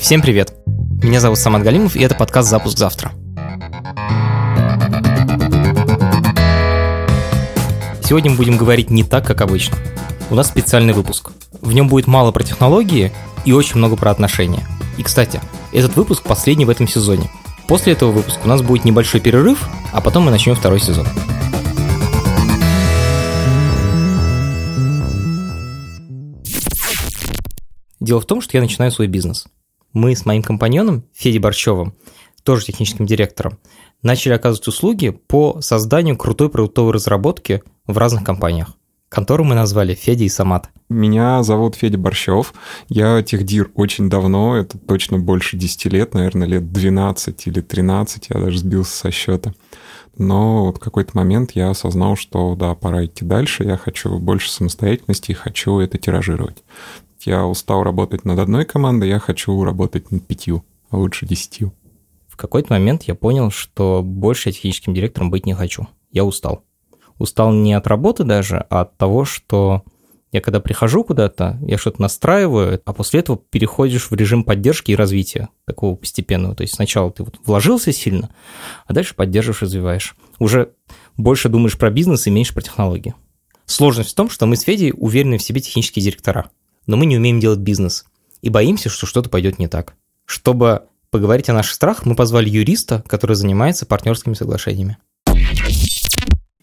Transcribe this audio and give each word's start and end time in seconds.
Всем 0.00 0.22
привет! 0.22 0.54
Меня 1.02 1.20
зовут 1.20 1.38
Самат 1.38 1.62
Галимов, 1.62 1.94
и 1.94 2.00
это 2.00 2.14
подкаст 2.14 2.48
«Запуск 2.48 2.78
завтра». 2.78 3.12
Сегодня 8.02 8.30
мы 8.30 8.38
будем 8.38 8.56
говорить 8.56 8.88
не 8.88 9.04
так, 9.04 9.26
как 9.26 9.42
обычно. 9.42 9.76
У 10.30 10.34
нас 10.34 10.48
специальный 10.48 10.94
выпуск. 10.94 11.32
В 11.60 11.74
нем 11.74 11.86
будет 11.86 12.06
мало 12.06 12.32
про 12.32 12.42
технологии 12.42 13.12
и 13.44 13.52
очень 13.52 13.76
много 13.76 13.96
про 13.96 14.10
отношения. 14.10 14.66
И, 14.96 15.02
кстати, 15.02 15.38
этот 15.70 15.94
выпуск 15.96 16.22
последний 16.22 16.64
в 16.64 16.70
этом 16.70 16.88
сезоне. 16.88 17.30
После 17.68 17.92
этого 17.92 18.10
выпуска 18.10 18.40
у 18.44 18.48
нас 18.48 18.62
будет 18.62 18.86
небольшой 18.86 19.20
перерыв, 19.20 19.68
а 19.92 20.00
потом 20.00 20.24
мы 20.24 20.30
начнем 20.30 20.54
второй 20.54 20.80
сезон. 20.80 21.06
Дело 28.00 28.22
в 28.22 28.26
том, 28.26 28.40
что 28.40 28.56
я 28.56 28.62
начинаю 28.62 28.90
свой 28.90 29.06
бизнес. 29.06 29.46
Мы 29.92 30.14
с 30.14 30.24
моим 30.24 30.42
компаньоном 30.42 31.04
Федей 31.12 31.40
Борчевым, 31.40 31.94
тоже 32.44 32.66
техническим 32.66 33.06
директором, 33.06 33.58
начали 34.02 34.32
оказывать 34.32 34.68
услуги 34.68 35.10
по 35.10 35.60
созданию 35.60 36.16
крутой 36.16 36.48
продуктовой 36.48 36.92
разработки 36.92 37.62
в 37.86 37.98
разных 37.98 38.22
компаниях, 38.22 38.76
которую 39.08 39.48
мы 39.48 39.56
назвали 39.56 39.94
Федя 39.94 40.24
и 40.24 40.28
Самат. 40.28 40.70
Меня 40.88 41.42
зовут 41.42 41.74
Федя 41.74 41.98
Борщев. 41.98 42.54
Я 42.88 43.20
техдир 43.22 43.70
очень 43.74 44.08
давно, 44.08 44.56
это 44.56 44.78
точно 44.78 45.18
больше 45.18 45.56
10 45.56 45.86
лет, 45.86 46.14
наверное, 46.14 46.46
лет 46.46 46.72
12 46.72 47.46
или 47.48 47.60
13, 47.60 48.26
я 48.30 48.40
даже 48.40 48.58
сбился 48.58 48.96
со 48.96 49.10
счета. 49.10 49.54
Но 50.16 50.66
вот 50.66 50.76
в 50.76 50.80
какой-то 50.80 51.12
момент 51.14 51.52
я 51.54 51.70
осознал, 51.70 52.14
что 52.14 52.54
да, 52.54 52.74
пора 52.76 53.06
идти 53.06 53.24
дальше, 53.24 53.64
я 53.64 53.76
хочу 53.76 54.18
больше 54.18 54.50
самостоятельности 54.50 55.32
и 55.32 55.34
хочу 55.34 55.78
это 55.80 55.98
тиражировать. 55.98 56.62
Я 57.22 57.44
устал 57.44 57.82
работать 57.82 58.24
над 58.24 58.38
одной 58.38 58.64
командой, 58.64 59.08
я 59.08 59.18
хочу 59.18 59.62
работать 59.62 60.10
над 60.10 60.26
пятью, 60.26 60.64
а 60.88 60.96
лучше 60.96 61.26
десятью. 61.26 61.74
В 62.28 62.36
какой-то 62.36 62.72
момент 62.72 63.02
я 63.02 63.14
понял, 63.14 63.50
что 63.50 64.02
больше 64.02 64.48
я 64.48 64.52
техническим 64.54 64.94
директором 64.94 65.30
быть 65.30 65.44
не 65.44 65.52
хочу. 65.52 65.86
Я 66.10 66.24
устал. 66.24 66.64
Устал 67.18 67.52
не 67.52 67.74
от 67.74 67.86
работы 67.86 68.24
даже, 68.24 68.64
а 68.70 68.82
от 68.82 68.96
того, 68.96 69.26
что 69.26 69.82
я 70.32 70.40
когда 70.40 70.60
прихожу 70.60 71.04
куда-то, 71.04 71.58
я 71.60 71.76
что-то 71.76 72.00
настраиваю, 72.00 72.80
а 72.84 72.92
после 72.94 73.20
этого 73.20 73.38
переходишь 73.38 74.10
в 74.10 74.14
режим 74.14 74.42
поддержки 74.42 74.92
и 74.92 74.96
развития, 74.96 75.50
такого 75.66 75.96
постепенного. 75.96 76.54
То 76.54 76.62
есть 76.62 76.74
сначала 76.74 77.10
ты 77.10 77.24
вот 77.24 77.38
вложился 77.44 77.92
сильно, 77.92 78.30
а 78.86 78.94
дальше 78.94 79.14
поддерживаешь, 79.14 79.62
развиваешь. 79.62 80.16
Уже 80.38 80.72
больше 81.18 81.50
думаешь 81.50 81.76
про 81.76 81.90
бизнес 81.90 82.26
и 82.26 82.30
меньше 82.30 82.54
про 82.54 82.62
технологии. 82.62 83.14
Сложность 83.66 84.12
в 84.12 84.14
том, 84.14 84.30
что 84.30 84.46
мы 84.46 84.56
с 84.56 84.62
Федей 84.62 84.94
уверены 84.96 85.36
в 85.36 85.42
себе 85.42 85.60
технические 85.60 86.02
директора– 86.02 86.50
но 86.90 86.96
мы 86.96 87.06
не 87.06 87.16
умеем 87.16 87.38
делать 87.38 87.60
бизнес 87.60 88.04
и 88.42 88.48
боимся, 88.50 88.88
что 88.88 89.06
что-то 89.06 89.30
пойдет 89.30 89.60
не 89.60 89.68
так. 89.68 89.94
Чтобы 90.24 90.82
поговорить 91.10 91.48
о 91.48 91.52
наших 91.52 91.74
страхах, 91.74 92.04
мы 92.04 92.16
позвали 92.16 92.48
юриста, 92.48 93.04
который 93.06 93.36
занимается 93.36 93.86
партнерскими 93.86 94.34
соглашениями. 94.34 94.98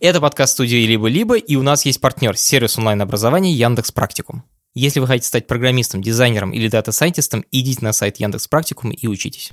Это 0.02 0.19
подкаст 0.19 0.53
студии 0.53 0.86
«Либо-либо», 0.86 1.38
и 1.38 1.56
у 1.56 1.64
нас 1.64 1.86
есть 1.86 2.02
партнер– 2.02 2.36
сервис 2.38 2.78
онлайн-образования 2.78 3.53
Яндекс 3.53 3.94
Практикум. 3.94 4.44
Если 4.75 5.00
вы 5.00 5.08
хотите 5.08 5.30
стать 5.30 5.47
программистом, 5.47 6.02
дизайнером 6.02 6.52
или 6.52 6.67
дата-сайентистом, 6.67 7.45
идите 7.53 7.80
на 7.86 7.94
сайт 7.94 8.17
Яндекс 8.17 8.50
Практикум 8.50 8.91
и 8.91 9.08
учитесь. 9.08 9.50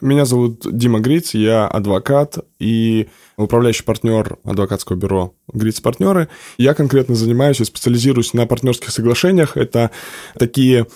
Меня 0.00 0.24
зовут 0.24 0.62
Дима 0.64 1.00
Гриц, 1.00 1.34
я 1.34 1.66
адвокат 1.66 2.38
и 2.58 3.08
управляющий 3.36 3.82
партнер 3.82 4.38
адвокатского 4.44 4.96
бюро 4.96 5.34
Гриц 5.52 5.80
Партнеры. 5.80 6.28
Я 6.56 6.74
конкретно 6.74 7.14
занимаюсь 7.14 7.60
и 7.60 7.64
специализируюсь 7.64 8.32
на 8.32 8.46
партнерских 8.46 8.90
соглашениях. 8.90 9.56
Это 9.56 9.90
такие 10.38 10.86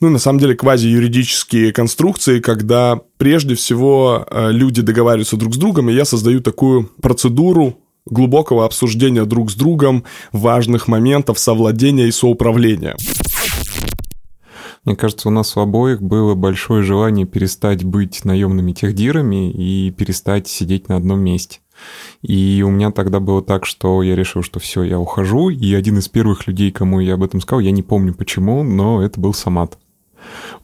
ну, 0.00 0.10
на 0.10 0.18
самом 0.18 0.38
деле, 0.38 0.54
квази-юридические 0.54 1.72
конструкции, 1.72 2.38
когда 2.38 3.00
прежде 3.16 3.56
всего 3.56 4.24
э, 4.30 4.52
люди 4.52 4.80
договариваются 4.80 5.36
друг 5.36 5.54
с 5.54 5.58
другом, 5.58 5.90
и 5.90 5.92
я 5.94 6.04
создаю 6.04 6.40
такую 6.40 6.88
процедуру 7.02 7.78
глубокого 8.06 8.64
обсуждения 8.64 9.24
друг 9.24 9.50
с 9.50 9.54
другом 9.54 10.04
важных 10.32 10.88
моментов 10.88 11.38
совладения 11.38 12.06
и 12.06 12.12
соуправления. 12.12 12.96
Мне 14.88 14.96
кажется, 14.96 15.28
у 15.28 15.30
нас 15.30 15.54
у 15.54 15.60
обоих 15.60 16.00
было 16.00 16.34
большое 16.34 16.82
желание 16.82 17.26
перестать 17.26 17.84
быть 17.84 18.24
наемными 18.24 18.72
техдирами 18.72 19.50
и 19.50 19.90
перестать 19.90 20.48
сидеть 20.48 20.88
на 20.88 20.96
одном 20.96 21.20
месте. 21.20 21.58
И 22.22 22.64
у 22.66 22.70
меня 22.70 22.90
тогда 22.90 23.20
было 23.20 23.42
так, 23.42 23.66
что 23.66 24.02
я 24.02 24.16
решил, 24.16 24.42
что 24.42 24.60
все, 24.60 24.84
я 24.84 24.98
ухожу. 24.98 25.50
И 25.50 25.74
один 25.74 25.98
из 25.98 26.08
первых 26.08 26.46
людей, 26.46 26.72
кому 26.72 27.00
я 27.00 27.14
об 27.14 27.22
этом 27.22 27.42
сказал, 27.42 27.60
я 27.60 27.70
не 27.70 27.82
помню 27.82 28.14
почему, 28.14 28.62
но 28.62 29.02
это 29.02 29.20
был 29.20 29.34
Самат. 29.34 29.78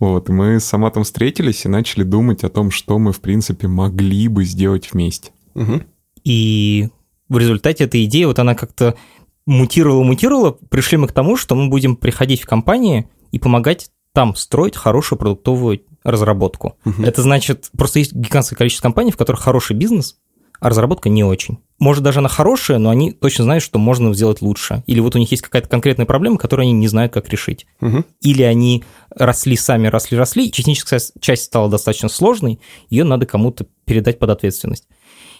Вот, 0.01 0.31
и 0.31 0.33
мы 0.33 0.59
с 0.59 0.65
Саматом 0.65 1.05
встретились 1.05 1.67
и 1.67 1.69
начали 1.69 2.03
думать 2.03 2.45
о 2.45 2.49
том, 2.49 2.71
что 2.71 2.99
мы, 2.99 3.13
в 3.13 3.21
принципе, 3.21 3.69
могли 3.69 4.29
бы 4.29 4.45
сделать 4.47 4.91
вместе. 4.91 5.33
Угу. 5.55 5.83
И 6.25 6.89
в 7.29 7.37
результате 7.37 7.85
этой 7.85 8.07
идеи, 8.07 8.25
вот 8.25 8.39
она 8.39 8.55
как-то 8.55 8.97
мутировала-мутировала, 9.45 10.53
пришли 10.71 10.97
мы 10.97 11.09
к 11.09 11.13
тому, 11.13 11.37
что 11.37 11.55
мы 11.55 11.69
будем 11.69 11.97
приходить 11.97 12.41
в 12.41 12.47
компании 12.47 13.07
и 13.31 13.39
помогать 13.39 13.91
там 14.15 14.37
строить 14.37 14.77
хорошую 14.77 15.19
продуктовую 15.19 15.83
разработку. 16.05 16.79
Угу. 16.87 17.03
Это 17.03 17.21
значит, 17.21 17.69
просто 17.77 17.99
есть 17.99 18.15
гигантское 18.15 18.57
количество 18.57 18.85
компаний, 18.85 19.11
в 19.11 19.17
которых 19.17 19.43
хороший 19.43 19.75
бизнес, 19.75 20.17
а 20.61 20.69
разработка 20.71 21.09
не 21.09 21.25
очень. 21.25 21.59
Может, 21.81 22.05
даже 22.05 22.21
она 22.21 22.29
хорошая, 22.29 22.79
но 22.79 22.91
они 22.91 23.11
точно 23.11 23.45
знают, 23.45 23.65
что 23.65 23.79
можно 23.79 24.15
сделать 24.15 24.41
лучше. 24.41 24.85
Или 24.87 25.01
вот 25.01 25.17
у 25.17 25.19
них 25.19 25.31
есть 25.33 25.43
какая-то 25.43 25.69
конкретная 25.69 26.07
проблема, 26.07 26.39
которую 26.39 26.65
они 26.65 26.73
не 26.73 26.87
знают, 26.87 27.13
как 27.13 27.29
решить. 27.29 27.67
Угу. 27.81 28.05
Или 28.21 28.43
они 28.43 28.85
росли 29.11 29.57
сами, 29.57 29.89
росли, 29.89 30.17
росли, 30.17 30.51
техническая 30.51 31.01
часть 31.21 31.45
стала 31.45 31.69
достаточно 31.69 32.09
сложной, 32.09 32.61
ее 32.89 33.03
надо 33.03 33.27
кому-то 33.27 33.67
передать 33.85 34.21
под 34.21 34.31
ответственность. 34.31 34.87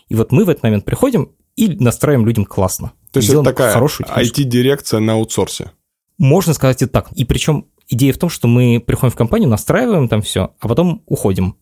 И 0.09 0.17
вот 0.17 0.33
мы 0.33 0.45
в 0.45 0.49
этот 0.49 0.65
момент 0.65 0.85
приходим 0.85 1.31
и 1.55 1.69
настраиваем 1.69 2.27
людям 2.27 2.45
классно. 2.45 2.93
То 3.13 3.19
есть 3.19 3.31
это 3.31 3.43
такая 3.45 3.73
IT-дирекция 3.77 4.99
на 4.99 5.13
аутсорсе? 5.13 5.71
Можно 6.19 6.55
сказать 6.55 6.83
и 6.83 6.87
так. 6.87 7.13
И 7.13 7.25
причем 7.25 7.67
идея 7.89 8.13
в 8.13 8.19
том, 8.19 8.31
что 8.31 8.49
мы 8.49 8.83
приходим 8.85 9.13
в 9.13 9.17
компанию, 9.17 9.49
настраиваем 9.49 10.09
там 10.09 10.23
все, 10.23 10.55
а 10.61 10.69
потом 10.69 11.03
уходим. 11.07 11.57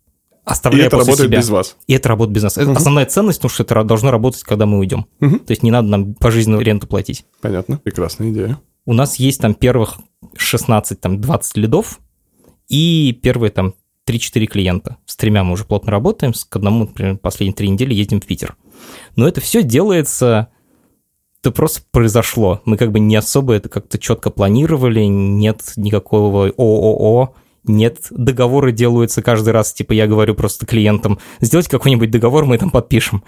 Оставляя 0.44 0.84
и 0.84 0.86
это 0.88 0.96
работает 0.96 1.28
себя. 1.28 1.38
без 1.38 1.50
вас. 1.50 1.76
И 1.86 1.92
это 1.92 2.08
работает 2.08 2.34
без 2.34 2.42
нас. 2.42 2.58
Это 2.58 2.70
угу. 2.70 2.76
основная 2.76 3.06
ценность, 3.06 3.38
потому 3.38 3.50
что 3.50 3.62
это 3.62 3.84
должно 3.84 4.10
работать, 4.10 4.42
когда 4.42 4.66
мы 4.66 4.78
уйдем. 4.78 5.06
Угу. 5.20 5.38
То 5.40 5.50
есть 5.52 5.62
не 5.62 5.70
надо 5.70 5.88
нам 5.88 6.14
пожизненную 6.14 6.64
ренту 6.64 6.88
платить. 6.88 7.24
Понятно. 7.40 7.78
Прекрасная 7.78 8.30
идея. 8.30 8.58
У 8.84 8.92
нас 8.92 9.16
есть 9.16 9.40
там 9.40 9.54
первых 9.54 9.98
16, 10.36 11.00
там 11.00 11.20
20 11.20 11.56
лидов 11.56 12.00
и 12.68 13.18
первые 13.22 13.52
там 13.52 13.74
3-4 14.08 14.46
клиента. 14.46 14.96
С 15.06 15.16
тремя 15.16 15.44
мы 15.44 15.52
уже 15.52 15.64
плотно 15.64 15.92
работаем, 15.92 16.34
с 16.34 16.44
к 16.44 16.56
одному, 16.56 16.86
например, 16.86 17.18
последние 17.18 17.54
три 17.54 17.68
недели 17.68 17.94
ездим 17.94 18.20
в 18.20 18.26
Питер. 18.26 18.56
Но 19.14 19.28
это 19.28 19.40
все 19.40 19.62
делается 19.62 20.48
это 21.42 21.50
просто 21.50 21.80
произошло. 21.90 22.62
Мы 22.64 22.76
как 22.76 22.92
бы 22.92 23.00
не 23.00 23.16
особо 23.16 23.54
это 23.54 23.68
как-то 23.68 23.98
четко 23.98 24.30
планировали, 24.30 25.02
нет 25.02 25.72
никакого 25.76 26.48
ООО, 26.56 27.34
нет, 27.64 28.06
договоры 28.10 28.72
делаются 28.72 29.22
каждый 29.22 29.50
раз, 29.50 29.72
типа 29.72 29.92
я 29.92 30.06
говорю 30.06 30.34
просто 30.34 30.66
клиентам, 30.66 31.18
сделайте 31.40 31.70
какой-нибудь 31.70 32.10
договор, 32.10 32.44
мы 32.44 32.58
там 32.58 32.70
подпишем. 32.70 33.24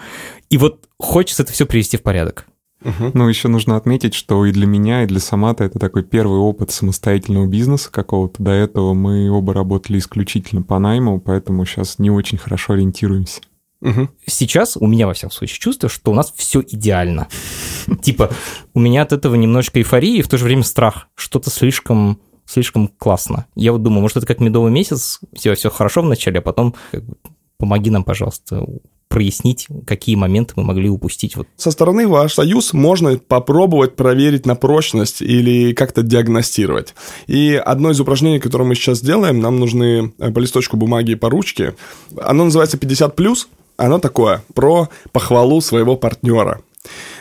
И 0.48 0.58
вот 0.58 0.84
хочется 0.98 1.42
это 1.42 1.52
все 1.52 1.66
привести 1.66 1.96
в 1.96 2.02
порядок. 2.02 2.46
Угу. 2.84 3.12
Ну, 3.14 3.28
еще 3.28 3.48
нужно 3.48 3.76
отметить, 3.76 4.14
что 4.14 4.44
и 4.44 4.52
для 4.52 4.66
меня, 4.66 5.04
и 5.04 5.06
для 5.06 5.20
Самата 5.20 5.64
это 5.64 5.78
такой 5.78 6.04
первый 6.04 6.38
опыт 6.38 6.70
самостоятельного 6.70 7.46
бизнеса 7.46 7.90
какого-то. 7.90 8.42
До 8.42 8.50
этого 8.50 8.92
мы 8.92 9.30
оба 9.30 9.54
работали 9.54 9.98
исключительно 9.98 10.62
по 10.62 10.78
найму, 10.78 11.18
поэтому 11.18 11.64
сейчас 11.64 11.98
не 11.98 12.10
очень 12.10 12.38
хорошо 12.38 12.74
ориентируемся. 12.74 13.40
Угу. 13.80 14.08
Сейчас 14.26 14.76
у 14.76 14.86
меня, 14.86 15.06
во 15.06 15.14
всяком 15.14 15.30
случае, 15.30 15.58
чувство, 15.58 15.88
что 15.88 16.10
у 16.10 16.14
нас 16.14 16.32
все 16.36 16.60
идеально. 16.60 17.28
Типа, 18.02 18.30
у 18.72 18.80
меня 18.80 19.02
от 19.02 19.12
этого 19.12 19.34
немножечко 19.34 19.78
эйфории 19.78 20.18
и 20.18 20.22
в 20.22 20.28
то 20.28 20.38
же 20.38 20.44
время 20.44 20.62
страх. 20.62 21.08
Что-то 21.14 21.50
слишком 21.50 22.18
слишком 22.46 22.88
классно. 22.88 23.46
Я 23.54 23.72
вот 23.72 23.82
думаю, 23.82 24.02
может, 24.02 24.18
это 24.18 24.26
как 24.26 24.40
медовый 24.40 24.70
месяц, 24.70 25.20
все, 25.32 25.54
все 25.54 25.70
хорошо 25.70 26.02
вначале, 26.02 26.40
а 26.40 26.42
потом 26.42 26.74
как 26.90 27.02
бы, 27.02 27.16
помоги 27.58 27.90
нам, 27.90 28.04
пожалуйста, 28.04 28.66
прояснить, 29.08 29.68
какие 29.86 30.16
моменты 30.16 30.54
мы 30.56 30.64
могли 30.64 30.88
упустить. 30.88 31.36
Вот. 31.36 31.46
Со 31.56 31.70
стороны 31.70 32.08
ваш 32.08 32.34
союз 32.34 32.72
можно 32.72 33.16
попробовать 33.16 33.94
проверить 33.94 34.44
на 34.44 34.56
прочность 34.56 35.22
или 35.22 35.72
как-то 35.72 36.02
диагностировать. 36.02 36.94
И 37.28 37.54
одно 37.54 37.92
из 37.92 38.00
упражнений, 38.00 38.40
которое 38.40 38.64
мы 38.64 38.74
сейчас 38.74 39.00
делаем, 39.00 39.38
нам 39.38 39.60
нужны 39.60 40.12
э, 40.18 40.30
по 40.32 40.40
листочку 40.40 40.76
бумаги 40.76 41.12
и 41.12 41.14
по 41.14 41.30
ручке. 41.30 41.76
Оно 42.20 42.46
называется 42.46 42.76
50+, 42.76 43.36
оно 43.76 43.98
такое, 43.98 44.42
про 44.54 44.88
похвалу 45.12 45.60
своего 45.60 45.96
партнера. 45.96 46.60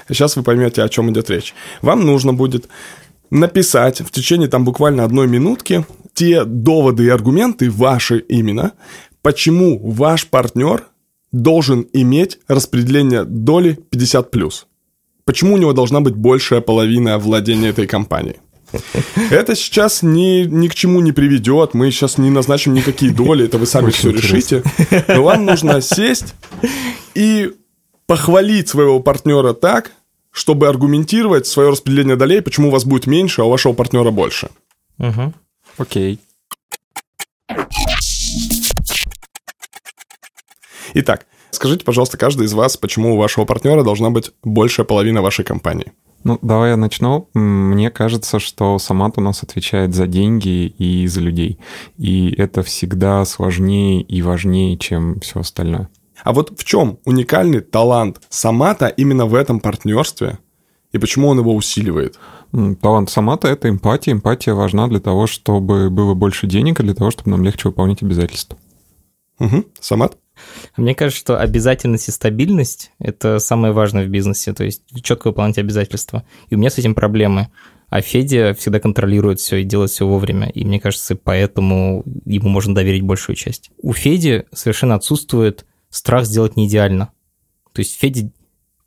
Сейчас 0.07 0.35
вы 0.35 0.43
поймете, 0.43 0.83
о 0.83 0.89
чем 0.89 1.11
идет 1.11 1.29
речь. 1.29 1.53
Вам 1.81 2.05
нужно 2.05 2.33
будет 2.33 2.67
написать 3.29 4.01
в 4.01 4.11
течение 4.11 4.47
там 4.47 4.63
буквально 4.63 5.03
одной 5.03 5.27
минутки 5.27 5.85
те 6.13 6.45
доводы 6.45 7.05
и 7.05 7.09
аргументы 7.09 7.71
ваши 7.71 8.19
именно, 8.19 8.73
почему 9.21 9.79
ваш 9.79 10.27
партнер 10.27 10.85
должен 11.31 11.87
иметь 11.93 12.39
распределение 12.47 13.23
доли 13.23 13.79
50+. 13.91 14.51
Почему 15.25 15.55
у 15.55 15.57
него 15.57 15.73
должна 15.73 16.01
быть 16.01 16.15
большая 16.15 16.61
половина 16.61 17.17
владения 17.17 17.69
этой 17.69 17.87
компанией. 17.87 18.37
Это 19.31 19.55
сейчас 19.55 20.01
ни, 20.03 20.45
ни 20.45 20.67
к 20.67 20.75
чему 20.75 21.01
не 21.01 21.11
приведет, 21.11 21.73
мы 21.73 21.91
сейчас 21.91 22.17
не 22.17 22.29
назначим 22.29 22.73
никакие 22.73 23.11
доли, 23.11 23.45
это 23.45 23.57
вы 23.57 23.65
сами 23.65 23.87
Очень 23.87 23.97
все 23.97 24.11
интересно. 24.11 24.35
решите. 24.35 24.63
Но 25.07 25.23
вам 25.23 25.45
нужно 25.45 25.81
сесть 25.81 26.33
и 27.13 27.53
похвалить 28.07 28.67
своего 28.67 28.99
партнера 28.99 29.53
так, 29.53 29.91
чтобы 30.31 30.67
аргументировать 30.67 31.45
свое 31.47 31.69
распределение 31.69 32.15
долей, 32.15 32.41
почему 32.41 32.69
у 32.69 32.71
вас 32.71 32.85
будет 32.85 33.07
меньше, 33.07 33.41
а 33.41 33.45
у 33.45 33.49
вашего 33.49 33.73
партнера 33.73 34.11
больше. 34.11 34.49
Угу. 34.97 35.33
Окей. 35.77 36.19
Итак, 40.95 41.25
скажите, 41.51 41.83
пожалуйста, 41.85 42.17
каждый 42.17 42.45
из 42.45 42.53
вас, 42.53 42.77
почему 42.77 43.13
у 43.13 43.17
вашего 43.17 43.45
партнера 43.45 43.83
должна 43.83 44.09
быть 44.09 44.31
большая 44.43 44.85
половина 44.85 45.21
вашей 45.21 45.45
компании? 45.45 45.93
Ну, 46.23 46.39
давай 46.41 46.71
я 46.71 46.77
начну. 46.77 47.29
Мне 47.33 47.89
кажется, 47.89 48.39
что 48.39 48.79
Самат 48.79 49.17
у 49.17 49.21
нас 49.21 49.43
отвечает 49.43 49.93
за 49.93 50.07
деньги 50.07 50.67
и 50.67 51.05
за 51.07 51.21
людей. 51.21 51.59
И 51.97 52.33
это 52.37 52.63
всегда 52.63 53.25
сложнее 53.25 54.01
и 54.01 54.21
важнее, 54.21 54.77
чем 54.77 55.19
все 55.19 55.41
остальное. 55.41 55.89
А 56.23 56.31
вот 56.31 56.57
в 56.57 56.63
чем 56.63 56.99
уникальный 57.05 57.59
талант 57.59 58.21
Самата 58.29 58.87
именно 58.87 59.25
в 59.25 59.35
этом 59.35 59.59
партнерстве? 59.59 60.39
И 60.93 60.97
почему 60.97 61.27
он 61.27 61.39
его 61.39 61.53
усиливает? 61.55 62.19
Талант 62.81 63.09
Самата— 63.09 63.47
это 63.49 63.67
эмпатия. 63.67 64.13
Эмпатия 64.13 64.53
важна 64.53 64.87
для 64.87 64.99
того, 64.99 65.27
чтобы 65.27 65.89
было 65.89 66.13
больше 66.13 66.47
денег, 66.47 66.79
и 66.79 66.83
для 66.83 66.93
того, 66.93 67.11
чтобы 67.11 67.31
нам 67.31 67.43
легче 67.43 67.67
выполнять 67.67 68.03
обязательства. 68.03 68.57
Угу. 69.39 69.65
Самат? 69.79 70.17
Мне 70.77 70.95
кажется, 70.95 71.19
что 71.19 71.39
обязательность 71.39 72.07
и 72.07 72.11
стабильность– 72.11 72.91
это 72.99 73.39
самое 73.39 73.73
важное 73.73 74.05
в 74.05 74.09
бизнесе, 74.09 74.53
то 74.53 74.63
есть 74.63 74.83
четко 75.03 75.27
выполнять 75.27 75.57
обязательства. 75.57 76.23
И 76.49 76.55
у 76.55 76.57
меня 76.57 76.69
с 76.69 76.77
этим 76.77 76.95
проблемы. 76.95 77.49
А 77.89 78.01
Федя 78.01 78.55
всегда 78.55 78.79
контролирует 78.79 79.39
все 79.39 79.57
и 79.57 79.63
делает 79.63 79.91
все 79.91 80.07
вовремя. 80.07 80.49
И 80.49 80.65
мне 80.65 80.79
кажется, 80.79 81.15
поэтому 81.15 82.03
ему 82.25 82.49
можно 82.49 82.73
доверить 82.73 83.03
большую 83.03 83.35
часть. 83.35 83.69
У 83.77 83.93
Феди 83.93 84.45
совершенно 84.51 84.95
отсутствует 84.95 85.65
страх 85.89 86.25
сделать 86.25 86.55
не 86.55 86.67
идеально. 86.67 87.11
То 87.71 87.81
есть 87.81 87.99
Федя 87.99 88.31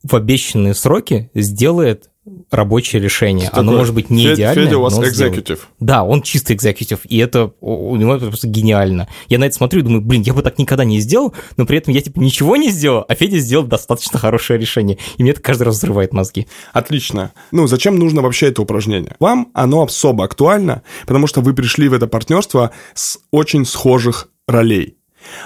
в 0.03 0.15
обещанные 0.15 0.75
сроки 0.75 1.31
сделает 1.35 2.11
рабочее 2.51 3.01
решение. 3.01 3.49
Что 3.49 3.61
Оно 3.61 3.73
такое? 3.73 3.79
может 3.79 3.95
быть 3.95 4.11
не 4.11 4.23
Федя, 4.25 4.35
идеальное. 4.35 4.65
Федя 4.65 4.79
у 4.79 4.83
вас 4.83 4.99
экзекутив. 4.99 5.69
Да, 5.81 6.05
он 6.05 6.23
чисто 6.23 6.55
экзекутив, 6.55 7.01
и 7.05 7.19
это 7.19 7.53
у 7.61 7.97
него 7.97 8.15
это 8.15 8.27
просто 8.27 8.49
гениально. 8.49 9.09
Я 9.29 9.39
на 9.39 9.45
это 9.45 9.55
смотрю 9.55 9.81
и 9.81 9.83
думаю, 9.83 10.03
блин, 10.03 10.23
я 10.23 10.35
бы 10.35 10.43
так 10.43 10.59
никогда 10.59 10.85
не 10.85 11.01
сделал, 11.01 11.35
но 11.57 11.67
при 11.67 11.79
этом 11.79 11.95
я 11.95 12.01
типа 12.01 12.19
ничего 12.19 12.57
не 12.57 12.71
сделал, 12.71 13.05
а 13.09 13.15
Федя 13.15 13.39
сделал 13.39 13.65
достаточно 13.65 14.19
хорошее 14.19 14.59
решение. 14.59 14.99
И 15.17 15.23
мне 15.23 15.33
это 15.33 15.41
каждый 15.41 15.65
раз 15.65 15.77
взрывает 15.77 16.13
мозги. 16.13 16.47
Отлично. 16.73 17.33
Ну, 17.53 17.67
зачем 17.67 17.99
нужно 17.99 18.23
вообще 18.23 18.49
это 18.49 18.63
упражнение? 18.63 19.15
Вам 19.21 19.49
оно 19.55 19.85
особо 19.85 20.25
актуально, 20.25 20.83
потому 21.07 21.27
что 21.27 21.41
вы 21.41 21.55
пришли 21.55 21.89
в 21.89 21.93
это 21.93 22.07
партнерство 22.07 22.73
с 22.95 23.19
очень 23.31 23.65
схожих 23.65 24.29
ролей. 24.47 24.97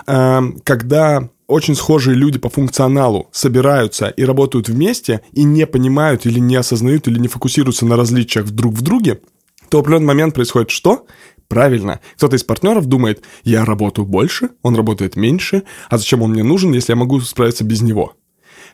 Эм, 0.07 0.61
когда 0.65 1.29
очень 1.51 1.75
схожие 1.75 2.17
люди 2.17 2.39
по 2.39 2.49
функционалу 2.49 3.29
собираются 3.33 4.09
и 4.09 4.25
работают 4.25 4.69
вместе 4.69 5.21
и 5.33 5.45
не 5.45 5.67
понимают 5.67 6.25
или 6.25 6.39
не 6.39 6.57
осознают 6.57 7.09
или 7.09 7.19
не 7.19 7.29
фокусируются 7.29 7.85
на 7.87 7.97
различиях 7.97 8.47
друг 8.51 8.75
в 8.75 8.83
друге, 8.83 9.21
то 9.69 9.79
в 9.79 9.81
определенный 9.81 10.07
момент 10.07 10.35
происходит 10.35 10.71
что? 10.71 11.07
Правильно. 11.49 11.99
Кто-то 12.17 12.37
из 12.37 12.45
партнеров 12.45 12.87
думает, 12.87 13.25
я 13.43 13.65
работаю 13.65 14.07
больше, 14.07 14.51
он 14.63 14.77
работает 14.77 15.17
меньше, 15.17 15.65
а 15.89 15.99
зачем 15.99 16.23
он 16.23 16.31
мне 16.31 16.45
нужен, 16.45 16.73
если 16.73 16.93
я 16.93 16.97
могу 16.97 17.21
справиться 17.21 17.65
без 17.65 17.83
него? 17.83 18.15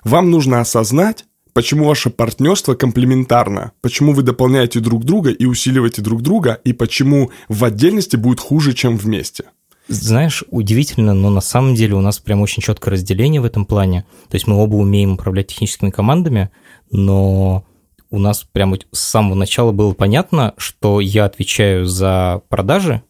Вам 0.05 0.31
нужно 0.31 0.61
осознать, 0.61 1.25
почему 1.55 1.87
ваше 1.87 2.11
партнерство 2.11 2.75
комплементарно, 2.75 3.73
почему 3.81 4.12
вы 4.12 4.23
дополняете 4.23 4.81
друг 4.81 5.05
друга 5.05 5.31
и 5.31 5.46
усиливаете 5.46 6.02
друг 6.02 6.20
друга, 6.20 6.61
и 6.64 6.75
почему 6.75 7.31
в 7.49 7.64
отдельности 7.64 8.17
будет 8.17 8.40
хуже, 8.40 8.75
чем 8.75 8.99
вместе. 8.99 9.44
Знаешь, 9.88 10.43
удивительно, 10.50 11.15
но 11.15 11.31
на 11.31 11.41
самом 11.41 11.75
деле 11.75 11.94
у 11.94 12.00
нас 12.00 12.19
прям 12.19 12.41
очень 12.41 12.62
четкое 12.62 12.94
разделение 12.94 13.41
в 13.41 13.44
этом 13.44 13.65
плане. 13.65 14.05
То 14.29 14.35
есть 14.35 14.47
мы 14.47 14.56
оба 14.56 14.75
умеем 14.75 15.12
управлять 15.12 15.49
техническими 15.49 15.91
командами, 15.91 16.50
но 16.91 17.65
у 18.11 18.19
нас 18.19 18.47
прямо 18.50 18.79
с 18.91 18.99
самого 18.99 19.35
начала 19.35 19.73
было 19.73 19.93
понятно, 19.93 20.55
что 20.56 21.00
я 21.00 21.25
отвечаю 21.25 21.87
за 21.87 22.43
продажи, 22.49 23.03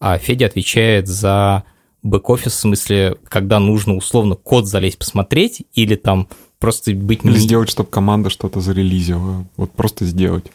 а 0.00 0.18
Федя 0.18 0.46
отвечает 0.46 1.06
за 1.06 1.64
бэк-офис, 2.02 2.52
в 2.52 2.58
смысле, 2.58 3.16
когда 3.28 3.60
нужно 3.60 3.94
условно 3.94 4.34
код 4.34 4.66
залезть 4.66 4.98
посмотреть 4.98 5.62
или 5.72 5.94
там 5.94 6.28
просто 6.58 6.92
быть... 6.94 7.24
Или 7.24 7.38
сделать, 7.38 7.70
чтобы 7.70 7.90
команда 7.90 8.28
что-то 8.28 8.60
зарелизила. 8.60 9.46
Вот 9.56 9.72
просто 9.72 10.04
сделать. 10.04 10.46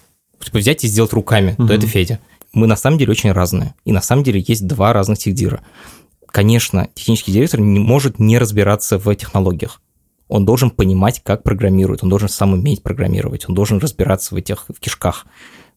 Типа 0.44 0.60
взять 0.60 0.84
и 0.84 0.88
сделать 0.88 1.14
руками, 1.14 1.56
угу. 1.58 1.68
то 1.68 1.74
это 1.74 1.88
Федя 1.88 2.20
мы 2.54 2.68
на 2.68 2.76
самом 2.76 2.98
деле 2.98 3.12
очень 3.12 3.32
разные. 3.32 3.76
И 3.86 3.92
на 3.92 4.02
самом 4.02 4.24
деле 4.24 4.44
есть 4.46 4.66
два 4.68 4.94
разных 4.94 5.20
техдира. 5.20 5.62
Конечно, 6.28 6.90
технический 6.94 7.32
директор 7.32 7.60
не 7.60 7.80
может 7.80 8.20
не 8.20 8.38
разбираться 8.38 8.98
в 8.98 9.16
технологиях. 9.16 9.82
Он 10.28 10.46
должен 10.46 10.70
понимать, 10.70 11.22
как 11.24 11.42
программирует, 11.42 12.04
он 12.04 12.10
должен 12.10 12.30
сам 12.30 12.54
уметь 12.54 12.84
программировать, 12.84 13.50
он 13.50 13.56
должен 13.56 13.80
разбираться 13.80 14.36
в 14.36 14.38
этих 14.38 14.66
в 14.70 14.80
кишках 14.80 15.26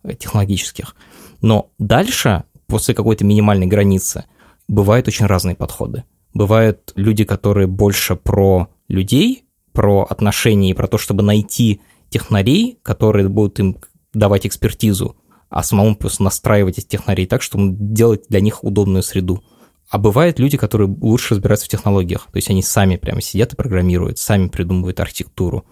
э, 0.02 0.14
технологических. 0.14 0.94
Но 1.40 1.70
дальше, 1.78 2.44
после 2.66 2.94
какой-то 2.94 3.24
минимальной 3.24 3.66
границы, 3.66 4.24
бывают 4.68 5.08
очень 5.08 5.24
разные 5.24 5.56
подходы. 5.56 6.04
Бывают 6.34 6.92
люди, 6.96 7.24
которые 7.24 7.66
больше 7.66 8.14
про 8.14 8.68
людей, 8.88 9.44
про 9.72 10.02
отношения 10.02 10.70
и 10.70 10.74
про 10.74 10.86
то, 10.86 10.98
чтобы 10.98 11.22
найти 11.22 11.80
технарей, 12.10 12.78
которые 12.82 13.28
будут 13.28 13.58
им 13.58 13.78
давать 14.12 14.46
экспертизу, 14.46 15.16
а 15.52 15.62
самому 15.62 15.94
просто 15.94 16.22
настраивать 16.22 16.78
эти 16.78 16.86
технарей 16.86 17.26
так, 17.26 17.42
чтобы 17.42 17.76
делать 17.78 18.24
для 18.28 18.40
них 18.40 18.64
удобную 18.64 19.02
среду. 19.02 19.44
А 19.90 19.98
бывают 19.98 20.38
люди, 20.38 20.56
которые 20.56 20.88
лучше 20.88 21.34
разбираются 21.34 21.66
в 21.66 21.68
технологиях, 21.68 22.26
то 22.32 22.36
есть 22.36 22.48
они 22.48 22.62
сами 22.62 22.96
прямо 22.96 23.20
сидят 23.20 23.52
и 23.52 23.56
программируют, 23.56 24.18
сами 24.18 24.48
придумывают 24.48 24.98
архитектуру. 24.98 25.66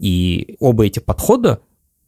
И 0.00 0.56
оба 0.58 0.84
эти 0.84 0.98
подхода 0.98 1.60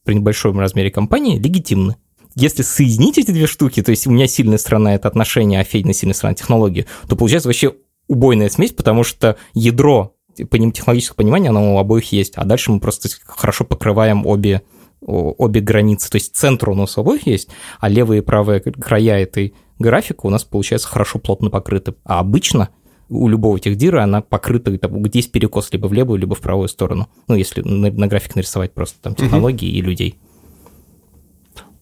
при 0.05 0.15
небольшом 0.15 0.59
размере 0.59 0.91
компании 0.91 1.39
легитимны. 1.39 1.97
Если 2.35 2.63
соединить 2.63 3.19
эти 3.19 3.31
две 3.31 3.47
штуки, 3.47 3.83
то 3.83 3.91
есть 3.91 4.09
у 4.09 4.11
меня 4.11 4.27
сильная 4.27 4.59
сторона— 4.59 4.95
это 4.97 5.07
отношения, 5.07 5.61
а 5.61 5.65
Федина 5.65 5.93
сильная 5.93 6.15
сторона— 6.15 6.35
технологии, 6.37 6.87
то 7.09 7.15
получается 7.15 7.49
вообще 7.49 7.77
убойная 8.09 8.49
смесь, 8.49 8.73
потому 8.73 9.05
что 9.05 9.37
ядро 9.55 10.17
технологического 10.35 11.17
понимания, 11.17 11.51
оно 11.51 11.77
у 11.77 11.79
обоих 11.79 12.11
есть, 12.11 12.33
а 12.37 12.45
дальше 12.45 12.73
мы 12.73 12.81
просто 12.81 13.09
хорошо 13.25 13.65
покрываем 13.65 14.27
обе 14.27 14.63
обе 15.05 15.61
границы, 15.61 16.11
то 16.11 16.17
есть 16.17 16.37
центр 16.37 16.71
у 16.71 16.75
нас 16.75 16.97
обоих 16.97 17.27
есть, 17.27 17.49
а 17.81 17.89
левые 17.89 18.23
и 18.23 18.25
правые 18.25 18.61
края 18.61 19.19
этой 19.19 19.55
графика 19.79 20.27
у 20.27 20.31
нас, 20.31 20.45
получается, 20.45 20.89
хорошо 20.89 21.19
плотно 21.19 21.51
покрыты. 21.51 21.95
А 22.05 22.21
обычно 22.21 22.71
у 23.09 23.29
любого 23.29 23.59
техдира 23.59 24.03
она 24.03 24.23
покрыта, 24.23 24.71
где 24.71 25.19
есть 25.19 25.33
перекос 25.33 25.73
либо 25.73 25.87
в 25.87 25.93
левую, 25.93 26.19
либо 26.19 26.35
в 26.35 26.41
правую 26.41 26.69
сторону. 26.69 27.09
Ну, 27.29 27.35
если 27.35 27.61
на, 27.63 27.91
на 27.91 28.07
график 28.07 28.37
нарисовать 28.37 28.73
просто 28.73 29.01
там 29.03 29.15
технологии 29.15 29.69
угу. 29.69 29.77
и 29.79 29.83
людей. 29.83 30.19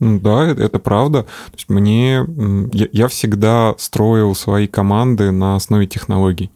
Да, 0.00 0.46
это 0.46 0.78
правда. 0.78 1.24
То 1.24 1.56
есть 1.56 1.68
мне 1.68 2.24
я, 2.72 2.88
я 2.90 3.08
всегда 3.08 3.74
строил 3.76 4.34
свои 4.34 4.66
команды 4.66 5.30
на 5.30 5.56
основе 5.56 5.86
технологий. 5.86 6.50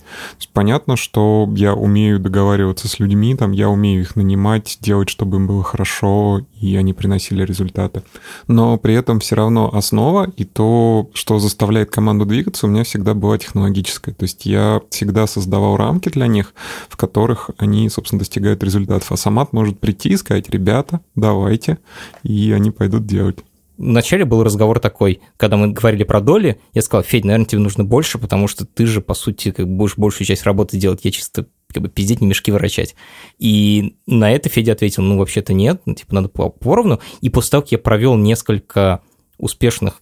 Понятно, 0.55 0.97
что 0.97 1.49
я 1.55 1.75
умею 1.75 2.21
договариваться 2.21 2.89
с 2.89 2.99
людьми, 2.99 3.35
там 3.35 3.53
я 3.53 3.69
умею 3.69 4.01
их 4.01 4.17
нанимать, 4.17 4.79
делать, 4.81 5.11
чтобы 5.11 5.37
им 5.37 5.47
было 5.47 5.63
хорошо, 5.63 6.43
и 6.59 6.77
они 6.77 6.95
приносили 6.95 7.45
результаты. 7.45 8.03
Но 8.49 8.79
при 8.79 8.95
этом 8.95 9.21
все 9.21 9.37
равно 9.37 9.71
основа 9.75 10.33
и 10.37 10.45
то, 10.45 11.11
что 11.13 11.39
заставляет 11.39 11.91
команду 11.91 12.25
двигаться, 12.25 12.67
у 12.67 12.71
меня 12.71 12.85
всегда 12.85 13.13
была 13.13 13.37
технологическая. 13.37 14.13
То 14.13 14.23
есть 14.23 14.47
я 14.47 14.81
всегда 14.91 15.27
создавал 15.27 15.77
рамки 15.77 16.09
для 16.09 16.27
них, 16.27 16.55
в 16.89 16.97
которых 16.97 17.51
они, 17.59 17.89
собственно, 17.91 18.21
достигают 18.21 18.63
результатов. 18.63 19.13
А 19.13 19.17
Самат 19.17 19.53
может 19.53 19.79
прийти 19.81 20.11
и 20.11 20.17
сказать, 20.17 20.49
ребята, 20.49 21.01
давайте, 21.15 21.79
и 22.23 22.53
они 22.53 22.71
пойдут 22.71 23.07
делать. 23.07 23.34
Вначале 23.76 24.25
был 24.25 24.43
разговор 24.43 24.78
такой, 24.78 25.21
когда 25.37 25.57
мы 25.57 25.73
говорили 25.73 26.04
про 26.04 26.21
доли, 26.21 26.61
я 26.73 26.83
сказал, 26.83 27.02
Федь, 27.02 27.25
наверное, 27.25 27.47
тебе 27.47 27.61
нужно 27.61 27.85
больше, 27.85 28.19
потому 28.19 28.47
что 28.47 28.64
ты 28.64 28.87
же, 28.87 29.00
по 29.00 29.14
сути, 29.14 29.50
как 29.50 29.69
будешь 29.69 29.97
большую 29.97 30.26
часть 30.26 30.45
работы 30.45 30.76
делать, 30.76 31.00
я 31.04 31.11
чисто 31.11 31.47
как 31.73 31.83
бы 31.83 31.88
пиздеть, 31.88 32.21
не 32.21 32.28
мешки 32.28 32.52
ворочать. 32.52 32.95
И 33.38 33.97
на 34.07 34.31
это 34.31 34.49
Федя 34.49 34.73
ответил, 34.73 35.02
ну, 35.02 35.19
вообще-то 35.19 35.52
нет, 35.52 35.83
ну, 35.87 35.95
типа, 35.95 36.14
надо 36.14 36.28
поровну. 36.28 37.00
И 37.21 37.31
после 37.31 37.50
того, 37.50 37.62
как 37.62 37.73
я 37.73 37.78
провел 37.78 38.16
несколько 38.16 39.00
успешных 39.38 40.00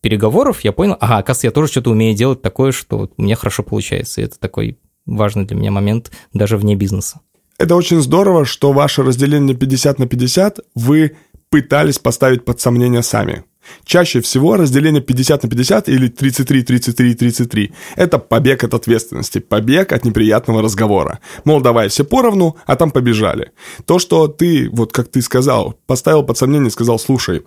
переговоров, 0.00 0.60
я 0.62 0.72
понял, 0.72 0.96
ага, 1.00 1.18
оказывается, 1.18 1.48
я 1.48 1.50
тоже 1.50 1.72
что-то 1.72 1.90
умею 1.90 2.14
делать 2.14 2.40
такое, 2.40 2.70
что 2.70 2.98
вот 2.98 3.14
у 3.16 3.22
меня 3.22 3.34
хорошо 3.34 3.64
получается. 3.64 4.20
И 4.20 4.24
это 4.24 4.38
такой 4.38 4.78
важный 5.06 5.44
для 5.44 5.56
меня 5.56 5.72
момент 5.72 6.12
даже 6.32 6.56
вне 6.56 6.76
бизнеса. 6.76 7.20
Это 7.58 7.74
очень 7.74 8.00
здорово, 8.00 8.44
что 8.44 8.72
ваше 8.72 9.02
разделение 9.02 9.56
50 9.56 9.98
на 9.98 10.06
50 10.06 10.60
вы 10.76 11.16
пытались 11.50 11.98
поставить 11.98 12.44
под 12.44 12.60
сомнение 12.60 13.02
сами. 13.02 13.44
Чаще 13.84 14.20
всего 14.20 14.56
разделение 14.56 15.02
50 15.02 15.42
на 15.42 15.48
50 15.48 15.88
или 15.88 16.08
33, 16.08 16.62
33, 16.62 17.14
33– 17.14 17.72
это 17.96 18.18
побег 18.18 18.64
от 18.64 18.74
ответственности, 18.74 19.38
побег 19.40 19.92
от 19.92 20.04
неприятного 20.04 20.62
разговора. 20.62 21.20
Мол, 21.44 21.60
давай 21.60 21.88
все 21.88 22.04
поровну, 22.04 22.56
а 22.66 22.76
там 22.76 22.90
побежали. 22.90 23.52
То, 23.84 23.98
что 23.98 24.28
ты, 24.28 24.68
вот 24.70 24.92
как 24.92 25.08
ты 25.08 25.22
сказал, 25.22 25.74
поставил 25.86 26.22
под 26.22 26.38
сомнение 26.38 26.70
сказал, 26.70 26.98
слушай, 26.98 27.42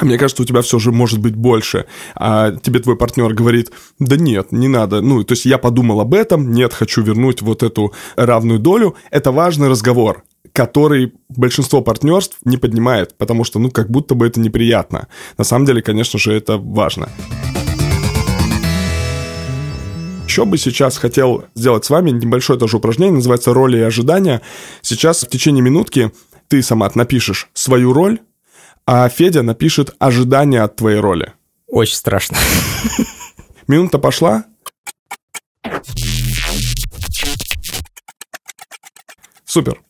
мне 0.00 0.18
кажется, 0.18 0.42
у 0.42 0.46
тебя 0.46 0.60
все 0.60 0.78
же 0.78 0.92
может 0.92 1.20
быть 1.20 1.34
больше, 1.34 1.86
а 2.14 2.52
тебе 2.52 2.80
твой 2.80 2.96
партнер 2.96 3.32
говорит, 3.32 3.72
да 3.98 4.16
нет, 4.16 4.52
не 4.52 4.68
надо, 4.68 5.00
ну, 5.00 5.24
то 5.24 5.32
есть 5.32 5.46
я 5.46 5.56
подумал 5.56 6.00
об 6.00 6.12
этом, 6.12 6.52
нет, 6.52 6.74
хочу 6.74 7.02
вернуть 7.02 7.40
вот 7.40 7.62
эту 7.62 7.94
равную 8.16 8.58
долю, 8.58 8.94
это 9.10 9.32
важный 9.32 9.68
разговор, 9.68 10.22
который 10.52 11.12
большинство 11.28 11.80
партнерств 11.80 12.38
не 12.44 12.56
поднимает, 12.56 13.16
потому 13.16 13.44
что, 13.44 13.58
ну, 13.58 13.70
как 13.70 13.90
будто 13.90 14.14
бы 14.14 14.26
это 14.26 14.40
неприятно. 14.40 15.08
На 15.38 15.44
самом 15.44 15.66
деле, 15.66 15.82
конечно 15.82 16.18
же, 16.18 16.32
это 16.32 16.58
важно. 16.58 17.08
Еще 20.26 20.44
бы 20.44 20.58
сейчас 20.58 20.98
хотел 20.98 21.44
сделать 21.54 21.84
с 21.84 21.90
вами 21.90 22.10
небольшое 22.10 22.58
тоже 22.58 22.76
упражнение, 22.76 23.14
называется 23.14 23.54
«Роли 23.54 23.78
и 23.78 23.82
ожидания». 23.82 24.42
Сейчас 24.82 25.22
в 25.22 25.28
течение 25.28 25.62
минутки 25.62 26.12
ты, 26.48 26.62
сама 26.62 26.90
напишешь 26.94 27.48
свою 27.54 27.92
роль, 27.92 28.18
а 28.86 29.08
Федя 29.08 29.42
напишет 29.42 29.94
ожидания 29.98 30.62
от 30.62 30.76
твоей 30.76 31.00
роли. 31.00 31.32
Очень 31.66 31.96
страшно. 31.96 32.36
Минута 33.66 33.98
пошла. 33.98 34.44
Супер. 39.44 39.80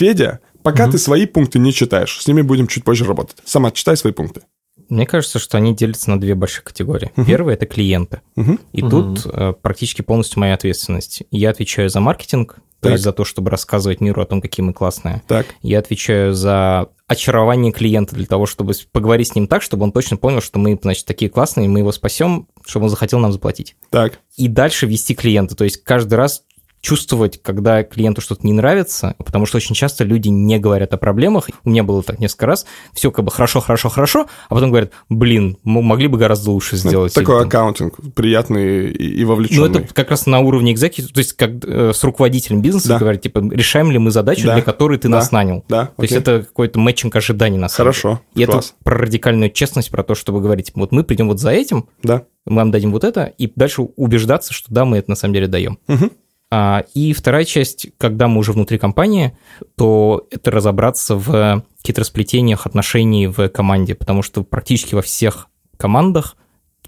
Федя, 0.00 0.40
пока 0.62 0.84
угу. 0.84 0.92
ты 0.92 0.98
свои 0.98 1.26
пункты 1.26 1.58
не 1.58 1.74
читаешь, 1.74 2.18
с 2.18 2.26
ними 2.26 2.40
будем 2.40 2.66
чуть 2.66 2.84
позже 2.84 3.04
работать. 3.04 3.36
Сама 3.44 3.70
читай 3.70 3.98
свои 3.98 4.14
пункты. 4.14 4.40
Мне 4.88 5.04
кажется, 5.04 5.38
что 5.38 5.58
они 5.58 5.74
делятся 5.74 6.08
на 6.08 6.18
две 6.18 6.34
большие 6.34 6.64
категории. 6.64 7.12
Угу. 7.18 7.26
Первая 7.26 7.54
это 7.54 7.66
клиенты. 7.66 8.22
Угу. 8.34 8.58
И 8.72 8.82
угу. 8.82 8.90
тут 8.90 9.26
э, 9.26 9.52
практически 9.60 10.00
полностью 10.00 10.40
моя 10.40 10.54
ответственность. 10.54 11.24
Я 11.30 11.50
отвечаю 11.50 11.90
за 11.90 12.00
маркетинг, 12.00 12.56
то 12.80 12.88
есть 12.88 13.04
за 13.04 13.12
то, 13.12 13.26
чтобы 13.26 13.50
рассказывать 13.50 14.00
миру 14.00 14.22
о 14.22 14.26
том, 14.26 14.40
какие 14.40 14.64
мы 14.64 14.72
классные. 14.72 15.22
Так. 15.28 15.46
Я 15.60 15.80
отвечаю 15.80 16.32
за 16.32 16.88
очарование 17.06 17.72
клиента 17.72 18.14
для 18.14 18.24
того, 18.24 18.46
чтобы 18.46 18.72
поговорить 18.90 19.28
с 19.28 19.34
ним 19.34 19.48
так, 19.48 19.60
чтобы 19.60 19.84
он 19.84 19.92
точно 19.92 20.16
понял, 20.16 20.40
что 20.40 20.58
мы, 20.58 20.78
значит, 20.80 21.04
такие 21.04 21.30
классные, 21.30 21.68
мы 21.68 21.80
его 21.80 21.92
спасем, 21.92 22.48
чтобы 22.64 22.84
он 22.84 22.90
захотел 22.90 23.18
нам 23.18 23.32
заплатить. 23.32 23.76
Так. 23.90 24.20
И 24.36 24.48
дальше 24.48 24.86
вести 24.86 25.14
клиента. 25.14 25.54
То 25.54 25.64
есть 25.64 25.84
каждый 25.84 26.14
раз 26.14 26.44
чувствовать, 26.80 27.40
когда 27.42 27.82
клиенту 27.82 28.20
что-то 28.20 28.46
не 28.46 28.52
нравится, 28.52 29.14
потому 29.18 29.46
что 29.46 29.58
очень 29.58 29.74
часто 29.74 30.04
люди 30.04 30.28
не 30.28 30.58
говорят 30.58 30.94
о 30.94 30.96
проблемах. 30.96 31.48
У 31.64 31.70
меня 31.70 31.84
было 31.84 32.02
так 32.02 32.18
несколько 32.18 32.46
раз. 32.46 32.66
Все 32.94 33.10
как 33.10 33.24
бы 33.24 33.30
хорошо, 33.30 33.60
хорошо, 33.60 33.88
хорошо, 33.90 34.26
а 34.48 34.54
потом 34.54 34.70
говорят, 34.70 34.92
блин, 35.08 35.58
мы 35.62 35.82
могли 35.82 36.08
бы 36.08 36.16
гораздо 36.16 36.50
лучше 36.50 36.76
ну, 36.76 36.88
сделать. 36.88 37.12
Ну, 37.14 37.22
такой 37.22 37.42
аккаунтинг 37.44 37.96
приятный 38.14 38.90
и 38.90 39.24
вовлеченный. 39.24 39.68
Ну, 39.68 39.78
это 39.80 39.94
как 39.94 40.10
раз 40.10 40.26
на 40.26 40.40
уровне 40.40 40.72
экзекутива, 40.72 41.08
то 41.08 41.18
есть 41.18 41.34
как 41.34 41.50
э, 41.64 41.92
с 41.94 42.02
руководителем 42.02 42.62
бизнеса 42.62 42.88
да. 42.88 42.98
говорить, 42.98 43.22
типа, 43.22 43.40
решаем 43.50 43.90
ли 43.90 43.98
мы 43.98 44.10
задачу, 44.10 44.46
да. 44.46 44.54
для 44.54 44.62
которой 44.62 44.98
ты 44.98 45.08
да. 45.08 45.16
нас 45.16 45.32
нанял. 45.32 45.64
Да, 45.68 45.86
то 45.96 46.02
есть 46.02 46.14
это 46.14 46.42
какой-то 46.42 46.78
мэтчинг 46.78 47.14
ожиданий 47.14 47.58
на 47.58 47.68
самом 47.68 47.92
Хорошо, 47.92 48.20
деле. 48.34 48.44
И 48.44 48.50
класс. 48.50 48.74
это 48.74 48.84
про 48.84 48.98
радикальную 48.98 49.50
честность, 49.50 49.90
про 49.90 50.02
то, 50.02 50.14
чтобы 50.14 50.40
говорить, 50.40 50.72
вот 50.74 50.92
мы 50.92 51.04
придем 51.04 51.28
вот 51.28 51.40
за 51.40 51.50
этим, 51.50 51.88
да. 52.02 52.24
мы 52.46 52.56
вам 52.56 52.70
дадим 52.70 52.92
вот 52.92 53.04
это, 53.04 53.24
и 53.24 53.52
дальше 53.54 53.82
убеждаться, 53.82 54.54
что 54.54 54.72
да, 54.72 54.84
мы 54.84 54.98
это 54.98 55.10
на 55.10 55.16
самом 55.16 55.34
деле 55.34 55.46
даем. 55.46 55.78
Угу. 55.88 56.10
А, 56.50 56.84
и 56.94 57.12
вторая 57.12 57.44
часть, 57.44 57.88
когда 57.96 58.26
мы 58.26 58.40
уже 58.40 58.52
внутри 58.52 58.78
компании, 58.78 59.36
то 59.76 60.26
это 60.30 60.50
разобраться 60.50 61.14
в 61.14 61.64
хитросплетениях 61.86 62.66
отношений 62.66 63.28
в 63.28 63.48
команде, 63.48 63.94
потому 63.94 64.22
что 64.22 64.42
практически 64.42 64.94
во 64.94 65.02
всех 65.02 65.48
командах 65.76 66.36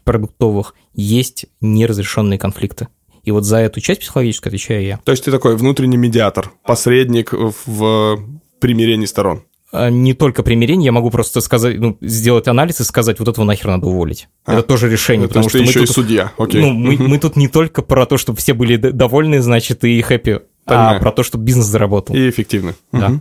продуктовых 0.04 0.74
есть 0.94 1.46
неразрешенные 1.60 2.38
конфликты. 2.38 2.88
И 3.22 3.30
вот 3.30 3.44
за 3.44 3.58
эту 3.58 3.80
часть 3.80 4.00
психологическую 4.00 4.50
отвечаю 4.50 4.84
я. 4.84 4.98
То 5.04 5.12
есть 5.12 5.24
ты 5.24 5.30
такой 5.30 5.56
внутренний 5.56 5.96
медиатор, 5.96 6.50
посредник 6.64 7.32
в 7.32 8.18
примирении 8.58 9.06
сторон. 9.06 9.44
А, 9.72 9.88
не 9.88 10.12
только 10.12 10.42
примирение, 10.42 10.86
я 10.86 10.92
могу 10.92 11.10
просто 11.10 11.40
сказать, 11.40 11.78
ну, 11.78 11.96
сделать 12.02 12.46
анализ 12.46 12.80
и 12.80 12.84
сказать, 12.84 13.18
вот 13.18 13.28
этого 13.28 13.44
нахер 13.44 13.68
надо 13.68 13.86
уволить. 13.86 14.28
А, 14.44 14.54
это 14.54 14.62
тоже 14.62 14.90
решение, 14.90 15.28
потому 15.28 15.48
что 15.48 15.58
мы 15.58 15.64
еще 15.64 15.80
тут, 15.80 15.90
и 15.90 15.92
судья, 15.92 16.32
окей. 16.36 16.60
Ну, 16.60 16.72
мы, 16.72 16.96
мы 16.98 17.18
тут 17.18 17.36
не 17.36 17.48
только 17.48 17.80
про 17.80 18.04
то, 18.04 18.18
чтобы 18.18 18.38
все 18.38 18.52
были 18.52 18.76
довольны, 18.76 19.40
значит, 19.40 19.82
и 19.84 20.00
хэппи, 20.02 20.42
а 20.66 20.98
про 20.98 21.10
то, 21.10 21.22
чтобы 21.22 21.44
бизнес 21.44 21.66
заработал. 21.66 22.14
И 22.14 22.28
эффективно. 22.28 22.74
Да. 22.92 23.08
Угу. 23.08 23.20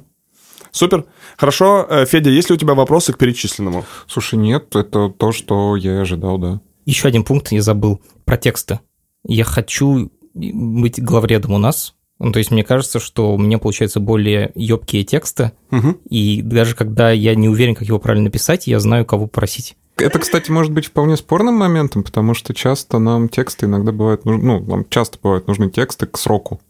Супер. 0.72 1.06
Хорошо. 1.38 1.86
Э, 1.90 2.06
Федя, 2.06 2.30
есть 2.30 2.50
ли 2.50 2.56
у 2.56 2.58
тебя 2.58 2.74
вопросы 2.74 3.14
к 3.14 3.18
перечисленному? 3.18 3.86
Слушай, 4.08 4.36
нет, 4.36 4.76
это 4.76 5.10
то, 5.10 5.32
что 5.32 5.76
я 5.76 5.96
и 5.96 6.00
ожидал, 6.00 6.38
да. 6.38 6.62
Еще 6.86 7.08
один 7.08 7.24
пункт 7.24 7.52
я 7.52 7.62
забыл 7.62 8.02
про 8.26 8.38
тексты. 8.38 8.80
Я 9.26 9.44
хочу 9.44 10.12
быть 10.34 11.02
главредом 11.02 11.54
у 11.54 11.58
нас, 11.58 11.94
ну, 12.22 12.32
то 12.32 12.40
есть 12.40 12.52
мне 12.52 12.64
кажется, 12.64 13.00
что 13.00 13.34
у 13.34 13.38
меня 13.38 13.58
получаются 13.58 14.00
более 14.00 14.52
ёбкие 14.54 15.04
тексты, 15.04 15.52
угу. 15.72 15.98
и 16.08 16.42
даже 16.42 16.76
когда 16.76 17.12
я 17.12 17.34
не 17.34 17.50
уверен, 17.50 17.74
как 17.74 17.88
его 17.88 18.00
правильно 18.00 18.26
написать, 18.26 18.68
я 18.68 18.80
знаю, 18.80 19.06
кого 19.06 19.28
просить. 19.28 19.76
Это, 19.98 20.20
кстати, 20.20 20.52
может 20.52 20.72
быть 20.72 20.88
вполне 20.88 21.18
спорным 21.18 21.56
моментом, 21.56 22.04
потому 22.04 22.34
что 22.34 22.54
часто 22.54 23.00
нам 23.00 23.28
тексты 23.28 23.66
иногда 23.66 23.92
бывают, 23.92 24.26
ну, 24.26 24.60
нам 24.60 24.86
часто 24.90 25.18
бывают 25.22 25.48
нужны 25.48 25.70
тексты 25.70 26.06
к 26.06 26.18
сроку. 26.18 26.62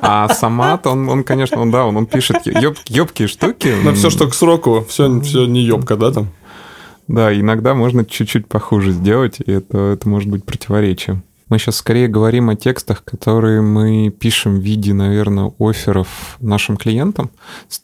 А 0.00 0.28
Самат, 0.34 0.86
он, 0.86 1.08
он 1.08 1.22
конечно, 1.22 1.60
он, 1.60 1.70
да, 1.70 1.84
он, 1.84 1.96
он 1.96 2.06
пишет 2.06 2.46
ёб, 2.46 2.76
ёбкие 2.88 3.28
штуки. 3.28 3.74
Но 3.84 3.92
все, 3.92 4.10
что 4.10 4.28
к 4.28 4.34
сроку, 4.34 4.84
все, 4.88 5.20
все 5.20 5.46
не 5.46 5.60
ёбка, 5.60 5.96
да, 5.96 6.10
там? 6.10 6.28
Да, 7.06 7.32
иногда 7.38 7.74
можно 7.74 8.04
чуть-чуть 8.04 8.48
похуже 8.48 8.92
сделать, 8.92 9.40
и 9.44 9.52
это, 9.52 9.78
это 9.78 10.08
может 10.08 10.28
быть 10.28 10.44
противоречием. 10.44 11.22
Мы 11.48 11.58
сейчас 11.58 11.76
скорее 11.76 12.08
говорим 12.08 12.50
о 12.50 12.56
текстах, 12.56 13.04
которые 13.04 13.62
мы 13.62 14.10
пишем 14.10 14.58
в 14.58 14.62
виде, 14.62 14.92
наверное, 14.92 15.52
офферов 15.58 16.36
нашим 16.40 16.76
клиентам, 16.76 17.30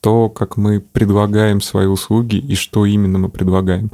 то, 0.01 0.29
как 0.29 0.57
мы 0.57 0.81
предлагаем 0.81 1.61
свои 1.61 1.87
услуги 1.87 2.37
и 2.37 2.55
что 2.55 2.85
именно 2.85 3.19
мы 3.19 3.29
предлагаем. 3.29 3.91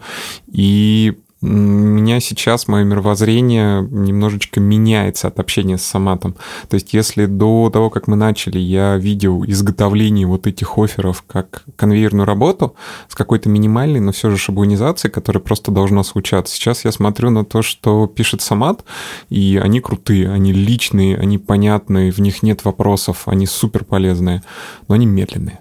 И 0.49 1.19
меня 1.43 2.21
сейчас 2.21 2.69
мое 2.69 2.85
мировоззрение 2.85 3.83
немножечко 3.83 4.61
меняется 4.61 5.29
от 5.29 5.41
общения 5.41 5.79
с 5.79 5.83
Саматом. 5.83 6.37
То 6.69 6.75
есть 6.75 6.93
если 6.93 7.27
до 7.27 7.71
того, 7.71 7.89
как 7.89 8.09
мы 8.09 8.17
начали, 8.17 8.59
я 8.59 8.97
видел 8.97 9.45
изготовление 9.45 10.27
вот 10.27 10.47
этих 10.47 10.77
офферов 10.77 11.25
как 11.27 11.65
конвейерную 11.77 12.27
работу 12.27 12.75
с 13.09 13.15
какой-то 13.15 13.49
минимальной, 13.49 14.01
но 14.01 14.13
все 14.13 14.31
же 14.31 14.37
шаблонизацией, 14.37 15.11
которая 15.11 15.43
просто 15.43 15.71
должна 15.71 16.03
случаться. 16.03 16.55
Сейчас 16.55 16.85
я 16.85 16.93
смотрю 16.93 17.31
на 17.31 17.45
то, 17.45 17.63
что 17.63 18.07
пишет 18.07 18.43
Самат, 18.43 18.85
и 19.31 19.59
они 19.63 19.81
крутые, 19.81 20.31
они 20.31 20.53
личные, 20.53 21.17
они 21.17 21.39
понятные, 21.39 22.13
в 22.13 22.19
них 22.19 22.43
нет 22.43 22.65
вопросов, 22.65 23.23
они 23.27 23.47
супер 23.47 23.85
полезные, 23.85 24.43
но 24.89 24.95
они 24.95 25.07
медленные. 25.07 25.61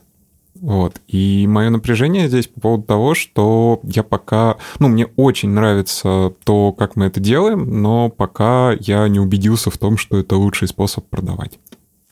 Вот. 0.61 1.01
И 1.07 1.45
мое 1.47 1.69
напряжение 1.69 2.27
здесь 2.27 2.47
по 2.47 2.59
поводу 2.59 2.83
того, 2.83 3.15
что 3.15 3.79
я 3.83 4.03
пока... 4.03 4.57
Ну, 4.79 4.87
мне 4.87 5.07
очень 5.15 5.49
нравится 5.49 6.33
то, 6.43 6.73
как 6.73 6.95
мы 6.95 7.05
это 7.05 7.19
делаем, 7.19 7.81
но 7.81 8.09
пока 8.09 8.73
я 8.79 9.07
не 9.07 9.19
убедился 9.19 9.71
в 9.71 9.77
том, 9.77 9.97
что 9.97 10.17
это 10.17 10.35
лучший 10.35 10.67
способ 10.67 11.07
продавать. 11.07 11.59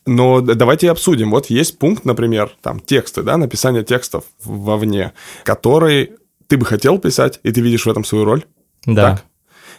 Но 0.06 0.40
давайте 0.40 0.90
обсудим. 0.90 1.32
Вот 1.32 1.48
есть 1.48 1.78
пункт, 1.78 2.06
например, 2.06 2.56
там 2.62 2.80
тексты, 2.80 3.24
да, 3.24 3.36
написание 3.36 3.84
текстов 3.84 4.24
вовне, 4.44 5.12
который 5.44 6.12
ты 6.48 6.58
бы 6.58 6.66
хотел 6.66 6.98
писать, 6.98 7.42
и 7.44 7.52
ты 7.52 7.60
видишь 7.60 7.86
в 7.86 7.90
этом 7.90 8.06
свою 8.06 8.24
роль. 8.24 8.46
Да. 8.86 9.12
Так? 9.12 9.26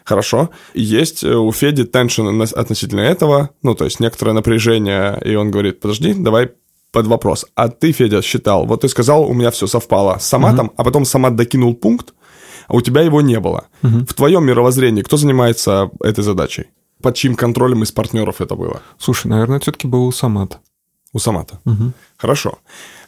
Хорошо. 0.04 0.50
Есть 0.74 1.24
э, 1.24 1.34
у 1.34 1.50
Феди 1.52 1.84
теншн 1.84 2.28
относительно 2.54 3.00
этого, 3.00 3.50
ну, 3.62 3.74
то 3.74 3.84
есть 3.84 4.00
некоторое 4.00 4.32
напряжение, 4.32 5.20
и 5.24 5.34
он 5.34 5.50
говорит, 5.50 5.80
подожди, 5.80 6.14
давай 6.14 6.52
под 6.92 7.06
вопрос. 7.06 7.46
А 7.54 7.68
ты, 7.68 7.92
Федя, 7.92 8.22
считал, 8.22 8.66
вот 8.66 8.80
ты 8.80 8.88
сказал, 8.88 9.24
у 9.24 9.34
меня 9.34 9.50
все 9.50 9.66
совпало 9.66 10.18
с 10.18 10.26
Саматом, 10.26 10.66
угу. 10.66 10.74
а 10.76 10.84
потом 10.84 11.04
Самат 11.04 11.36
докинул 11.36 11.74
пункт, 11.74 12.14
а 12.66 12.74
у 12.74 12.80
тебя 12.80 13.02
его 13.02 13.20
не 13.20 13.40
было. 13.40 13.66
Угу. 13.82 14.06
В 14.08 14.14
твоем 14.14 14.44
мировоззрении 14.44 15.02
кто 15.02 15.16
занимается 15.16 15.90
этой 16.02 16.24
задачей? 16.24 16.66
Под 17.02 17.14
чьим 17.14 17.36
контролем 17.36 17.82
из 17.82 17.92
партнеров 17.92 18.40
это 18.40 18.56
было? 18.56 18.82
Слушай, 18.98 19.28
наверное, 19.28 19.60
все-таки 19.60 19.86
был 19.86 20.06
у 20.06 20.12
Самата. 20.12 20.58
У 21.12 21.18
Самата. 21.18 21.60
Угу. 21.64 21.92
Хорошо. 22.16 22.58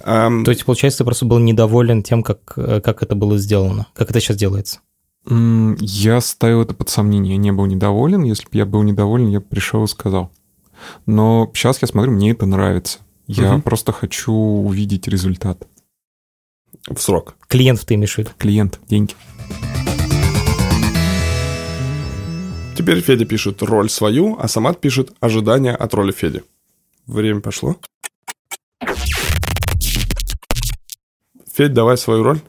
Эм... 0.05 0.45
То 0.45 0.51
есть, 0.53 0.65
получается, 0.65 0.99
ты 0.99 1.05
просто 1.05 1.27
был 1.27 1.39
недоволен 1.39 2.03
тем, 2.03 2.23
как, 2.23 2.53
э, 2.57 2.81
как 2.81 3.03
это 3.03 3.15
было 3.15 3.37
сделано, 3.37 3.87
как 3.95 4.11
это 4.11 4.21
сейчас 4.21 4.37
делается? 4.37 4.81
Я 5.29 6.21
ставил 6.23 6.63
это 6.63 6.75
под 6.75 6.89
сомнение. 6.89 7.35
Я 7.35 7.39
не 7.39 7.53
был 7.53 7.67
недоволен. 7.67 8.23
Если 8.23 8.45
бы 8.45 8.51
я 8.53 8.65
был 8.65 8.83
недоволен, 8.83 9.29
я 9.29 9.41
пришел 9.41 9.85
и 9.85 9.87
сказал. 9.87 10.31
Но 11.05 11.51
сейчас 11.55 11.83
я 11.83 11.89
смотрю, 11.89 12.13
мне 12.13 12.31
это 12.31 12.47
нравится. 12.47 13.01
Я 13.33 13.55
угу. 13.55 13.63
просто 13.63 13.93
хочу 13.93 14.33
увидеть 14.33 15.07
результат. 15.07 15.65
В 16.89 16.99
срок. 16.99 17.37
Клиент 17.47 17.81
ты 17.87 17.95
имеешь 17.95 18.15
в 18.17 18.19
виду? 18.19 18.31
Клиент, 18.37 18.81
деньги. 18.89 19.15
Теперь 22.77 23.01
Федя 23.01 23.25
пишет 23.27 23.63
роль 23.63 23.89
свою, 23.89 24.37
а 24.37 24.49
Самат 24.49 24.81
пишет 24.81 25.13
ожидания 25.21 25.77
от 25.77 25.95
роли 25.95 26.11
Феди. 26.11 26.43
Время 27.07 27.41
пошло. 27.41 27.77
Федь, 31.53 31.73
давай 31.73 31.97
свою 31.99 32.25
роль. 32.25 32.41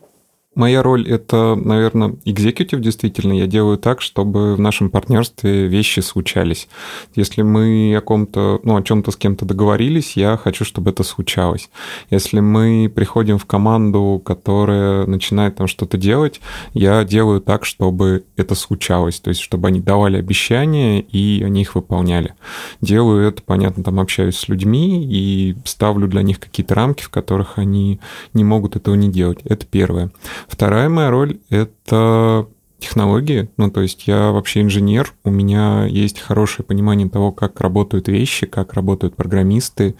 Моя 0.54 0.84
роль 0.84 1.08
это, 1.08 1.56
наверное, 1.56 2.18
экзекутив 2.26 2.82
действительно. 2.82 3.32
Я 3.32 3.48
делаю 3.48 3.78
так, 3.78 4.02
чтобы 4.02 4.56
в 4.56 4.60
нашем 4.60 4.90
партнерстве 4.90 5.68
вещи 5.68 6.02
случались. 6.02 6.68
Если 7.16 7.42
мы 7.42 7.96
о 7.96 8.02
ком-то, 8.02 8.60
ну, 8.64 8.76
о 8.76 8.82
чем-то 8.82 9.12
с 9.12 9.16
кем-то 9.16 9.46
договорились, 9.46 10.18
я 10.18 10.36
хочу, 10.36 10.66
чтобы 10.66 10.90
это 10.90 11.04
случалось. 11.04 11.70
Если 12.10 12.42
мы 12.42 12.92
приходим 12.94 13.38
в 13.38 13.46
команду, 13.46 14.22
которая 14.26 15.06
начинает 15.06 15.56
там 15.56 15.68
что-то 15.68 15.98
делать, 15.98 16.42
я 16.74 17.06
делаю 17.06 17.40
так, 17.40 17.64
чтобы 17.64 18.26
это 18.36 18.54
случалось. 18.54 19.22
То 19.22 19.30
есть, 19.30 19.40
чтобы 19.40 19.70
они 19.70 19.80
давали 19.80 20.18
обещания 20.18 21.00
и 21.00 21.44
они 21.46 21.62
их 21.62 21.76
выполняли. 21.76 22.34
Делаю 22.82 23.26
это, 23.26 23.42
понятно, 23.42 23.86
там 23.86 24.02
общаюсь 24.02 24.36
с 24.36 24.50
людьми 24.50 25.08
и 25.10 25.56
ставлю 25.64 26.10
для 26.10 26.24
них 26.24 26.42
какие-то 26.42 26.76
рамки, 26.76 27.04
в 27.04 27.10
которых 27.10 27.58
они 27.58 28.02
не 28.34 28.44
могут 28.44 28.76
этого 28.76 28.96
не 28.96 29.10
делать. 29.10 29.40
Это 29.46 29.66
первое. 29.66 30.12
Вторая 30.48 30.90
моя 30.90 31.10
роль— 31.10 31.40
это 31.50 32.48
технологии. 32.82 33.50
Ну, 33.58 33.72
то 33.72 33.82
есть 33.82 34.08
я 34.08 34.32
вообще 34.32 34.62
инженер, 34.62 35.14
у 35.24 35.30
меня 35.30 35.86
есть 35.86 36.20
хорошее 36.20 36.66
понимание 36.66 37.08
того, 37.08 37.32
как 37.32 37.62
работают 37.62 38.08
вещи, 38.08 38.48
как 38.48 38.74
работают 38.74 39.16
программисты, 39.16 39.96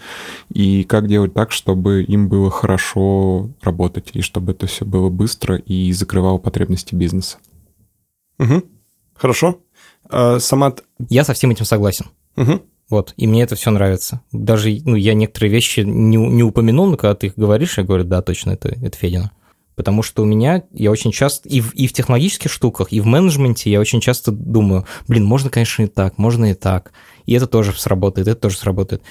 и 0.52 0.84
как 0.84 1.06
делать 1.06 1.32
так, 1.32 1.52
чтобы 1.52 2.02
им 2.02 2.28
было 2.28 2.50
хорошо 2.50 3.50
работать, 3.62 4.10
и 4.12 4.20
чтобы 4.20 4.52
это 4.52 4.66
все 4.66 4.84
было 4.84 5.08
быстро 5.08 5.56
и 5.56 5.92
закрывало 5.92 6.38
потребности 6.38 6.94
бизнеса. 6.94 7.38
Угу. 8.38 8.64
Хорошо. 9.14 9.60
А, 10.10 10.40
Самат... 10.40 10.82
Я 11.08 11.24
со 11.24 11.32
всем 11.34 11.50
этим 11.52 11.64
согласен. 11.64 12.06
Угу. 12.36 12.62
Вот, 12.90 13.14
и 13.16 13.26
мне 13.26 13.44
это 13.44 13.54
все 13.54 13.70
нравится. 13.70 14.20
Даже, 14.32 14.76
ну, 14.84 14.96
я 14.96 15.14
некоторые 15.14 15.50
вещи 15.50 15.80
не, 15.80 16.16
не 16.16 16.42
упомянул, 16.42 16.86
но 16.86 16.96
когда 16.96 17.14
ты 17.14 17.28
их 17.28 17.34
говоришь, 17.36 17.78
я 17.78 17.84
говорю, 17.84 18.04
да, 18.04 18.20
точно, 18.20 18.50
это, 18.50 18.68
это 18.68 18.98
Федина. 18.98 19.30
Потому 19.82 20.04
что 20.04 20.22
у 20.22 20.24
меня, 20.24 20.62
я 20.72 20.92
очень 20.92 21.10
часто, 21.10 21.48
и 21.48 21.60
в, 21.60 21.74
и 21.74 21.88
в 21.88 21.92
технологических 21.92 22.52
штуках, 22.52 22.92
и 22.92 23.00
в 23.00 23.06
менеджменте 23.06 23.68
я 23.68 23.80
очень 23.80 24.00
часто 24.00 24.30
думаю, 24.30 24.86
блин, 25.08 25.24
можно, 25.24 25.50
конечно, 25.50 25.82
и 25.82 25.88
так, 25.88 26.18
можно 26.18 26.52
и 26.52 26.54
так. 26.54 26.92
И 27.26 27.32
это 27.32 27.48
тоже 27.48 27.72
сработает, 27.76 28.28
это 28.28 28.42
тоже 28.42 28.56
сработает. 28.56 29.02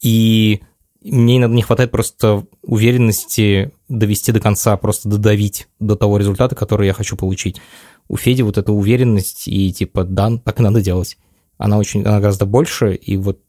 И 0.00 0.60
мне 1.02 1.38
иногда 1.38 1.56
не 1.56 1.62
хватает 1.62 1.90
просто 1.90 2.46
уверенности 2.62 3.72
довести 3.88 4.30
до 4.30 4.38
конца, 4.38 4.76
просто 4.76 5.08
додавить 5.08 5.66
до 5.80 5.96
того 5.96 6.16
результата, 6.16 6.54
который 6.54 6.86
я 6.86 6.92
хочу 6.92 7.16
получить. 7.16 7.60
У 8.06 8.16
Феди 8.16 8.42
вот 8.42 8.56
эта 8.56 8.72
уверенность 8.72 9.48
и 9.48 9.72
типа, 9.72 10.04
да, 10.04 10.30
так 10.36 10.60
и 10.60 10.62
надо 10.62 10.80
делать. 10.80 11.18
Она 11.58 11.76
очень, 11.76 12.04
она 12.04 12.20
гораздо 12.20 12.46
больше, 12.46 12.94
и 12.94 13.16
вот 13.16 13.40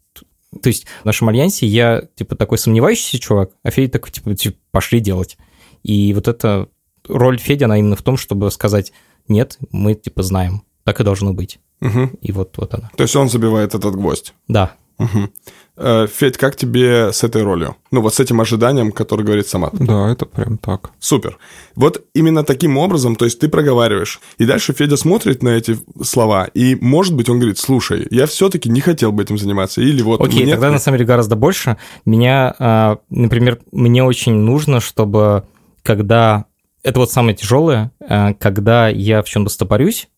то 0.62 0.68
есть 0.68 0.86
в 1.04 1.06
нашем 1.06 1.30
альянсе 1.30 1.68
я, 1.68 2.04
типа, 2.16 2.36
такой 2.36 2.58
сомневающийся 2.58 3.20
чувак, 3.20 3.52
а 3.64 3.72
Федя 3.72 3.94
такой, 3.94 4.12
типа, 4.12 4.36
типа 4.36 4.58
пошли 4.72 5.00
делать. 5.00 5.38
И 5.84 6.14
вот 6.14 6.28
эта 6.28 6.68
роль 7.08 7.38
Феди, 7.38 7.64
она 7.64 7.78
именно 7.78 7.96
в 7.96 8.04
том, 8.04 8.18
чтобы 8.18 8.52
сказать, 8.52 8.94
нет, 9.28 9.58
мы 9.72 9.96
типа 9.96 10.24
знаем, 10.24 10.64
так 10.84 11.00
и 11.00 11.04
должно 11.04 11.34
быть. 11.34 11.60
Угу. 11.82 12.12
И 12.22 12.32
вот, 12.32 12.58
вот 12.58 12.74
она. 12.74 12.90
То 12.96 13.04
есть 13.04 13.16
он 13.16 13.30
забивает 13.30 13.74
этот 13.74 13.96
гвоздь? 13.96 14.34
Да. 14.48 14.74
Угу. 15.00 16.08
Федь, 16.08 16.38
как 16.38 16.56
тебе 16.56 17.12
с 17.12 17.24
этой 17.24 17.42
ролью? 17.42 17.76
Ну, 17.90 18.02
вот 18.02 18.14
с 18.14 18.20
этим 18.20 18.40
ожиданием, 18.40 18.92
который 18.92 19.26
говорит 19.26 19.48
Самат. 19.48 19.74
Да, 19.74 20.12
это 20.12 20.28
прям 20.28 20.60
так. 20.60 20.92
Супер. 21.00 21.40
Вот 21.74 22.06
именно 22.14 22.44
таким 22.44 22.78
образом, 22.78 23.16
то 23.16 23.26
есть 23.26 23.40
ты 23.40 23.50
проговариваешь, 23.50 24.20
и 24.38 24.46
дальше 24.46 24.74
Федя 24.74 24.96
смотрит 24.96 25.42
на 25.42 25.50
эти 25.50 25.80
слова, 26.04 26.46
и, 26.46 26.76
может 26.76 27.16
быть, 27.16 27.30
он 27.30 27.40
говорит, 27.40 27.58
слушай, 27.58 28.06
я 28.12 28.28
все-таки 28.28 28.70
не 28.70 28.80
хотел 28.80 29.12
бы 29.12 29.24
этим 29.24 29.40
заниматься, 29.40 29.82
или 29.82 30.04
вот... 30.04 30.22
Окей, 30.22 30.44
мне... 30.44 30.52
тогда 30.52 30.70
на 30.70 30.78
самом 30.78 30.98
деле 30.98 31.08
гораздо 31.08 31.36
больше. 31.36 31.78
Меня, 32.06 32.54
а, 32.60 33.00
например, 33.10 33.60
мне 33.72 34.04
очень 34.04 34.34
нужно, 34.34 34.82
чтобы 34.82 35.46
когда... 35.84 36.46
Это 36.84 37.00
вот 37.00 37.12
самое 37.12 37.36
тяжелое, 37.36 37.92
э, 38.00 38.34
когда 38.36 38.88
я 38.90 39.22
в 39.22 39.30
чем-то 39.30 39.52
стопорюсь, 39.52 40.10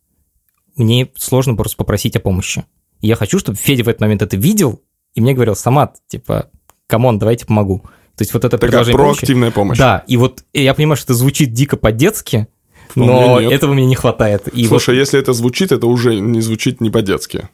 мне 0.75 1.10
сложно 1.15 1.55
просто 1.55 1.77
попросить 1.77 2.15
о 2.15 2.20
помощи. 2.20 2.63
Я 3.01 3.15
хочу, 3.15 3.38
чтобы 3.38 3.58
Федя 3.58 3.84
в 3.84 3.89
этот 3.89 4.00
момент 4.01 4.22
это 4.22 4.38
видел, 4.38 4.82
и 5.13 5.22
мне 5.22 5.34
говорил, 5.34 5.55
Самат, 5.55 5.98
типа, 6.08 6.50
come 6.88 7.06
on, 7.06 7.20
давайте 7.20 7.46
помогу. 7.46 7.84
То 8.15 8.22
есть 8.22 8.34
вот 8.34 8.46
это 8.46 8.58
Такая 8.58 8.70
предложение 8.70 8.98
проактивная 8.98 9.51
помощь. 9.51 9.77
Да, 9.77 10.03
и 10.08 10.17
вот 10.17 10.43
я 10.53 10.74
понимаю, 10.74 10.98
что 10.98 11.08
это 11.08 11.13
звучит 11.15 11.51
дико 11.51 11.77
по-детски, 11.77 12.48
но 12.96 13.41
нет. 13.41 13.51
этого 13.51 13.74
мне 13.74 13.86
не 13.86 13.96
хватает. 13.96 14.48
И 14.50 14.65
Слушай, 14.67 14.98
если 14.98 15.20
это 15.20 15.34
звучит, 15.34 15.72
это 15.72 15.88
уже 15.88 16.15
не 16.20 16.41
звучит 16.41 16.79
не 16.79 16.91
по-детски. 16.91 17.50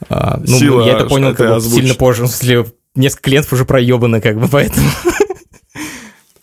вот, 0.00 0.08
а, 0.10 0.40
ну, 0.44 0.58
сила 0.58 0.84
я 0.84 0.94
это 0.94 1.06
понял 1.06 1.34
как 1.34 1.54
бы 1.54 1.60
сильно 1.60 1.94
позже, 1.94 2.24
в 2.24 2.26
смысле, 2.26 2.66
несколько 2.94 3.22
клиентов 3.22 3.52
уже 3.52 3.64
проебаны, 3.64 4.20
как 4.20 4.40
бы, 4.40 4.48
поэтому... 4.48 4.88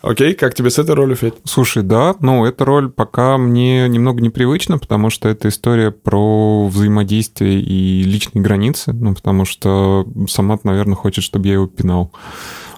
Окей, 0.08 0.34
как 0.36 0.54
тебе 0.54 0.70
с 0.70 0.80
этой 0.80 0.96
ролью, 0.96 1.17
Федь? 1.17 1.34
Слушай, 1.43 1.84
да, 1.84 2.15
ну, 2.22 2.46
эта 2.46 2.63
роль 2.63 2.89
пока 2.89 3.38
мне 3.38 3.89
немного 3.89 4.22
непривычна, 4.22 4.80
потому 4.80 5.10
что 5.10 5.28
это 5.28 5.50
история 5.50 5.91
про 5.91 6.67
взаимодействие 6.67 7.60
и 7.60 8.04
личные 8.04 8.41
границы, 8.41 8.93
ну, 8.93 9.13
потому 9.13 9.43
что 9.43 10.08
Самат, 10.30 10.63
наверное, 10.63 10.96
хочет, 10.96 11.26
чтобы 11.26 11.48
я 11.48 11.56
его 11.56 11.67
пинал. 11.67 12.13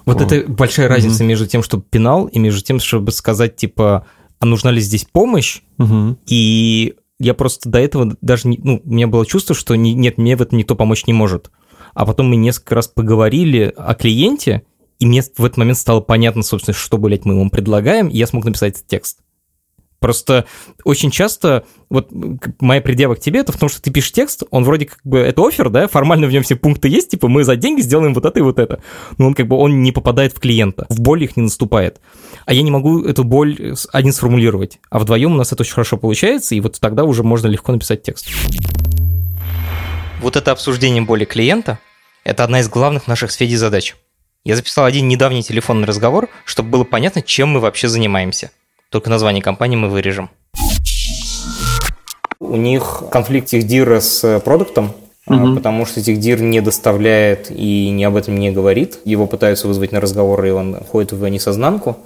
Вот 0.06 0.20
это 0.20 0.50
большая 0.50 0.88
разница 0.88 1.22
между 1.22 1.46
тем, 1.46 1.62
чтобы 1.62 1.84
пинал, 1.88 2.26
и 2.26 2.40
между 2.40 2.62
тем, 2.62 2.80
чтобы 2.80 3.12
сказать, 3.12 3.54
типа, 3.54 4.06
а 4.40 4.46
нужна 4.46 4.72
ли 4.72 4.80
здесь 4.80 5.04
помощь? 5.04 5.60
Мгм. 5.78 6.18
И 6.26 6.96
я 7.20 7.34
просто 7.34 7.68
до 7.68 7.78
этого 7.78 8.16
даже 8.20 8.48
не... 8.48 8.58
Ну, 8.60 8.82
у 8.84 8.92
меня 8.92 9.06
было 9.06 9.24
чувство, 9.24 9.54
что 9.54 9.76
не- 9.76 9.94
нет, 9.94 10.18
мне 10.18 10.34
в 10.34 10.42
этом 10.42 10.58
никто 10.58 10.74
помочь 10.74 11.06
не 11.06 11.12
может. 11.12 11.52
А 11.94 12.06
потом 12.06 12.30
мы 12.30 12.36
несколько 12.36 12.74
раз 12.74 12.88
поговорили 12.88 13.72
о 13.76 13.94
клиенте, 13.94 14.62
и 15.00 15.06
мне 15.06 15.22
в 15.22 15.44
этот 15.44 15.56
момент 15.56 15.78
стало 15.78 16.00
понятно, 16.00 16.42
собственно, 16.42 16.74
что, 16.74 16.98
блядь, 16.98 17.24
мы 17.24 17.34
ему 17.34 17.50
предлагаем, 17.50 18.08
и 18.08 18.16
я 18.16 18.26
смог 18.26 18.44
написать 18.44 18.74
этот 18.74 18.86
текст. 18.86 19.18
Просто 19.98 20.46
очень 20.84 21.10
часто, 21.10 21.64
вот 21.90 22.08
моя 22.60 22.80
предъява 22.80 23.16
к 23.16 23.20
тебе, 23.20 23.40
это 23.40 23.52
в 23.52 23.58
том, 23.58 23.68
что 23.68 23.82
ты 23.82 23.90
пишешь 23.90 24.12
текст, 24.12 24.44
он 24.50 24.64
вроде 24.64 24.86
как 24.86 25.00
бы, 25.04 25.18
это 25.18 25.46
офер, 25.46 25.68
да, 25.68 25.88
формально 25.88 26.26
в 26.26 26.30
нем 26.30 26.42
все 26.42 26.56
пункты 26.56 26.88
есть, 26.88 27.10
типа 27.10 27.28
мы 27.28 27.44
за 27.44 27.56
деньги 27.56 27.82
сделаем 27.82 28.14
вот 28.14 28.24
это 28.24 28.38
и 28.38 28.42
вот 28.42 28.58
это. 28.58 28.82
Но 29.18 29.26
он 29.26 29.34
как 29.34 29.46
бы, 29.46 29.56
он 29.56 29.82
не 29.82 29.92
попадает 29.92 30.32
в 30.34 30.40
клиента, 30.40 30.86
в 30.88 31.00
боль 31.00 31.24
их 31.24 31.36
не 31.36 31.42
наступает. 31.42 32.00
А 32.46 32.54
я 32.54 32.62
не 32.62 32.70
могу 32.70 33.04
эту 33.04 33.24
боль 33.24 33.74
один 33.92 34.12
сформулировать. 34.12 34.80
А 34.90 34.98
вдвоем 34.98 35.32
у 35.32 35.36
нас 35.36 35.52
это 35.52 35.62
очень 35.62 35.74
хорошо 35.74 35.98
получается, 35.98 36.54
и 36.54 36.60
вот 36.60 36.80
тогда 36.80 37.04
уже 37.04 37.22
можно 37.22 37.48
легко 37.48 37.72
написать 37.72 38.02
текст. 38.02 38.28
Вот 40.22 40.36
это 40.36 40.52
обсуждение 40.52 41.02
боли 41.02 41.26
клиента– 41.26 41.78
это 42.24 42.44
одна 42.44 42.60
из 42.60 42.68
главных 42.68 43.06
наших 43.06 43.30
с 43.30 43.36
Федей 43.36 43.56
задач. 43.56 43.96
Я 44.44 44.56
записал 44.56 44.86
один 44.86 45.06
недавний 45.06 45.42
телефонный 45.42 45.86
разговор, 45.86 46.28
чтобы 46.46 46.70
было 46.70 46.84
понятно, 46.84 47.20
чем 47.20 47.50
мы 47.50 47.60
вообще 47.60 47.88
занимаемся. 47.88 48.50
Только 48.90 49.10
название 49.10 49.42
компании 49.42 49.76
мы 49.76 49.88
вырежем. 49.90 50.30
У 52.38 52.56
них 52.56 53.02
конфликт 53.12 53.48
техдира 53.48 54.00
с 54.00 54.24
э, 54.24 54.40
продуктом, 54.40 54.92
Мгм. 55.26 55.56
потому 55.56 55.84
что 55.84 56.00
техдир 56.02 56.40
не 56.40 56.60
доставляет 56.62 57.50
и 57.50 57.90
не 57.90 58.02
об 58.04 58.16
этом 58.16 58.38
не 58.38 58.50
говорит. 58.50 58.98
Его 59.04 59.26
пытаются 59.26 59.68
вызвать 59.68 59.92
на 59.92 60.00
разговор, 60.00 60.42
и 60.46 60.50
он 60.50 60.82
ходит 60.90 61.12
в 61.12 61.28
несознанку. 61.28 61.98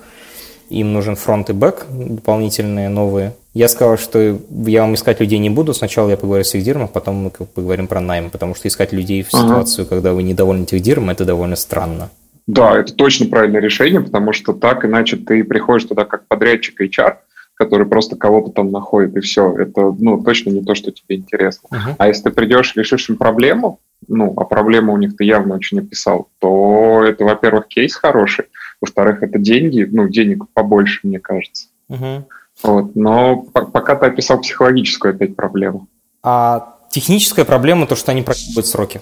Им 0.71 0.93
нужен 0.93 1.15
фронт 1.15 1.51
и 1.51 1.53
бэк 1.53 1.87
дополнительные, 1.89 2.89
новые. 2.89 3.35
Я 3.55 3.69
сказал, 3.69 3.97
что 3.97 4.39
я 4.67 4.81
вам 4.83 4.95
искать 4.95 5.21
людей 5.21 5.39
не 5.39 5.51
буду. 5.51 5.73
Сначала 5.73 6.11
я 6.11 6.17
поговорю 6.17 6.43
с 6.43 6.51
техдиром, 6.51 6.83
а 6.83 6.87
потом 6.89 7.15
мы 7.17 7.31
поговорим 7.31 7.87
про 7.87 8.01
найм. 8.01 8.31
Потому 8.31 8.57
что 8.57 8.67
искать 8.67 8.93
людей 8.93 9.23
в 9.23 9.29
Ага. 9.33 9.45
ситуацию, 9.47 9.87
когда 9.87 10.13
вы 10.13 10.25
недовольны 10.25 10.67
техдиром, 10.67 11.11
это 11.11 11.25
довольно 11.25 11.55
странно. 11.55 12.11
Да, 12.47 12.79
это 12.79 12.95
точно 12.95 13.27
правильное 13.27 13.61
решение, 13.61 14.01
потому 14.01 14.33
что 14.33 14.53
так 14.53 14.85
иначе 14.85 15.17
ты 15.17 15.45
приходишь 15.45 15.89
туда 15.89 16.05
как 16.05 16.27
подрядчик 16.29 16.81
HR, 16.81 17.17
который 17.55 17.87
просто 17.87 18.17
кого-то 18.17 18.51
там 18.51 18.71
находит, 18.71 19.17
и 19.17 19.21
все. 19.21 19.57
Это, 19.57 19.95
ну, 19.99 20.23
точно 20.23 20.51
не 20.51 20.63
то, 20.63 20.75
что 20.75 20.91
тебе 20.91 21.17
интересно. 21.17 21.69
Мгм. 21.71 21.95
А 21.99 22.09
если 22.09 22.25
ты 22.25 22.31
придешь 22.31 22.73
и 22.75 22.81
решишь 22.81 23.09
им 23.09 23.17
проблему, 23.17 23.81
ну, 24.09 24.35
а 24.37 24.45
проблему 24.45 24.93
у 24.93 24.97
них 24.99 25.17
ты 25.17 25.25
явно 25.25 25.55
очень 25.55 25.79
описал, 25.79 26.29
то 26.39 27.03
это, 27.03 27.25
во-первых, 27.25 27.69
кейс 27.69 27.95
хороший, 27.95 28.47
во-вторых, 28.81 29.23
это 29.23 29.39
деньги, 29.39 29.89
ну, 29.91 30.09
денег 30.09 30.45
побольше, 30.53 31.01
мне 31.05 31.21
кажется. 31.21 31.69
Мгм. 31.89 32.27
Вот. 32.63 32.95
Но 32.97 33.37
по- 33.37 33.65
пока 33.65 33.97
ты 33.97 34.07
описал 34.07 34.41
психологическую 34.41 35.15
опять 35.15 35.35
проблему. 35.35 35.89
А 36.23 36.77
техническая 36.91 37.45
проблема 37.45 37.87
то, 37.87 37.97
что 37.97 38.13
они 38.13 38.23
проебывают 38.23 38.67
сроки. 38.67 39.01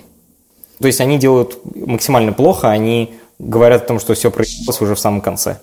То 0.81 0.87
есть 0.87 1.01
они 1.01 1.19
делают 1.19 1.59
максимально 1.75 2.33
плохо, 2.33 2.71
они 2.71 3.15
говорят 3.43 3.83
о 3.85 3.87
том, 3.87 4.01
что 4.01 4.15
все 4.15 4.31
проебалось 4.31 4.81
уже 4.81 4.95
в 4.95 4.99
самом 4.99 5.21
конце. 5.21 5.59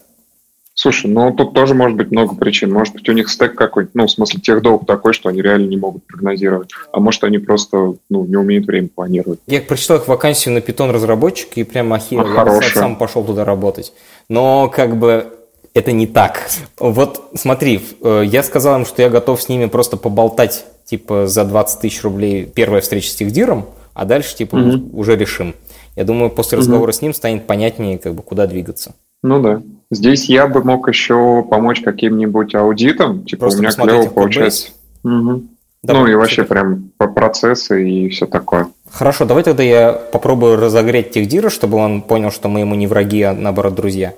Слушай, 0.73 1.07
ну 1.11 1.33
тут 1.33 1.53
тоже 1.53 1.73
может 1.73 1.97
быть 1.97 2.09
много 2.09 2.35
причин. 2.35 2.71
Может 2.71 2.93
быть, 2.93 3.09
у 3.09 3.11
них 3.11 3.29
стек 3.29 3.53
какой-то, 3.55 3.91
ну, 3.95 4.07
в 4.07 4.11
смысле, 4.11 4.39
тех 4.39 4.61
долг 4.61 4.85
такой, 4.87 5.11
что 5.11 5.27
они 5.27 5.41
реально 5.41 5.67
не 5.67 5.75
могут 5.75 6.07
прогнозировать. 6.07 6.69
А 6.93 7.01
может, 7.01 7.21
они 7.25 7.37
просто 7.37 7.95
ну, 8.09 8.23
не 8.25 8.37
умеют 8.37 8.65
время 8.65 8.87
планировать. 8.87 9.39
Я 9.45 9.61
прочитал 9.61 9.97
их 9.97 10.07
вакансию 10.07 10.53
на 10.53 10.61
питон 10.61 10.91
разработчик 10.91 11.49
и 11.57 11.63
прямо 11.65 11.97
охерел. 11.97 12.23
Ну, 12.23 12.29
Я 12.33 12.39
хорошая. 12.39 12.73
сам 12.73 12.95
пошел 12.95 13.25
туда 13.25 13.43
работать. 13.43 13.91
Но 14.29 14.69
как 14.69 14.95
бы 14.97 15.33
это 15.73 15.91
не 15.91 16.07
так. 16.07 16.49
Вот 16.79 17.29
смотри, 17.35 17.81
э, 18.01 18.23
я 18.25 18.41
сказал 18.41 18.79
им, 18.79 18.85
что 18.85 19.01
я 19.01 19.09
готов 19.09 19.41
с 19.41 19.49
ними 19.49 19.65
просто 19.65 19.97
поболтать, 19.97 20.65
типа, 20.85 21.27
за 21.27 21.43
20 21.43 21.81
тысяч 21.81 22.01
рублей 22.03 22.45
первая 22.45 22.79
встреча 22.81 23.09
с 23.09 23.15
техдиром, 23.15 23.65
а 23.93 24.05
дальше, 24.05 24.33
типа, 24.35 24.55
Мгм. 24.55 24.97
уже 24.97 25.17
решим. 25.17 25.55
Я 25.99 26.05
думаю, 26.05 26.29
после 26.29 26.57
разговора 26.57 26.93
с 26.93 27.01
ним 27.01 27.13
станет 27.13 27.45
понятнее, 27.45 27.97
как 27.97 28.15
бы, 28.15 28.23
куда 28.23 28.47
двигаться. 28.47 28.95
Ну 29.21 29.41
да. 29.41 29.61
Здесь 29.91 30.29
я 30.29 30.47
бы 30.47 30.63
мог 30.63 30.87
еще 30.87 31.43
помочь 31.43 31.81
каким-нибудь 31.81 32.55
аудитом. 32.55 33.25
Типа 33.25 33.41
Просто 33.41 33.59
у 33.59 33.63
меня 33.63 33.71
клево 33.73 34.09
получается. 34.09 34.69
Мгм. 35.03 35.49
Давай, 35.83 36.03
ну 36.03 36.07
и 36.07 36.15
вообще 36.15 36.43
супер. 36.43 36.47
прям 36.47 36.91
по 36.95 37.09
процессы 37.09 37.85
и 37.85 38.07
все 38.07 38.27
такое. 38.27 38.69
Хорошо, 38.89 39.25
давай 39.25 39.43
тогда 39.43 39.61
я 39.61 39.91
попробую 39.91 40.55
разогреть 40.55 41.11
техдира, 41.11 41.49
чтобы 41.49 41.77
он 41.77 42.01
понял, 42.01 42.31
что 42.31 42.47
мы 42.47 42.61
ему 42.61 42.75
не 42.75 42.87
враги, 42.87 43.23
а 43.23 43.33
наоборот 43.33 43.75
друзья. 43.75 44.13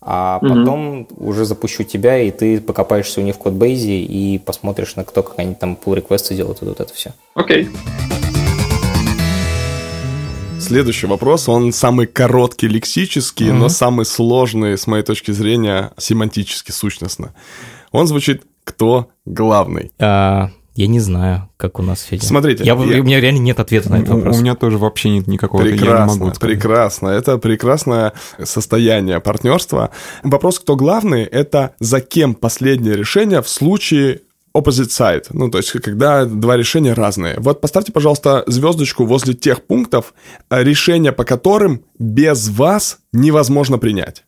А 0.00 0.38
потом 0.38 1.08
уже 1.18 1.44
запущу 1.44 1.84
тебя, 1.84 2.22
и 2.22 2.30
ты 2.30 2.58
покопаешься 2.58 3.20
у 3.20 3.24
них 3.24 3.34
в 3.34 3.38
кодбейзе 3.38 4.00
и 4.00 4.38
посмотришь, 4.38 4.96
на 4.96 5.04
кто 5.04 5.22
как 5.22 5.38
они 5.38 5.54
там 5.54 5.76
pull 5.84 5.94
реквесты 5.94 6.34
делают, 6.34 6.62
и 6.62 6.64
вот 6.64 6.80
это 6.80 6.94
все. 6.94 7.12
Окей. 7.34 7.68
Следующий 10.60 11.06
вопрос, 11.06 11.48
он 11.48 11.72
самый 11.72 12.06
короткий 12.06 12.68
лексический, 12.68 13.52
но 13.52 13.68
самый 13.68 14.04
сложный, 14.04 14.76
с 14.76 14.86
моей 14.86 15.04
точки 15.04 15.30
зрения, 15.30 15.92
семантически, 15.96 16.72
сущностно. 16.72 17.32
Он 17.92 18.06
звучит 18.06 18.42
«Кто 18.64 19.08
главный?» 19.24 19.92
А, 19.98 20.50
я 20.74 20.86
не 20.88 21.00
знаю, 21.00 21.48
как 21.56 21.78
у 21.78 21.82
нас 21.82 22.02
Федя. 22.02 22.26
Смотрите, 22.26 22.64
Я, 22.64 22.74
я- 22.74 23.00
У 23.00 23.04
меня 23.04 23.20
реально 23.20 23.38
нет 23.38 23.60
ответа 23.60 23.90
на 23.90 23.96
этот 23.96 24.08
вопрос. 24.10 24.36
у 24.36 24.40
меня 24.40 24.54
тоже 24.56 24.78
вообще 24.78 25.10
нет 25.10 25.26
никакого, 25.26 25.62
я 25.62 25.72
не 25.72 25.78
Прекрасно, 25.78 26.06
могу 26.18 26.34
сказать. 26.34 26.40
прекрасно. 26.40 27.08
Это 27.08 27.38
прекрасное 27.38 28.12
состояние 28.42 29.20
партнерства. 29.20 29.90
Вопрос, 30.22 30.58
кто 30.58 30.76
главный, 30.76 31.22
это 31.22 31.74
за 31.80 32.00
кем 32.00 32.34
последнее 32.34 32.94
решение 32.96 33.40
в 33.42 33.48
случае 33.48 34.20
opposite 34.54 34.88
side. 34.88 35.26
Ну, 35.30 35.50
то 35.50 35.58
есть, 35.58 35.70
когда 35.72 36.24
два 36.24 36.56
решения 36.56 36.92
разные. 36.92 37.36
Вот 37.38 37.60
поставьте, 37.60 37.92
пожалуйста, 37.92 38.44
звездочку 38.46 39.04
возле 39.04 39.34
тех 39.34 39.64
пунктов, 39.64 40.14
э, 40.50 40.62
решения 40.62 41.12
по 41.12 41.24
которым 41.24 41.84
без 41.98 42.48
вас 42.48 42.98
невозможно 43.12 43.78
принять. 43.78 44.24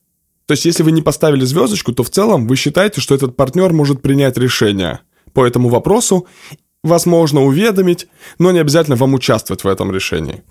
То 0.46 0.52
есть, 0.52 0.64
если 0.64 0.82
вы 0.82 0.92
не 0.92 1.02
поставили 1.02 1.44
звездочку, 1.44 1.92
то 1.92 2.02
в 2.02 2.10
целом 2.10 2.46
вы 2.46 2.56
считаете, 2.56 3.00
что 3.00 3.14
этот 3.14 3.36
партнер 3.36 3.72
может 3.72 4.02
принять 4.02 4.36
решение 4.36 5.00
по 5.32 5.46
этому 5.46 5.68
вопросу, 5.68 6.26
возможно, 6.82 7.42
уведомить, 7.42 8.08
но 8.38 8.50
не 8.50 8.58
обязательно 8.58 8.96
вам 8.96 9.14
участвовать 9.14 9.62
в 9.62 9.68
этом 9.68 9.92
решении. 9.92 10.42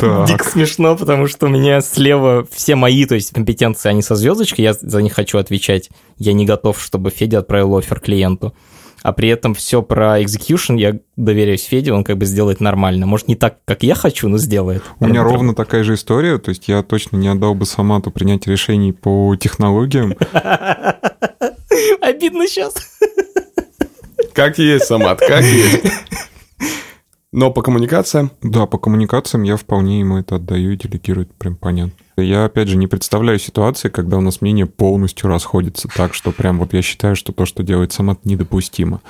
Так. 0.00 0.26
Дико 0.26 0.44
смешно, 0.44 0.96
потому 0.96 1.28
что 1.28 1.46
у 1.46 1.48
меня 1.48 1.80
слева 1.80 2.46
все 2.50 2.74
мои, 2.74 3.06
то 3.06 3.14
есть 3.14 3.32
компетенции, 3.32 3.88
они 3.88 4.02
со 4.02 4.16
звездочкой, 4.16 4.64
я 4.64 4.74
за 4.74 5.00
них 5.00 5.14
хочу 5.14 5.38
отвечать. 5.38 5.88
Я 6.18 6.32
не 6.32 6.44
готов, 6.44 6.82
чтобы 6.82 7.10
Федя 7.10 7.38
отправил 7.38 7.76
офер 7.76 8.00
клиенту. 8.00 8.54
А 9.02 9.12
при 9.12 9.28
этом 9.28 9.54
все 9.54 9.82
про 9.82 10.20
execution 10.22 10.78
я 10.78 10.98
доверяюсь 11.16 11.64
Феде, 11.64 11.92
он 11.92 12.04
как 12.04 12.16
бы 12.16 12.24
сделает 12.24 12.60
нормально. 12.60 13.04
Может, 13.04 13.28
не 13.28 13.36
так, 13.36 13.58
как 13.66 13.82
я 13.82 13.94
хочу, 13.94 14.28
но 14.28 14.38
сделает. 14.38 14.82
У 14.98 15.06
меня 15.06 15.22
ровно 15.22 15.54
такая 15.54 15.84
же 15.84 15.94
история, 15.94 16.38
то 16.38 16.48
есть 16.48 16.68
я 16.68 16.82
точно 16.82 17.18
не 17.18 17.28
отдал 17.28 17.54
бы 17.54 17.66
Самату 17.66 18.10
принять 18.10 18.46
решений 18.46 18.92
по 18.92 19.36
технологиям. 19.36 20.14
Обидно 22.00 22.46
сейчас. 22.46 22.74
Как 24.32 24.58
есть, 24.58 24.86
Самат, 24.86 25.20
как 25.20 25.42
есть. 25.42 25.84
Но 27.36 27.50
по 27.50 27.62
коммуникациям 27.62 28.30
Да, 28.42 28.66
по 28.66 28.78
коммуникациям 28.78 29.42
я 29.42 29.56
вполне 29.56 29.98
ему 29.98 30.18
это 30.18 30.36
отдаю 30.36 30.70
и 30.72 30.76
делегирую, 30.76 31.26
это 31.26 31.34
прям 31.36 31.56
понятно. 31.56 31.92
Я, 32.16 32.44
опять 32.44 32.68
же, 32.68 32.76
не 32.76 32.86
представляю 32.86 33.40
ситуации, 33.40 33.88
когда 33.88 34.18
у 34.18 34.20
нас 34.20 34.40
мнение 34.40 34.66
полностью 34.66 35.28
расходится 35.28 35.88
так, 35.88 36.14
что 36.14 36.30
прям 36.30 36.60
вот 36.60 36.72
я 36.72 36.80
считаю, 36.80 37.16
что 37.16 37.32
то, 37.32 37.44
что 37.44 37.64
делает 37.64 37.92
Самат, 37.92 38.24
недопустимо. 38.24 39.00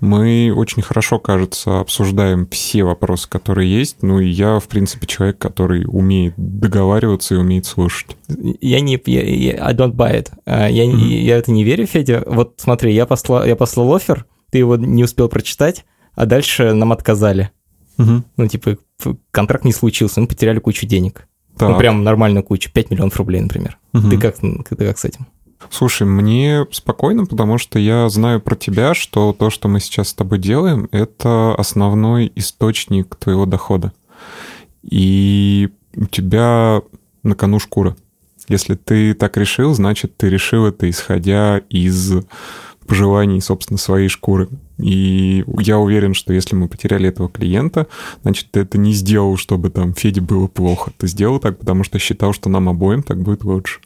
Мы 0.00 0.52
очень 0.52 0.82
хорошо, 0.82 1.20
кажется, 1.20 1.78
обсуждаем 1.78 2.48
все 2.48 2.82
вопросы, 2.82 3.28
которые 3.28 3.72
есть, 3.72 3.98
ну 4.02 4.18
и 4.18 4.26
я, 4.28 4.58
в 4.58 4.66
принципе, 4.66 5.06
человек, 5.06 5.38
который 5.38 5.84
умеет 5.86 6.34
договариваться 6.36 7.36
и 7.36 7.38
умеет 7.38 7.64
слушать. 7.66 8.16
Я 8.26 8.80
не... 8.80 9.00
Я, 9.06 9.22
я- 9.22 9.64
I 9.64 9.72
don't 9.72 9.92
buy 9.92 10.16
it. 10.20 10.32
А, 10.46 10.68
Я, 10.68 10.84
не- 10.84 11.22
я 11.22 11.36
это 11.36 11.52
не 11.52 11.62
верю, 11.62 11.86
Федя. 11.86 12.24
Вот 12.26 12.54
смотри, 12.56 12.92
я 12.92 13.06
послал, 13.06 13.44
я 13.44 13.54
послал 13.54 13.94
офер, 13.94 14.26
ты 14.50 14.58
его 14.58 14.74
не 14.74 15.04
успел 15.04 15.28
прочитать, 15.28 15.84
а 16.16 16.26
дальше 16.26 16.72
нам 16.72 16.90
отказали. 16.90 17.52
Ну, 17.98 18.46
типа, 18.46 18.78
контракт 19.30 19.64
не 19.64 19.72
случился, 19.72 20.20
мы 20.20 20.26
потеряли 20.26 20.60
кучу 20.60 20.86
денег. 20.86 21.26
Ну, 21.60 21.68
Так. 21.68 21.78
прям 21.78 22.04
нормальную 22.04 22.44
кучу, 22.44 22.70
5 22.72 22.90
миллионов 22.90 23.16
рублей, 23.16 23.40
например. 23.40 23.78
Мгм. 23.92 24.10
Ты, 24.10 24.18
как, 24.18 24.36
ты 24.38 24.76
как 24.76 24.98
с 24.98 25.04
этим? 25.04 25.26
Слушай, 25.70 26.06
мне 26.06 26.66
спокойно, 26.70 27.26
потому 27.26 27.58
что 27.58 27.80
я 27.80 28.08
знаю 28.08 28.40
про 28.40 28.54
тебя, 28.54 28.94
что 28.94 29.32
то, 29.32 29.50
что 29.50 29.68
мы 29.68 29.80
сейчас 29.80 30.10
с 30.10 30.14
тобой 30.14 30.38
делаем, 30.38 30.88
это 30.92 31.54
основной 31.56 32.30
источник 32.36 33.16
твоего 33.16 33.44
дохода. 33.44 33.92
И 34.82 35.68
у 35.96 36.06
тебя 36.06 36.82
на 37.24 37.34
кону 37.34 37.58
шкура. 37.58 37.96
Если 38.48 38.76
ты 38.76 39.14
так 39.14 39.36
решил, 39.36 39.74
значит, 39.74 40.16
ты 40.16 40.28
решил 40.30 40.66
это 40.66 40.88
исходя 40.88 41.58
из 41.68 42.12
пожеланий, 42.86 43.40
собственно, 43.42 43.78
своей 43.78 44.08
шкуры. 44.08 44.48
И 44.78 45.44
я 45.58 45.78
уверен, 45.78 46.14
что 46.14 46.32
если 46.32 46.54
мы 46.54 46.68
потеряли 46.68 47.08
этого 47.08 47.28
клиента, 47.28 47.88
значит, 48.22 48.50
ты 48.52 48.60
это 48.60 48.78
не 48.78 48.92
сделал, 48.92 49.36
чтобы 49.36 49.70
там 49.70 49.92
Феде 49.94 50.20
было 50.20 50.46
плохо. 50.46 50.92
Ты 50.96 51.08
сделал 51.08 51.40
так, 51.40 51.58
потому 51.58 51.84
что 51.84 51.98
считал, 51.98 52.32
что 52.32 52.48
нам 52.48 52.68
обоим 52.68 53.02
так 53.02 53.20
будет 53.20 53.44
лучше. 53.44 53.80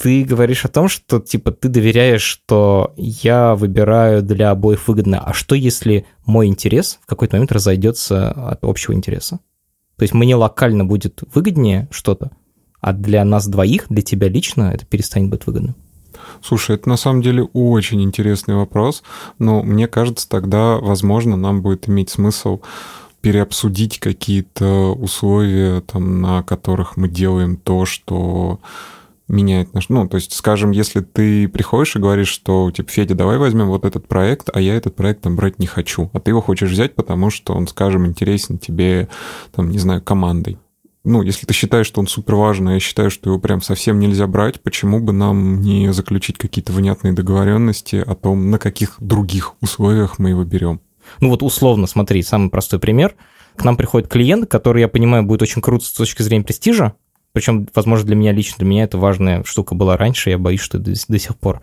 Ты 0.00 0.24
говоришь 0.24 0.64
о 0.64 0.68
том, 0.68 0.88
что, 0.88 1.20
типа, 1.20 1.52
ты 1.52 1.68
доверяешь, 1.68 2.22
что 2.22 2.92
я 2.96 3.54
выбираю 3.54 4.22
для 4.22 4.50
обоих 4.50 4.86
выгодно. 4.88 5.20
А 5.20 5.32
что, 5.32 5.54
если 5.54 6.04
мой 6.26 6.48
интерес 6.48 6.98
в 7.02 7.06
какой-то 7.06 7.36
момент 7.36 7.52
разойдется 7.52 8.30
от 8.30 8.64
общего 8.64 8.92
интереса? 8.92 9.38
То 9.96 10.02
есть 10.02 10.12
мне 10.12 10.34
локально 10.34 10.84
будет 10.84 11.22
выгоднее 11.32 11.88
что-то, 11.92 12.32
а 12.80 12.92
для 12.92 13.24
нас 13.24 13.46
двоих, 13.46 13.86
для 13.88 14.02
тебя 14.02 14.28
лично, 14.28 14.72
это 14.74 14.84
перестанет 14.84 15.30
быть 15.30 15.46
выгодным. 15.46 15.76
Слушай, 16.42 16.76
это 16.76 16.88
на 16.88 16.96
самом 16.96 17.22
деле 17.22 17.44
очень 17.52 18.02
интересный 18.02 18.54
вопрос, 18.54 19.02
но 19.38 19.62
мне 19.62 19.86
кажется, 19.86 20.28
тогда, 20.28 20.76
возможно, 20.76 21.36
нам 21.36 21.62
будет 21.62 21.88
иметь 21.88 22.10
смысл 22.10 22.60
переобсудить 23.20 24.00
какие-то 24.00 24.92
условия, 24.92 25.80
там, 25.80 26.20
на 26.20 26.42
которых 26.42 26.98
мы 26.98 27.08
делаем 27.08 27.56
то, 27.56 27.86
что 27.86 28.60
меняет 29.28 29.72
наш... 29.72 29.88
Ну, 29.88 30.06
то 30.06 30.16
есть, 30.16 30.34
скажем, 30.34 30.72
если 30.72 31.00
ты 31.00 31.48
приходишь 31.48 31.96
и 31.96 31.98
говоришь, 31.98 32.28
что, 32.28 32.70
типа, 32.70 32.90
Федя, 32.90 33.14
давай 33.14 33.38
возьмем 33.38 33.68
вот 33.68 33.86
этот 33.86 34.06
проект, 34.06 34.50
а 34.52 34.60
я 34.60 34.74
этот 34.74 34.94
проект 34.94 35.22
там 35.22 35.36
брать 35.36 35.58
не 35.58 35.66
хочу, 35.66 36.10
а 36.12 36.20
ты 36.20 36.32
его 36.32 36.42
хочешь 36.42 36.70
взять, 36.70 36.94
потому 36.94 37.30
что 37.30 37.54
он, 37.54 37.66
скажем, 37.66 38.06
интересен 38.06 38.58
тебе, 38.58 39.08
там, 39.52 39.70
не 39.70 39.78
знаю, 39.78 40.02
командой 40.02 40.58
ну, 41.04 41.22
если 41.22 41.46
ты 41.46 41.52
считаешь, 41.52 41.86
что 41.86 42.00
он 42.00 42.06
супер 42.06 42.34
важный, 42.34 42.72
а 42.72 42.74
я 42.74 42.80
считаю, 42.80 43.10
что 43.10 43.30
его 43.30 43.38
прям 43.38 43.60
совсем 43.60 43.98
нельзя 43.98 44.26
брать, 44.26 44.60
почему 44.62 45.00
бы 45.00 45.12
нам 45.12 45.60
не 45.60 45.92
заключить 45.92 46.38
какие-то 46.38 46.72
внятные 46.72 47.12
договоренности 47.12 47.96
о 47.96 48.14
том, 48.14 48.50
на 48.50 48.58
каких 48.58 48.96
других 49.00 49.54
условиях 49.60 50.18
мы 50.18 50.30
его 50.30 50.44
берем? 50.44 50.80
Ну 51.20 51.28
вот 51.28 51.42
условно, 51.42 51.86
смотри, 51.86 52.22
самый 52.22 52.48
простой 52.48 52.80
пример. 52.80 53.14
К 53.56 53.64
нам 53.64 53.76
приходит 53.76 54.08
клиент, 54.08 54.50
который, 54.50 54.80
я 54.80 54.88
понимаю, 54.88 55.22
будет 55.22 55.42
очень 55.42 55.62
крут 55.62 55.84
с 55.84 55.92
точки 55.92 56.22
зрения 56.22 56.44
престижа, 56.44 56.94
причем, 57.34 57.68
возможно, 57.74 58.06
для 58.06 58.14
меня 58.14 58.30
лично, 58.30 58.58
для 58.58 58.68
меня 58.68 58.84
это 58.84 58.96
важная 58.96 59.42
штука 59.42 59.74
была 59.74 59.96
раньше, 59.96 60.30
я 60.30 60.38
боюсь, 60.38 60.60
что 60.60 60.78
до, 60.78 60.92
до 60.92 61.18
сих 61.18 61.36
пор. 61.36 61.62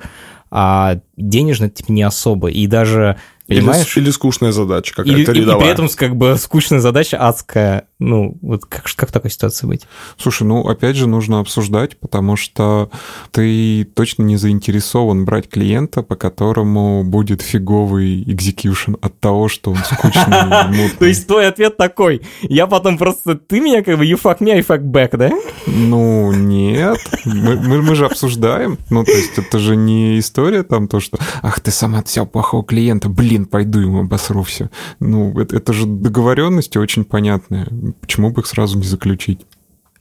А 0.51 0.99
денежно, 1.15 1.69
типа, 1.69 1.93
не 1.93 2.03
особо. 2.03 2.49
И 2.49 2.67
даже, 2.67 3.17
понимаешь... 3.59 3.97
Или, 3.97 4.05
или 4.05 4.11
скучная 4.11 4.51
задача 4.51 4.93
Или, 5.03 5.11
какая-то 5.11 5.31
и, 5.31 5.35
и 5.35 5.41
рядовая. 5.41 5.61
при 5.61 5.71
этом 5.71 5.89
как 5.95 6.15
бы 6.15 6.35
скучная 6.37 6.79
задача 6.79 7.17
адская. 7.17 7.87
Ну, 7.99 8.37
вот 8.41 8.65
как, 8.65 8.85
как 8.95 9.09
в 9.09 9.11
такой 9.11 9.29
ситуации 9.29 9.67
быть? 9.67 9.87
Слушай, 10.17 10.43
ну, 10.43 10.67
опять 10.67 10.95
же, 10.95 11.07
нужно 11.07 11.39
обсуждать, 11.39 11.97
потому 11.99 12.35
что 12.35 12.89
ты 13.31 13.83
точно 13.83 14.23
не 14.23 14.37
заинтересован 14.37 15.25
брать 15.25 15.49
клиента, 15.49 16.01
по 16.01 16.15
которому 16.15 17.03
будет 17.03 17.41
фиговый 17.41 18.23
экзекьюшн 18.23 18.95
от 19.01 19.19
того, 19.19 19.49
что 19.49 19.71
он 19.71 19.77
скучный. 19.77 20.89
То 20.99 21.05
есть 21.05 21.27
твой 21.27 21.47
ответ 21.47 21.77
такой, 21.77 22.21
я 22.41 22.67
потом 22.67 22.97
просто, 22.97 23.35
ты 23.35 23.59
меня 23.59 23.83
как 23.83 23.97
бы 23.97 24.05
you 24.05 24.19
fuck 24.21 24.39
me, 24.39 24.51
I 24.51 24.61
fuck 24.61 24.81
back, 24.81 25.17
да? 25.17 25.31
Ну, 25.67 26.31
нет. 26.31 26.97
Мы, 27.25 27.95
же 27.95 28.05
обсуждаем. 28.05 28.77
Ну, 28.89 29.03
то 29.03 29.11
есть 29.11 29.37
это 29.37 29.59
же 29.59 29.75
не 29.75 30.19
история 30.19 30.63
там 30.63 30.87
то, 30.87 30.99
что 30.99 31.17
«Ах, 31.41 31.59
ты 31.59 31.71
сама 31.71 32.01
взял 32.01 32.25
плохого 32.25 32.63
клиента, 32.63 33.09
блин, 33.09 33.40
пойду 33.45 33.79
ему 33.79 33.99
обосру 34.01 34.43
все». 34.43 34.69
Ну, 34.99 35.37
это, 35.39 35.57
это 35.57 35.73
же 35.73 35.85
договоренности 35.85 36.77
очень 36.77 37.03
понятные. 37.05 37.67
Почему 38.01 38.31
бы 38.31 38.41
их 38.41 38.47
сразу 38.47 38.77
не 38.77 38.85
заключить? 38.85 39.41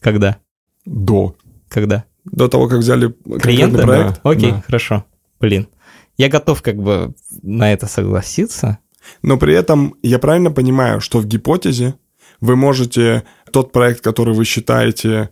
Когда? 0.00 0.38
До. 0.84 1.36
Когда? 1.68 2.04
До 2.24 2.48
того, 2.48 2.68
как 2.68 2.78
взяли 2.78 3.14
Клиента? 3.40 3.82
проект. 3.82 4.20
Окей, 4.22 4.52
Да. 4.52 4.62
хорошо. 4.66 5.04
Блин. 5.40 5.68
Я 6.16 6.28
готов 6.28 6.60
как 6.62 6.76
бы 6.76 7.14
на 7.42 7.72
это 7.72 7.86
согласиться. 7.86 8.78
Но 9.22 9.38
при 9.38 9.54
этом 9.54 9.94
я 10.02 10.18
правильно 10.18 10.50
понимаю, 10.50 11.00
что 11.00 11.18
в 11.18 11.26
гипотезе 11.26 11.94
вы 12.40 12.56
можете 12.56 13.24
тот 13.52 13.72
проект, 13.72 14.02
который 14.02 14.34
вы 14.34 14.44
считаете 14.44 15.30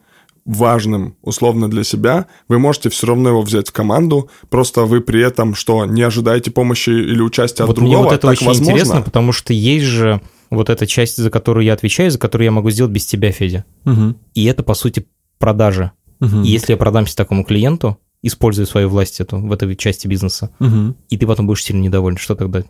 важным 0.49 1.17
условно 1.23 1.69
для 1.69 1.85
себя, 1.85 2.27
вы 2.49 2.59
можете 2.59 2.89
все 2.89 3.07
равно 3.07 3.29
его 3.29 3.43
взять 3.43 3.69
в 3.69 3.73
команду, 3.73 4.31
просто 4.49 4.83
вы 4.85 5.03
при 5.03 5.23
этом 5.23 5.55
что, 5.55 5.85
не 5.85 6.03
ожидаете 6.03 6.51
помощи 6.51 6.89
или 6.89 7.21
участия 7.21 7.65
от 7.65 7.69
вот 7.69 7.79
мне 7.79 7.91
другого, 7.91 8.05
вот 8.07 8.15
это 8.15 8.23
так 8.23 8.31
очень 8.33 8.47
возможно? 8.47 8.71
интересно, 8.73 9.03
потому 9.03 9.33
что 9.33 9.53
есть 9.53 9.85
же 9.85 10.23
вот 10.51 10.71
эта 10.71 10.87
часть, 10.87 11.19
за 11.19 11.31
которую 11.31 11.67
я 11.67 11.75
отвечаю, 11.75 12.11
за 12.11 12.19
которую 12.19 12.47
я 12.47 12.51
могу 12.51 12.71
сделать 12.71 12.91
без 12.91 13.05
тебя, 13.05 13.31
Федя. 13.31 13.67
Мгм. 13.85 14.17
И 14.35 14.47
это, 14.47 14.63
по 14.63 14.73
сути, 14.73 15.07
продажи. 15.39 15.93
Мгм. 16.19 16.43
И 16.43 16.49
если 16.49 16.73
я 16.73 16.79
продамся 16.79 17.15
такому 17.15 17.45
клиенту, 17.45 17.99
используя 18.23 18.65
свою 18.65 18.89
власть 18.89 19.21
эту 19.21 19.37
в 19.39 19.53
этой 19.53 19.77
части 19.77 20.07
бизнеса, 20.07 20.51
Мгм. 20.61 20.97
и 21.11 21.19
ты 21.19 21.27
потом 21.27 21.47
будешь 21.47 21.63
сильно 21.63 21.83
недоволен, 21.83 22.17
что 22.17 22.35
тогда? 22.35 22.65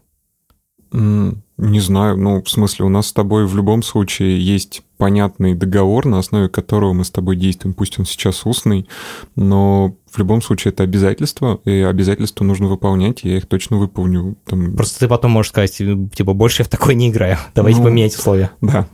Не 0.93 1.81
знаю, 1.81 2.17
ну, 2.17 2.41
в 2.43 2.49
смысле, 2.49 2.85
у 2.85 2.89
нас 2.89 3.09
с 3.09 3.13
тобой 3.13 3.45
в 3.45 3.57
любом 3.57 3.83
случае 3.83 4.41
есть 4.41 4.83
понятный 4.97 5.55
договор, 5.55 6.07
на 6.07 6.19
основе 6.21 6.49
которого 6.49 6.93
мы 6.93 7.05
с 7.05 7.11
тобой 7.11 7.35
действуем, 7.35 7.75
пусть 7.75 7.99
он 7.99 8.05
сейчас 8.05 8.47
устный, 8.47 8.89
но 9.35 9.97
в 10.11 10.19
любом 10.19 10.41
случае 10.41 10.71
это 10.73 10.85
обязательство, 10.85 11.61
и 11.65 11.81
обязательства 11.81 12.45
нужно 12.45 12.69
выполнять, 12.69 13.25
и 13.25 13.29
я 13.31 13.39
их 13.39 13.47
точно 13.47 13.77
выполню. 13.77 14.37
Там, 14.45 14.77
Просто 14.77 15.01
ты 15.01 15.09
потом 15.09 15.33
можешь 15.33 15.51
сказать, 15.51 15.77
типа, 15.77 16.33
больше 16.33 16.63
я 16.63 16.65
в 16.65 16.69
такой 16.69 16.95
не 16.95 17.11
играю, 17.11 17.39
давайте 17.57 17.81
Ну. 17.81 17.87
поменять 17.87 18.15
условия. 18.15 18.53
Да. 18.61 18.87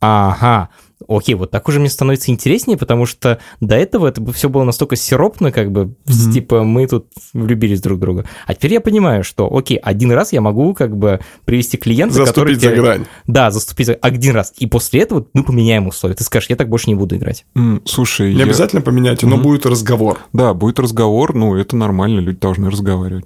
Ага, 0.00 0.68
окей, 1.08 1.34
вот 1.34 1.50
так 1.50 1.68
уже 1.68 1.80
мне 1.80 1.88
становится 1.88 2.30
интереснее, 2.30 2.76
потому 2.76 3.06
что 3.06 3.38
до 3.60 3.76
этого 3.76 4.06
это 4.06 4.24
все 4.32 4.48
было 4.48 4.64
настолько 4.64 4.96
сиропно, 4.96 5.52
как 5.52 5.70
бы, 5.72 5.94
Мгм. 6.06 6.32
типа, 6.32 6.62
мы 6.64 6.86
тут 6.86 7.06
влюбились 7.32 7.80
друг 7.80 7.98
в 7.98 8.00
друга. 8.00 8.24
А 8.46 8.54
теперь 8.54 8.74
я 8.74 8.80
понимаю, 8.80 9.24
что, 9.24 9.48
окей, 9.54 9.76
один 9.78 10.12
раз 10.12 10.32
я 10.32 10.40
могу, 10.40 10.74
как 10.74 10.96
бы, 10.96 11.20
привести 11.44 11.76
клиента, 11.76 12.24
который... 12.24 12.54
Заступить 12.54 12.60
за 12.76 12.82
грань. 12.82 13.04
Да, 13.26 13.50
заступить 13.50 13.86
за 13.86 13.94
один 13.94 14.34
раз. 14.34 14.52
И 14.58 14.66
после 14.66 15.00
этого 15.02 15.26
мы 15.32 15.42
поменяем 15.44 15.86
условия. 15.86 16.14
Ты 16.14 16.24
скажешь, 16.24 16.50
я 16.50 16.56
так 16.56 16.68
больше 16.68 16.88
не 16.88 16.94
буду 16.94 17.16
играть. 17.16 17.44
М, 17.56 17.82
Слушай, 17.84 18.32
Не 18.32 18.38
я- 18.40 18.44
обязательно 18.44 18.82
поменяйте, 18.82 19.26
но 19.26 19.36
Мгм. 19.36 19.42
будет 19.44 19.66
разговор. 19.66 20.20
Да, 20.32 20.54
будет 20.54 20.78
разговор, 20.78 21.34
ну, 21.34 21.54
это 21.56 21.76
нормально, 21.76 22.20
люди 22.20 22.38
должны 22.38 22.70
разговаривать. 22.70 23.24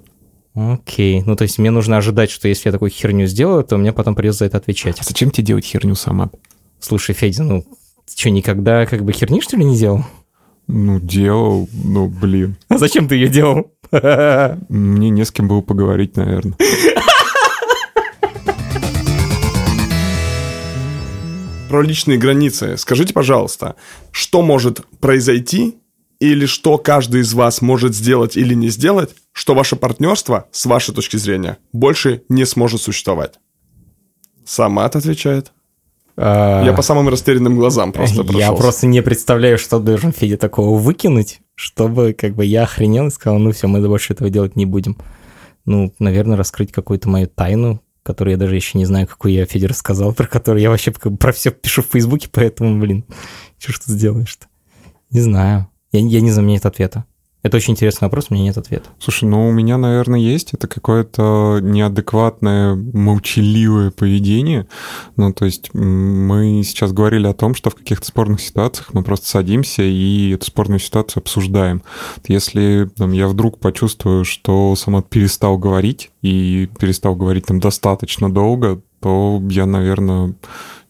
Окей, 0.53 1.21
ну 1.25 1.35
то 1.35 1.41
есть 1.41 1.59
мне 1.59 1.69
нужно 1.69 1.97
ожидать, 1.97 2.31
что 2.31 2.47
если 2.47 2.69
я 2.69 2.71
такую 2.71 2.89
херню 2.89 3.25
сделаю, 3.27 3.63
то 3.65 3.75
мне 3.77 3.91
потом 3.91 4.15
придется 4.15 4.39
за 4.39 4.45
это 4.45 4.57
отвечать. 4.57 4.97
А 5.01 5.03
зачем 5.03 5.29
тебе 5.29 5.45
делать 5.47 5.65
херню 5.65 5.95
сама? 5.95 6.29
Слушай, 6.85 7.15
Федя, 7.15 7.41
ну 7.41 7.65
ты 8.05 8.13
что, 8.15 8.29
никогда 8.29 8.85
как 8.85 9.03
бы 9.03 9.11
херни, 9.11 9.41
что 9.41 9.57
ли, 9.57 9.65
не 9.65 9.75
делал? 9.75 10.05
Ну, 10.67 10.99
делал, 10.99 11.67
ну, 11.73 12.07
блин. 12.07 12.57
А 12.67 12.77
зачем 12.77 13.07
ты 13.07 13.15
ее 13.15 13.27
делал? 13.27 13.71
Мне 14.69 15.09
не 15.09 15.25
с 15.25 15.31
кем 15.31 15.47
было 15.47 15.61
поговорить, 15.61 16.15
наверное. 16.15 16.53
Про 21.69 21.81
личные 21.81 22.19
границы. 22.19 22.77
Скажите, 22.77 23.15
пожалуйста, 23.15 23.77
что 24.11 24.43
может 24.43 24.85
произойти 24.99 25.79
или 26.19 26.45
что 26.45 26.77
каждый 26.77 27.21
из 27.21 27.33
вас 27.33 27.63
может 27.63 27.95
сделать 27.95 28.37
или 28.37 28.53
не 28.53 28.69
сделать, 28.69 29.15
что 29.31 29.55
ваше 29.55 29.75
партнерство, 29.75 30.47
с 30.51 30.67
вашей 30.67 30.93
точки 30.93 31.17
зрения, 31.17 31.57
больше 31.73 32.21
не 32.29 32.45
сможет 32.45 32.79
существовать? 32.79 33.39
Самат 34.45 34.95
отвечает. 34.95 35.51
Я 36.17 36.73
по 36.75 36.81
самым 36.81 37.09
растерянным 37.09 37.57
глазам 37.57 37.91
просто 37.91 38.21
Я 38.21 38.23
прошелся. 38.23 38.61
просто 38.61 38.87
не 38.87 39.01
представляю, 39.01 39.57
что 39.57 39.79
должен 39.79 40.11
Федя 40.13 40.37
такого 40.37 40.77
выкинуть, 40.77 41.41
чтобы 41.55 42.13
как 42.13 42.35
бы 42.35 42.45
я 42.45 42.63
охренел 42.63 43.07
и 43.07 43.11
сказал, 43.11 43.37
ну 43.39 43.51
все, 43.51 43.67
мы 43.67 43.85
больше 43.87 44.13
этого 44.13 44.29
делать 44.29 44.55
не 44.55 44.65
будем. 44.65 44.97
Ну, 45.65 45.93
наверное, 45.99 46.37
раскрыть 46.37 46.71
какую-то 46.71 47.09
мою 47.09 47.27
тайну, 47.27 47.81
которую 48.03 48.33
я 48.33 48.37
даже 48.37 48.55
еще 48.55 48.77
не 48.77 48.85
знаю, 48.85 49.07
какую 49.07 49.33
я 49.33 49.45
Феде 49.45 49.67
рассказал, 49.67 50.13
про 50.13 50.27
которую 50.27 50.61
я 50.61 50.69
вообще 50.69 50.91
про 50.91 51.31
все 51.33 51.51
пишу 51.51 51.81
в 51.81 51.87
Фейсбуке, 51.87 52.29
поэтому, 52.31 52.79
блин, 52.79 53.03
что 53.57 53.73
ж 53.73 53.79
ты 53.79 53.91
сделаешь-то? 53.91 54.45
Не 55.11 55.21
знаю. 55.21 55.67
Я, 55.91 56.01
я 56.01 56.21
не 56.21 56.31
знаю, 56.31 56.45
меня 56.47 56.57
нет 56.57 56.65
ответа. 56.65 57.05
Это 57.45 57.57
очень 57.57 57.73
интересный 57.73 58.05
вопрос, 58.05 58.25
у 58.29 58.33
меня 58.33 58.45
нет 58.45 58.57
ответа. 58.57 58.89
Слушай, 58.97 59.25
ну 59.25 59.47
у 59.47 59.51
меня, 59.51 59.77
наверное, 59.77 60.19
есть. 60.19 60.55
Это 60.55 60.67
какое-то 60.67 61.59
неадекватное, 61.61 62.73
молчаливое 62.73 63.91
поведение. 63.91 64.65
Ну, 65.15 65.31
то 65.31 65.45
есть 65.45 65.71
мы 65.71 66.63
сейчас 66.63 66.91
говорили 66.91 67.27
о 67.27 67.35
том, 67.35 67.53
что 67.53 67.69
в 67.69 67.75
каких-то 67.75 68.07
спорных 68.07 68.41
ситуациях 68.41 68.95
мы 68.95 69.03
просто 69.03 69.27
садимся 69.27 69.83
и 69.83 70.31
эту 70.31 70.47
спорную 70.47 70.79
ситуацию 70.79 71.21
обсуждаем. 71.21 71.83
Если 72.27 72.89
там, 72.97 73.11
я 73.11 73.27
вдруг 73.27 73.59
почувствую, 73.59 74.25
что 74.25 74.75
Самат 74.75 75.07
перестал 75.07 75.59
говорить 75.59 76.09
и 76.23 76.67
перестал 76.79 77.15
говорить 77.15 77.45
там 77.45 77.59
достаточно 77.59 78.33
долго, 78.33 78.81
то 79.01 79.39
я, 79.51 79.67
наверное, 79.67 80.33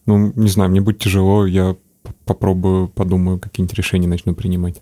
ну, 0.06 0.32
не 0.34 0.48
знаю, 0.48 0.72
мне 0.72 0.80
будет 0.80 1.00
тяжело, 1.00 1.46
я 1.46 1.76
попробую, 2.24 2.88
подумаю, 2.88 3.40
какие-нибудь 3.40 3.78
решения 3.78 4.08
начну 4.08 4.34
принимать. 4.34 4.82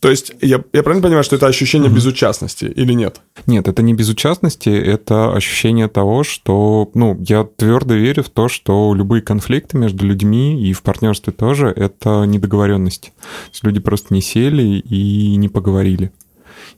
То 0.00 0.10
есть 0.10 0.32
я, 0.40 0.62
я 0.72 0.82
правильно 0.82 1.02
понимаю, 1.02 1.24
что 1.24 1.36
это 1.36 1.46
ощущение 1.46 1.88
Мгм. 1.88 1.96
безучастности 1.96 2.66
или 2.66 2.92
нет? 2.92 3.20
Нет, 3.46 3.66
это 3.66 3.82
не 3.82 3.94
безучастности, 3.94 4.68
это 4.68 5.32
ощущение 5.34 5.88
того, 5.88 6.22
что, 6.22 6.90
ну, 6.94 7.16
я 7.26 7.44
твердо 7.44 7.94
верю 7.94 8.22
в 8.22 8.28
то, 8.28 8.48
что 8.48 8.94
любые 8.94 9.22
конфликты 9.22 9.76
между 9.76 10.06
людьми 10.06 10.68
и 10.68 10.72
в 10.72 10.82
партнерстве 10.82 11.32
тоже 11.32 11.68
это 11.68 12.24
недоговоренности. 12.24 13.08
То 13.16 13.50
есть 13.52 13.64
люди 13.64 13.80
просто 13.80 14.14
не 14.14 14.20
сели 14.20 14.62
и 14.62 15.34
не 15.36 15.48
поговорили. 15.48 16.12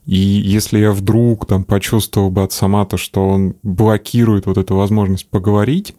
И 0.06 0.16
если 0.16 0.78
я 0.78 0.92
вдруг 0.92 1.46
там 1.46 1.64
почувствовал 1.64 2.30
бы 2.30 2.42
от 2.42 2.52
Самата, 2.52 2.96
что 2.96 3.28
он 3.28 3.54
блокирует 3.62 4.46
вот 4.46 4.56
эту 4.56 4.76
возможность 4.76 5.28
поговорить, 5.28 5.94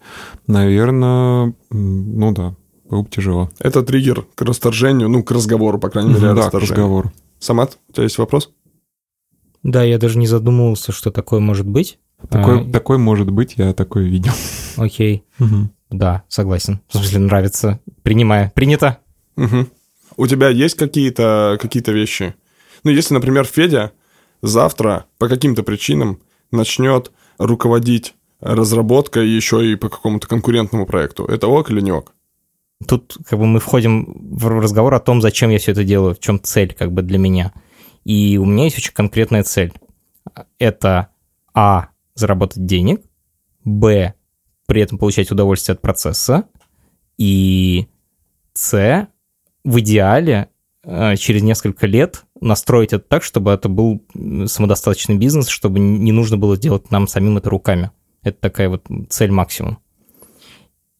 наверное, 0.48 1.54
ну 1.70 2.32
да, 2.32 2.56
было 2.92 3.02
бы 3.04 3.10
тяжело. 3.10 3.50
Это 3.60 3.82
триггер 3.82 4.28
к 4.36 4.42
расторжению, 4.42 5.10
ну, 5.10 5.24
к 5.24 5.32
разговору, 5.32 5.80
по 5.80 5.90
крайней 5.90 6.14
мере, 6.14 6.34
да, 6.34 6.50
к 6.50 6.54
разговору. 6.54 7.12
Самат, 7.40 7.78
у 7.90 7.94
тебя 7.94 8.04
есть 8.04 8.18
вопрос? 8.18 8.52
Да, 9.64 9.84
я 9.84 9.98
даже 9.98 10.20
не 10.20 10.28
задумывался, 10.28 10.92
что 10.92 11.10
такое 11.12 11.40
может 11.40 11.66
быть. 11.68 12.00
Такой, 12.30 12.62
А, 12.68 12.72
такой 12.72 12.98
может 12.98 13.32
быть, 13.32 13.54
я 13.58 13.74
такое 13.74 14.04
видел. 14.04 14.34
окей. 14.78 15.24
Да, 15.90 16.24
согласен. 16.28 16.82
В 16.90 16.98
смысле, 16.98 17.20
нравится. 17.20 17.80
Принимаю. 18.04 18.52
Принято. 18.54 19.00
Мгм. 19.36 19.70
У 20.18 20.28
тебя 20.28 20.50
есть 20.50 20.76
какие-то 20.76 21.58
какие 21.60 21.84
вещи? 21.92 22.36
Ну, 22.84 22.92
если, 22.92 23.14
например, 23.14 23.46
Федя 23.46 23.92
завтра 24.42 25.06
по 25.18 25.28
каким-то 25.28 25.64
причинам 25.64 26.20
начнет 26.52 27.12
руководить 27.38 28.14
разработкой 28.42 29.28
еще 29.30 29.72
и 29.72 29.76
по 29.76 29.90
какому-то 29.90 30.28
конкурентному 30.28 30.86
проекту, 30.86 31.26
это 31.26 31.48
ок 31.48 31.72
или 31.72 31.82
не 31.82 31.92
ок? 31.92 32.14
Тут 32.88 33.18
как 33.26 33.38
бы 33.40 33.46
мы 33.46 33.60
входим 33.60 34.38
в 34.38 34.48
разговор 34.48 34.94
о 34.94 35.00
том, 35.00 35.22
зачем 35.22 35.50
я 35.50 35.60
все 35.60 35.72
это 35.72 35.84
делаю, 35.84 36.16
в 36.16 36.20
чем 36.20 36.42
цель 36.42 36.74
как 36.74 36.92
бы 36.92 37.02
для 37.02 37.18
меня. 37.18 37.54
И 38.04 38.38
у 38.38 38.46
меня 38.46 38.66
есть 38.66 38.78
очень 38.78 38.94
конкретная 38.94 39.44
цель. 39.44 39.74
Это 40.58 41.10
А. 41.54 41.90
Заработать 42.16 42.66
денег. 42.66 43.02
Б. 43.64 44.14
При 44.68 44.82
этом 44.82 44.98
получать 44.98 45.32
удовольствие 45.32 45.74
от 45.74 45.82
процесса. 45.82 46.46
И 47.18 47.88
С. 48.54 49.08
В 49.64 49.80
идеале 49.80 50.50
э, 50.84 51.16
через 51.18 51.44
несколько 51.44 51.86
лет 51.86 52.24
настроить 52.40 52.94
это 52.94 53.06
так, 53.08 53.24
чтобы 53.24 53.52
это 53.52 53.70
был 53.70 54.04
самодостаточный 54.48 55.18
бизнес, 55.18 55.48
чтобы 55.48 55.80
не 55.80 56.12
нужно 56.12 56.38
было 56.38 56.58
делать 56.58 56.90
нам 56.90 57.08
самим 57.08 57.38
это 57.38 57.50
руками. 57.50 57.92
Это 58.24 58.40
такая 58.40 58.70
вот 58.70 58.86
цель 59.10 59.32
максимум. 59.32 59.78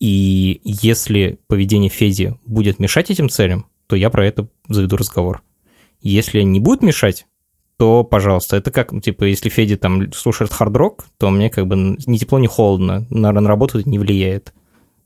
И 0.02 0.62
если 0.64 1.38
поведение 1.46 1.92
Феди 1.92 2.36
будет 2.48 2.80
мешать 2.80 3.12
этим 3.12 3.30
целям, 3.30 3.68
то 3.86 3.96
я 3.96 4.10
про 4.10 4.26
это 4.26 4.48
заведу 4.68 4.98
разговор. 4.98 5.44
Если 6.02 6.42
не 6.42 6.60
будет 6.60 6.82
мешать, 6.82 7.28
то, 7.78 8.04
пожалуйста, 8.04 8.58
это 8.58 8.72
как, 8.72 8.94
ну, 8.94 9.00
типа, 9.00 9.26
если 9.26 9.50
Феди 9.50 9.76
там 9.76 10.12
слушает 10.12 10.52
хард-рок, 10.52 11.06
то 11.20 11.30
мне 11.30 11.52
как 11.52 11.68
бы 11.68 11.76
ни 11.76 12.18
тепло, 12.18 12.40
ни 12.40 12.48
холодно, 12.48 13.06
на, 13.12 13.32
на 13.32 13.48
работу 13.48 13.78
это 13.78 13.88
не 13.88 14.00
влияет. 14.00 14.56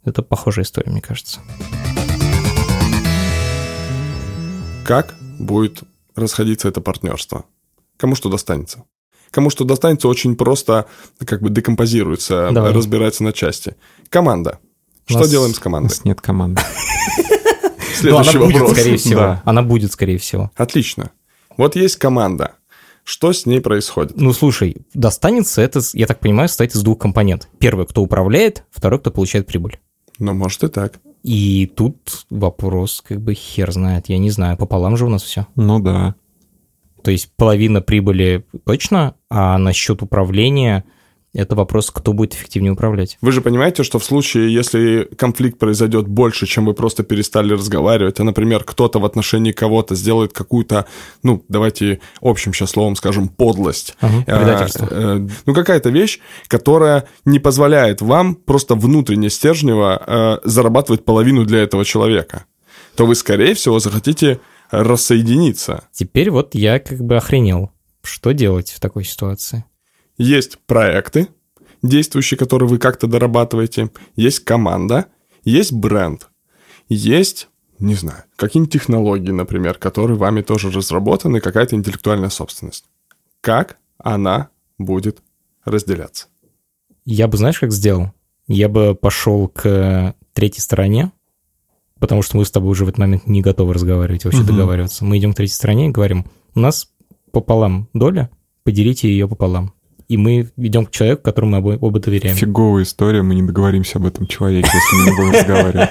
Это 0.05 0.23
похожая 0.23 0.63
история, 0.63 0.89
мне 0.89 1.01
кажется. 1.01 1.41
Как 4.85 5.13
будет 5.39 5.83
расходиться 6.15 6.69
это 6.69 6.79
партнерство? 6.79 7.43
Кому 7.97 8.15
что 8.15 8.29
достанется? 8.29 8.85
Кому 9.29 9.49
что 9.49 9.65
достанется, 9.65 10.07
очень 10.07 10.37
просто 10.37 10.85
как 11.25 11.41
бы 11.41 11.49
декомпозируется, 11.49 12.51
Давай. 12.53 12.71
разбирается 12.71 13.25
на 13.25 13.33
части. 13.33 13.75
Команда. 14.07 14.59
У 15.09 15.13
Что 15.13 15.27
делаем 15.27 15.53
с 15.53 15.57
У 15.59 15.61
командой? 15.61 15.89
нас 15.89 16.05
нет 16.05 16.21
команды. 16.21 16.61
Ну, 18.03 18.17
она 18.17 18.23
Следующий 18.25 18.37
будет, 18.39 18.59
вопрос. 18.59 18.77
скорее 18.77 18.97
всего. 18.97 19.19
Да. 19.21 19.41
Она 19.45 19.61
будет, 19.63 19.91
скорее 19.93 20.17
всего. 20.17 20.51
Отлично. 20.55 21.11
Вот 21.55 21.77
есть 21.77 21.95
команда. 21.95 22.55
Что 23.05 23.31
с 23.31 23.45
ней 23.45 23.61
происходит? 23.61 24.17
Ну, 24.17 24.33
слушай, 24.33 24.75
достанется 24.93 25.61
это, 25.61 25.79
я 25.93 26.05
так 26.05 26.19
понимаю, 26.19 26.49
состоит 26.49 26.75
из 26.75 26.81
двух 26.83 26.99
компонентов. 26.99 27.49
Первый, 27.57 27.85
кто 27.87 28.01
управляет, 28.01 28.65
второй, 28.69 28.99
кто 28.99 29.11
получает 29.11 29.47
прибыль. 29.47 29.79
Ну, 30.19 30.33
может 30.33 30.63
и 30.65 30.67
так. 30.67 30.99
И 31.23 31.71
тут 31.73 32.25
вопрос, 32.29 33.01
как 33.07 33.21
бы 33.21 33.33
хер 33.33 33.71
знает, 33.71 34.09
я 34.09 34.17
не 34.17 34.29
знаю, 34.29 34.57
пополам 34.57 34.97
же 34.97 35.05
у 35.05 35.09
нас 35.09 35.23
все. 35.23 35.47
Ну 35.55 35.79
да. 35.79 36.15
То 37.03 37.11
есть 37.11 37.31
половина 37.37 37.81
прибыли 37.81 38.45
точно, 38.65 39.15
а 39.29 39.57
насчет 39.57 40.01
управления 40.01 40.83
это 41.35 41.55
вопрос, 41.55 41.91
кто 41.91 42.13
будет 42.13 42.33
эффективнее 42.33 42.71
управлять. 42.73 43.17
Вы 43.21 43.31
же 43.31 43.41
понимаете, 43.41 43.83
что 43.83 43.99
в 43.99 44.03
случае, 44.03 44.53
если 44.53 45.03
конфликт 45.17 45.59
произойдет 45.59 46.07
больше, 46.07 46.45
чем 46.45 46.65
вы 46.65 46.73
просто 46.73 47.03
перестали 47.03 47.53
разговаривать, 47.53 48.19
а, 48.19 48.23
например, 48.23 48.63
кто-то 48.63 48.99
в 48.99 49.05
отношении 49.05 49.51
кого-то 49.51 49.95
сделает 49.95 50.33
какую-то, 50.33 50.85
ну, 51.23 51.43
давайте 51.49 51.99
общим 52.21 52.53
сейчас 52.53 52.71
словом 52.71 52.95
скажем, 52.95 53.27
подлость. 53.27 53.95
Ага, 53.99 54.23
Э, 54.27 54.37
предательство. 54.37 54.87
э, 54.89 55.27
ну, 55.45 55.53
какая-то 55.53 55.89
вещь, 55.89 56.19
которая 56.47 57.05
не 57.25 57.39
позволяет 57.39 58.01
вам 58.01 58.35
просто 58.35 58.75
внутренне 58.75 59.29
стержнево 59.29 60.01
э, 60.43 60.47
зарабатывать 60.47 61.05
половину 61.05 61.45
для 61.45 61.59
этого 61.63 61.85
человека, 61.85 62.45
то 62.95 63.05
вы, 63.05 63.15
скорее 63.15 63.53
всего, 63.53 63.79
захотите 63.79 64.39
рассоединиться. 64.71 65.83
Теперь 65.91 66.31
вот 66.31 66.55
я 66.55 66.79
как 66.79 66.99
бы 66.99 67.17
охренел. 67.17 67.71
Что 68.03 68.31
делать 68.31 68.71
в 68.71 68.79
такой 68.79 69.03
ситуации? 69.03 69.65
Есть 70.17 70.57
проекты, 70.65 71.27
действующие, 71.81 72.37
которые 72.37 72.69
вы 72.69 72.77
как-то 72.77 73.07
дорабатываете. 73.07 73.91
Есть 74.15 74.39
команда, 74.39 75.07
есть 75.43 75.73
бренд. 75.73 76.29
Есть, 76.87 77.49
не 77.79 77.95
знаю, 77.95 78.23
какие-нибудь 78.35 78.73
технологии, 78.73 79.31
например, 79.31 79.77
которые 79.77 80.17
вами 80.17 80.41
тоже 80.41 80.69
разработаны, 80.71 81.39
какая-то 81.41 81.75
интеллектуальная 81.75 82.29
собственность. 82.29 82.85
Как 83.41 83.77
она 83.97 84.49
будет 84.77 85.21
разделяться? 85.63 86.27
Я 87.05 87.27
бы, 87.27 87.37
знаешь, 87.37 87.59
как 87.59 87.71
сделал? 87.71 88.11
Я 88.47 88.69
бы 88.69 88.95
пошел 88.95 89.47
к 89.47 90.15
третьей 90.33 90.61
стороне, 90.61 91.11
потому 91.99 92.21
что 92.21 92.37
мы 92.37 92.45
с 92.45 92.51
тобой 92.51 92.71
уже 92.71 92.85
в 92.85 92.89
этот 92.89 92.99
момент 92.99 93.27
не 93.27 93.41
готовы 93.41 93.73
разговаривать, 93.73 94.25
вообще 94.25 94.41
Мгм. 94.41 94.47
договариваться. 94.47 95.05
Мы 95.05 95.17
идем 95.17 95.33
к 95.33 95.37
третьей 95.37 95.55
стороне 95.55 95.87
и 95.87 95.91
говорим, 95.91 96.25
у 96.53 96.59
нас 96.59 96.91
пополам 97.31 97.89
доля, 97.93 98.29
поделите 98.63 99.09
ее 99.09 99.27
пополам. 99.27 99.73
И 100.07 100.17
мы 100.17 100.51
идем 100.57 100.85
к 100.85 100.91
человеку, 100.91 101.23
которому 101.23 101.59
мы 101.59 101.73
оба, 101.73 101.85
оба 101.85 101.99
доверяем. 101.99 102.35
Фиговая 102.35 102.83
история, 102.83 103.23
мы 103.23 103.35
не 103.35 103.41
договоримся 103.41 103.97
об 103.97 104.05
этом 104.05 104.27
человеке, 104.27 104.69
если 104.73 104.97
мы 104.97 105.11
не 105.11 105.17
будем 105.17 105.39
разговаривать. 105.39 105.89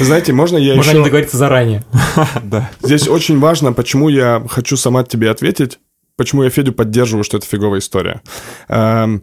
Знаете, 0.00 0.32
можно 0.32 0.56
я 0.56 0.74
Можно 0.74 0.90
еще... 0.90 0.98
не 0.98 1.04
договориться 1.04 1.36
заранее. 1.36 1.84
Да. 2.42 2.70
Здесь 2.82 3.08
очень 3.08 3.38
важно, 3.38 3.72
почему 3.72 4.08
я 4.08 4.44
хочу 4.48 4.76
сама 4.76 5.04
тебе 5.04 5.30
ответить, 5.30 5.78
почему 6.16 6.42
я 6.42 6.50
Федю 6.50 6.72
поддерживаю, 6.72 7.24
что 7.24 7.36
это 7.36 7.46
фиговая 7.46 7.80
история. 7.80 8.22
Эм, 8.68 9.22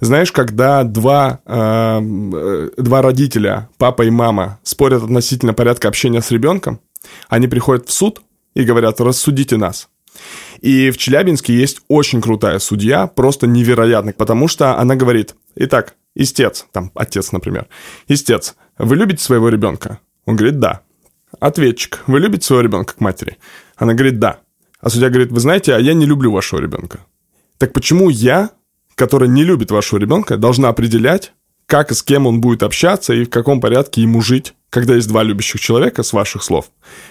Знаешь, 0.00 0.32
когда 0.32 0.82
два, 0.82 1.40
эм, 1.44 2.34
э, 2.34 2.70
два 2.76 3.02
родителя, 3.02 3.68
папа 3.78 4.02
и 4.02 4.10
мама, 4.10 4.58
спорят 4.62 5.02
относительно 5.02 5.54
порядка 5.54 5.88
общения 5.88 6.22
с 6.22 6.30
ребенком, 6.30 6.80
они 7.28 7.48
приходят 7.48 7.88
в 7.88 7.92
суд 7.92 8.22
и 8.54 8.64
говорят, 8.64 9.00
рассудите 9.00 9.56
нас. 9.56 9.88
И 10.60 10.90
в 10.90 10.98
Челябинске 10.98 11.54
есть 11.54 11.80
очень 11.88 12.20
крутая 12.20 12.58
судья, 12.58 13.06
просто 13.06 13.46
невероятная, 13.46 14.12
потому 14.12 14.48
что 14.48 14.78
она 14.78 14.94
говорит, 14.94 15.34
итак, 15.56 15.94
истец, 16.14 16.66
там, 16.72 16.90
отец, 16.94 17.32
например, 17.32 17.68
истец, 18.08 18.56
вы 18.78 18.96
любите 18.96 19.22
своего 19.22 19.48
ребенка? 19.48 20.00
Он 20.26 20.36
говорит, 20.36 20.58
да. 20.58 20.82
Ответчик, 21.38 22.02
вы 22.06 22.20
любите 22.20 22.46
своего 22.46 22.62
ребенка 22.62 22.94
к 22.94 23.00
матери? 23.00 23.38
Она 23.76 23.94
говорит, 23.94 24.18
да. 24.18 24.40
А 24.80 24.90
судья 24.90 25.08
говорит, 25.08 25.30
вы 25.30 25.40
знаете, 25.40 25.74
а 25.74 25.78
я 25.78 25.94
не 25.94 26.06
люблю 26.06 26.32
вашего 26.32 26.60
ребенка. 26.60 27.00
Так 27.58 27.72
почему 27.72 28.08
я, 28.08 28.50
которая 28.94 29.28
не 29.28 29.44
любит 29.44 29.70
вашего 29.70 29.98
ребенка, 29.98 30.36
должна 30.36 30.68
определять, 30.68 31.32
как 31.66 31.90
и 31.90 31.94
с 31.94 32.02
кем 32.02 32.26
он 32.26 32.40
будет 32.40 32.62
общаться 32.62 33.14
и 33.14 33.24
в 33.24 33.30
каком 33.30 33.60
порядке 33.60 34.02
ему 34.02 34.20
жить, 34.20 34.54
когда 34.70 34.94
есть 34.94 35.08
два 35.08 35.24
любящих 35.24 35.60
человека, 35.60 36.02
с 36.02 36.12
ваших 36.12 36.42
слов, 36.42 36.66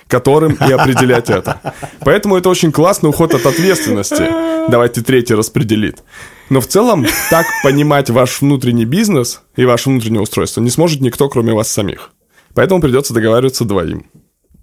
которым 0.07 0.53
и 0.53 0.71
определять 0.71 1.29
это. 1.29 1.61
Поэтому 1.99 2.37
это 2.37 2.49
очень 2.49 2.71
классный 2.71 3.09
уход 3.09 3.33
от 3.35 3.45
ответственности. 3.45 4.69
Давайте 4.69 5.01
третий 5.01 5.35
распределит. 5.35 6.03
Но 6.49 6.61
в 6.61 6.67
целом 6.67 7.05
так 7.29 7.45
понимать 7.63 8.09
ваш 8.09 8.41
внутренний 8.41 8.85
бизнес 8.85 9.41
и 9.55 9.65
ваше 9.65 9.89
внутреннее 9.89 10.21
устройство 10.21 10.61
не 10.61 10.69
сможет 10.69 11.01
никто, 11.01 11.29
кроме 11.29 11.53
вас 11.53 11.69
самих. 11.69 12.11
Поэтому 12.55 12.81
придется 12.81 13.13
договариваться 13.13 13.65
двоим. 13.65 14.07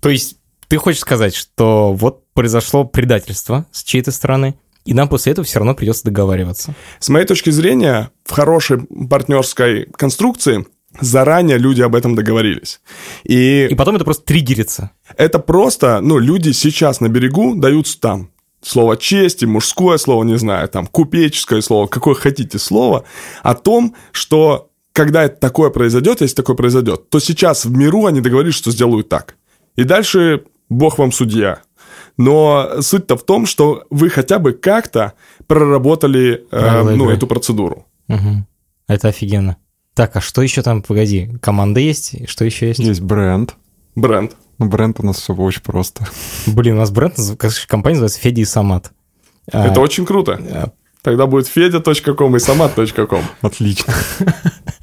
То 0.01 0.09
есть 0.09 0.39
ты 0.69 0.79
хочешь 0.79 1.01
сказать, 1.01 1.35
что 1.35 1.93
вот 1.93 2.25
произошло 2.33 2.85
предательство 2.85 3.67
с 3.73 3.85
чьей-то 3.85 4.11
стороны, 4.11 4.59
и 4.85 4.95
нам 4.95 5.09
после 5.09 5.33
этого 5.33 5.45
все 5.45 5.59
равно 5.59 5.75
придется 5.75 6.05
договариваться. 6.05 6.75
С 6.99 7.09
моей 7.09 7.27
точки 7.27 7.51
зрения, 7.51 8.11
в 8.25 8.33
хорошей 8.33 8.79
партнерской 8.81 9.87
конструкции 9.97 10.65
заранее 11.01 11.59
люди 11.59 11.83
об 11.83 11.95
этом 11.95 12.15
договорились. 12.15 12.81
И, 13.25 13.69
И 13.71 13.75
потом 13.75 13.97
это 13.97 14.05
просто 14.05 14.25
триггерится. 14.25 14.91
это 15.17 15.39
просто, 15.39 16.01
ну, 16.01 16.19
люди 16.19 16.53
сейчас 16.53 17.01
на 17.01 17.09
берегу 17.09 17.55
дают 17.55 18.01
там 18.01 18.31
слово 18.63 18.97
чести, 18.97 19.45
мужское 19.45 19.97
слово, 19.99 20.25
не 20.25 20.39
знаю, 20.39 20.69
там, 20.69 20.87
купеческое 20.87 21.61
слово, 21.61 21.87
какое 21.87 22.15
хотите 22.15 22.59
слово, 22.59 23.05
о 23.43 23.55
том, 23.55 23.95
что 24.13 24.71
когда 24.93 25.25
это 25.25 25.37
такое 25.39 25.71
произойдет, 25.71 26.21
если 26.23 26.35
такое 26.37 26.57
произойдет, 26.57 27.11
то 27.11 27.19
сейчас 27.21 27.65
в 27.67 27.71
миру 27.77 28.07
они 28.07 28.21
договорились, 28.21 28.55
что 28.55 28.71
сделают 28.71 29.09
так. 29.09 29.37
И 29.77 29.85
дальше 29.85 30.45
бог 30.71 30.99
вам 30.99 31.13
судья. 31.13 31.61
Но 32.17 32.81
суть-то 32.81 33.17
в 33.19 33.25
том, 33.25 33.45
что 33.45 33.85
вы 33.91 34.09
хотя 34.09 34.39
бы 34.39 34.53
как-то 34.53 35.13
проработали 35.47 36.47
э, 36.51 36.59
Правила 36.61 36.91
ну, 36.93 37.05
игры. 37.05 37.17
эту 37.17 37.27
процедуру. 37.27 37.87
Мгм. 38.09 38.47
Это 38.89 39.09
офигенно. 39.09 39.59
Так, 39.97 40.15
а 40.15 40.21
что 40.21 40.43
еще 40.43 40.61
там? 40.63 40.83
Погоди, 40.83 41.31
команда 41.41 41.81
есть? 41.81 42.29
Что 42.29 42.45
еще 42.45 42.69
есть? 42.69 42.81
Есть 42.81 43.01
бренд. 43.01 43.57
Бренд. 43.95 44.37
Ну, 44.59 44.67
бренд 44.69 45.01
у 45.01 45.03
нас 45.07 45.17
все 45.19 45.35
очень 45.35 45.63
просто. 45.63 46.07
Блин, 46.47 46.75
у 46.75 46.79
нас 46.79 46.91
бренд, 46.91 47.15
компания 47.67 47.95
называется 47.95 48.21
Феди 48.21 48.43
и 48.43 48.45
Самат. 48.45 48.93
А, 49.51 49.69
Это 49.69 49.81
очень 49.81 50.05
круто. 50.05 50.39
а, 50.53 50.69
Тогда 51.03 51.27
будет 51.27 51.47
федя.ком 51.47 52.37
и 52.37 52.39
самат.ком. 52.39 53.23
Отлично. 53.41 53.95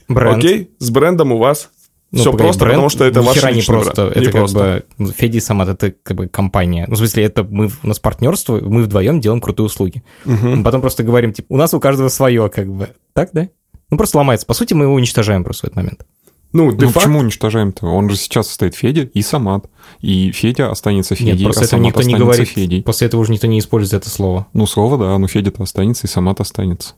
Бренд. 0.08 0.38
Окей? 0.40 0.72
С 0.80 0.90
брендом 0.90 1.32
у 1.34 1.38
вас 1.38 1.70
Ну, 2.12 2.20
все 2.20 2.32
погоди, 2.32 2.44
просто, 2.48 2.60
бренд 2.66 2.74
потому 2.76 2.90
что 2.90 3.04
это 3.06 3.22
ваш 3.22 3.38
хера 3.38 3.52
не 3.52 3.58
личный 3.58 3.74
просто. 3.76 3.94
бренд. 3.94 4.12
Это 4.12 4.20
Не 4.20 4.26
как 4.26 4.36
просто. 4.36 4.84
бы 4.98 5.12
Феди 5.14 5.38
и 5.38 5.40
Самат, 5.42 5.70
это 5.70 5.94
как 6.02 6.18
бы 6.18 6.28
компания. 6.28 6.86
Ну, 6.88 6.96
в 6.96 6.98
смысле, 6.98 7.24
это 7.26 7.44
мы, 7.44 7.70
у 7.84 7.88
нас 7.88 8.00
партнерство, 8.00 8.60
мы 8.60 8.82
вдвоем 8.84 9.20
делаем 9.22 9.42
крутые 9.42 9.66
услуги. 9.68 10.02
Мгм. 10.26 10.58
Мы 10.60 10.64
потом 10.64 10.82
просто 10.82 11.04
говорим, 11.04 11.34
типа, 11.34 11.48
у 11.50 11.58
нас 11.58 11.74
у 11.76 11.80
каждого 11.80 12.08
свое, 12.10 12.50
как 12.50 12.68
бы. 12.68 12.90
Так, 13.14 13.30
да? 13.34 13.50
Ну, 13.94 13.98
просто 13.98 14.18
ломается. 14.18 14.46
По 14.48 14.54
сути, 14.56 14.74
мы 14.74 14.86
его 14.86 14.94
уничтожаем 14.96 15.44
просто 15.44 15.62
в 15.62 15.64
этот 15.66 15.76
момент. 15.76 16.06
Ну, 16.52 16.72
Ну, 16.72 16.92
почему 16.92 17.20
уничтожаем-то? 17.20 17.86
Он 17.88 18.10
же 18.10 18.16
сейчас 18.16 18.48
состоит 18.48 18.74
Федя 18.76 19.04
и 19.04 19.22
Самат. 19.22 19.66
И 20.02 20.32
Федя 20.32 20.72
останется 20.72 21.14
Нет, 21.16 21.34
Федей, 21.34 21.46
просто 21.46 21.62
а 21.62 21.66
этого 21.66 21.80
Самат 21.80 21.86
никто 21.96 22.02
не 22.04 22.16
говорит. 22.16 22.48
Федей. 22.50 22.82
После 22.84 23.08
этого 23.08 23.22
уже 23.22 23.32
никто 23.32 23.48
не 23.48 23.60
использует 23.60 24.02
это 24.04 24.10
слово. 24.10 24.48
Ну, 24.54 24.66
слово, 24.66 24.98
да, 24.98 25.18
ну 25.18 25.28
Федя-то 25.28 25.62
останется, 25.64 26.08
и 26.08 26.10
Самат 26.10 26.42
останется. 26.42 26.94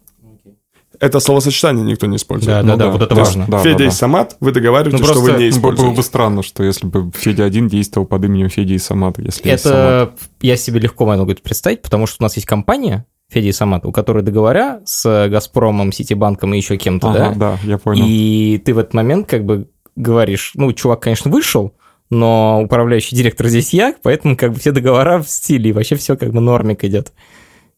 это 0.99 1.19
словосочетание 1.19 1.85
никто 1.85 2.05
не 2.07 2.15
использует. 2.17 2.57
Да, 2.57 2.63
Ну 2.63 2.77
да, 2.77 2.85
да, 2.85 2.91
вот 2.91 3.01
это 3.01 3.15
да, 3.15 3.21
важно. 3.23 3.45
да, 3.47 3.59
Федя 3.59 3.77
да, 3.79 3.85
и. 3.87 3.89
Самат, 3.91 4.37
вы 4.39 4.51
договариваетесь, 4.53 4.99
Ну, 4.99 5.05
что 5.05 5.19
вы 5.21 5.27
просто 5.27 5.43
не 5.43 5.49
Ну, 5.51 5.59
Было 5.61 5.69
бы 5.69 5.73
используете. 5.75 6.01
странно, 6.03 6.43
что 6.43 6.63
если 6.63 6.87
бы 6.87 7.11
Федя 7.13 7.43
один 7.45 7.67
действовал 7.67 8.07
под 8.07 8.23
именем 8.25 8.49
Федя 8.49 8.73
и 8.73 8.77
Самат, 8.77 9.19
если 9.19 9.49
есть 9.49 9.63
Самат. 9.63 9.79
Это 9.79 10.13
я 10.41 10.55
себе 10.57 10.79
легко 10.79 11.05
могу 11.05 11.29
это 11.31 11.41
представить, 11.41 11.81
потому 11.81 12.07
что 12.07 12.17
у 12.19 12.23
нас 12.23 12.35
есть 12.35 12.45
компания 12.47 13.05
Феди 13.29 13.51
Самат, 13.51 13.85
у 13.85 13.91
которой 13.91 14.23
договора 14.23 14.81
с 14.85 15.27
Газпромом, 15.29 15.91
Ситибанком 15.91 16.53
и 16.53 16.57
еще 16.57 16.77
кем-то, 16.77 17.09
Ага, 17.09 17.19
да? 17.19 17.33
да, 17.33 17.59
я 17.63 17.77
понял. 17.77 18.05
И 18.07 18.61
ты 18.63 18.73
в 18.73 18.77
этот 18.77 18.93
момент 18.93 19.27
как 19.27 19.45
бы 19.45 19.69
говоришь, 19.95 20.51
ну, 20.55 20.71
чувак, 20.73 21.01
конечно, 21.01 21.31
вышел, 21.31 21.73
но 22.09 22.61
управляющий 22.63 23.15
директор 23.15 23.47
здесь 23.47 23.73
я, 23.73 23.95
поэтому 24.03 24.37
как 24.37 24.53
бы 24.53 24.59
все 24.59 24.71
договора 24.71 25.21
в 25.21 25.29
стиле, 25.29 25.71
и 25.71 25.73
вообще 25.73 25.95
все 25.95 26.15
как 26.15 26.31
бы 26.31 26.39
нормик 26.39 26.83
идет. 26.83 27.13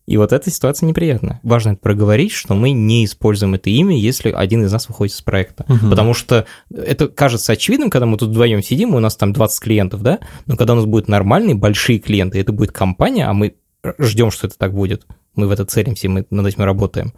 И 0.05 0.15
вот 0.15 0.31
эта 0.31 0.49
ситуация 0.49 0.87
неприятная. 0.87 1.41
Важно 1.43 1.71
это 1.71 1.81
проговорить, 1.81 2.31
что 2.31 2.55
мы 2.55 2.71
не 2.71 3.03
используем 3.03 3.55
это 3.55 3.69
имя, 3.69 3.97
если 3.97 4.31
один 4.31 4.63
из 4.63 4.71
нас 4.71 4.87
выходит 4.87 5.13
с 5.13 5.21
проекта. 5.21 5.65
Мгм. 5.67 5.89
Потому 5.89 6.13
что 6.13 6.45
это 6.73 7.09
кажется 7.09 7.51
очевидным, 7.51 7.89
когда 7.89 8.05
мы 8.05 8.17
тут 8.17 8.29
вдвоем 8.29 8.63
сидим, 8.63 8.95
у 8.95 8.99
нас 8.99 9.17
там 9.17 9.33
20 9.33 9.61
клиентов, 9.61 10.01
да? 10.01 10.19
Но 10.45 10.55
когда 10.55 10.73
у 10.73 10.75
нас 10.77 10.85
будут 10.85 11.09
нормальные, 11.09 11.55
большие 11.55 11.99
клиенты, 11.99 12.39
это 12.39 12.53
будет 12.53 12.71
компания, 12.71 13.25
а 13.25 13.33
мы 13.33 13.55
ждем, 13.99 14.31
что 14.31 14.47
это 14.47 14.57
так 14.57 14.73
будет, 14.73 15.05
мы 15.37 15.47
в 15.47 15.51
это 15.51 15.65
целимся, 15.65 16.09
мы 16.09 16.25
над 16.29 16.45
этим 16.45 16.63
работаем, 16.63 17.13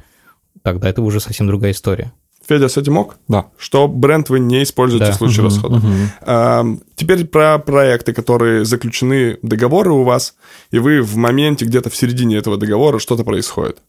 тогда 0.62 0.90
это 0.90 1.02
уже 1.02 1.20
совсем 1.20 1.48
другая 1.48 1.72
история. 1.72 2.12
Федя, 2.48 2.68
с 2.70 2.78
этим 2.78 2.98
ок? 2.98 3.18
Да. 3.28 3.48
Что 3.58 3.88
бренд 3.88 4.30
вы 4.30 4.40
не 4.40 4.64
используете 4.64 5.08
Да. 5.08 5.12
в 5.12 5.16
случае 5.16 5.44
Мгм, 5.46 5.54
расхода. 5.54 5.76
мгм. 5.78 5.96
Ам, 6.22 6.82
Теперь 6.96 7.26
про 7.26 7.60
проекты, 7.60 8.12
которые 8.14 8.66
заключены 8.66 9.38
договоры 9.42 9.92
у 9.92 10.04
вас, 10.04 10.36
и 10.72 10.80
вы 10.80 11.02
в 11.02 11.16
моменте 11.16 11.66
где-то 11.66 11.90
в 11.90 11.96
середине 11.96 12.38
этого 12.38 12.58
договора 12.58 13.00
что-то 13.00 13.24
происходит. 13.24 13.80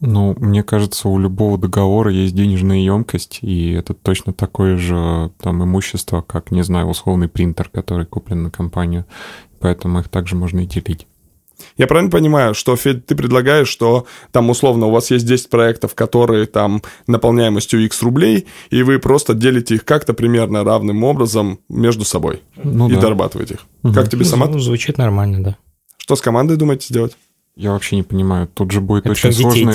Ну, 0.00 0.34
мне 0.38 0.62
кажется, 0.62 1.08
у 1.10 1.18
любого 1.18 1.58
договора 1.58 2.10
есть 2.10 2.34
денежная 2.34 2.78
емкость, 2.78 3.40
и 3.42 3.72
это 3.72 3.92
точно 3.92 4.32
такое 4.32 4.78
же 4.78 5.30
там 5.42 5.62
имущество, 5.62 6.22
как, 6.22 6.50
не 6.50 6.62
знаю, 6.64 6.86
условный 6.86 7.28
принтер, 7.28 7.68
который 7.68 8.06
куплен 8.06 8.42
на 8.44 8.50
компанию. 8.50 9.04
Поэтому 9.60 10.00
их 10.00 10.08
также 10.08 10.36
можно 10.36 10.60
и 10.60 10.66
делить. 10.66 11.06
Я 11.76 11.86
правильно 11.86 12.10
понимаю, 12.10 12.54
что, 12.54 12.76
Федь, 12.76 13.06
ты 13.06 13.14
предлагаешь, 13.14 13.68
что 13.68 14.06
там 14.32 14.50
условно 14.50 14.86
у 14.86 14.90
вас 14.90 15.10
есть 15.10 15.26
10 15.26 15.50
проектов, 15.50 15.94
которые 15.94 16.46
там 16.46 16.82
наполняемостью 17.06 17.84
X 17.84 18.02
рублей, 18.02 18.46
и 18.70 18.82
вы 18.82 18.98
просто 18.98 19.34
делите 19.34 19.76
их 19.76 19.84
как-то 19.84 20.14
примерно 20.14 20.64
равным 20.64 21.04
образом 21.04 21.60
между 21.68 22.04
собой 22.04 22.42
Ну 22.56 22.88
и 22.88 22.94
да. 22.94 23.00
дорабатываете 23.00 23.54
их. 23.54 23.60
Мгм. 23.82 23.94
Как 23.94 24.08
тебе 24.08 24.24
сама? 24.24 24.46
Ну, 24.46 24.58
звучит 24.58 24.98
нормально, 24.98 25.42
да. 25.42 25.56
Что 25.96 26.16
с 26.16 26.20
командой 26.20 26.56
думаете 26.56 26.86
сделать? 26.88 27.16
Я 27.60 27.72
вообще 27.72 27.96
не 27.96 28.02
понимаю. 28.02 28.48
Тут 28.48 28.70
же 28.70 28.80
будет 28.80 29.04
Это 29.04 29.10
очень 29.10 29.32
сложно. 29.32 29.70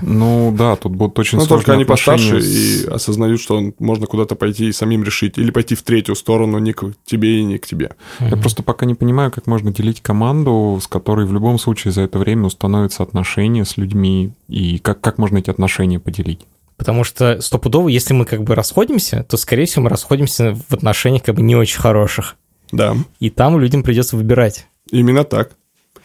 Ну 0.00 0.54
да, 0.56 0.74
тут 0.76 0.92
будут 0.92 1.18
очень 1.18 1.36
Ну, 1.36 1.44
сложные 1.44 1.58
только 1.64 1.72
они 1.74 1.84
постарше 1.84 2.40
с- 2.40 2.84
и 2.84 2.86
осознают, 2.88 3.42
что 3.42 3.72
можно 3.78 4.06
куда-то 4.06 4.36
пойти 4.36 4.68
и 4.68 4.72
самим 4.72 5.04
решить, 5.04 5.36
или 5.36 5.50
пойти 5.50 5.74
в 5.74 5.82
третью 5.82 6.14
сторону, 6.14 6.56
не 6.58 6.72
к 6.72 6.94
тебе 7.04 7.40
и 7.40 7.44
не 7.44 7.58
к 7.58 7.66
тебе. 7.66 7.90
Я 8.20 8.38
просто 8.38 8.62
пока 8.62 8.86
не 8.86 8.94
понимаю, 8.94 9.30
как 9.30 9.46
можно 9.46 9.70
делить 9.70 10.00
команду, 10.00 10.78
с 10.82 10.86
которой 10.86 11.26
в 11.26 11.32
любом 11.34 11.58
случае 11.58 11.92
за 11.92 12.02
это 12.02 12.18
время 12.18 12.46
установятся 12.46 13.02
отношения 13.02 13.66
с 13.66 13.76
людьми, 13.76 14.32
и 14.48 14.78
как, 14.78 15.02
как 15.02 15.18
можно 15.18 15.36
эти 15.36 15.50
отношения 15.50 16.00
поделить. 16.00 16.40
Потому 16.78 17.04
что 17.04 17.42
стопудово, 17.42 17.88
если 17.88 18.14
мы 18.14 18.24
как 18.24 18.44
бы 18.44 18.54
расходимся, 18.54 19.26
то, 19.28 19.36
скорее 19.36 19.66
всего, 19.66 19.82
мы 19.82 19.90
расходимся 19.90 20.58
в 20.70 20.72
отношениях 20.72 21.22
как 21.22 21.34
бы 21.34 21.42
не 21.42 21.54
очень 21.54 21.80
хороших. 21.80 22.36
Да. 22.72 22.96
И 23.20 23.28
там 23.28 23.60
людям 23.60 23.82
придется 23.82 24.16
выбирать. 24.16 24.66
Именно 24.90 25.24
так. 25.24 25.50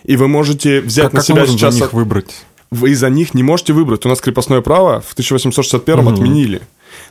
И 0.03 0.15
вы 0.17 0.27
можете 0.27 0.81
взять 0.81 1.05
Как, 1.05 1.13
на 1.13 1.19
как 1.19 1.27
себя 1.27 1.39
можно 1.41 1.57
сейчас... 1.57 1.75
за 1.75 1.81
них 1.81 1.93
выбрать? 1.93 2.45
Вы 2.71 2.95
за 2.95 3.09
них 3.09 3.33
не 3.33 3.43
можете 3.43 3.73
выбрать. 3.73 4.05
У 4.05 4.09
нас 4.09 4.21
крепостное 4.21 4.61
право 4.61 5.01
в 5.01 5.11
1861 5.13 5.99
Мгм. 6.03 6.13
отменили. 6.13 6.61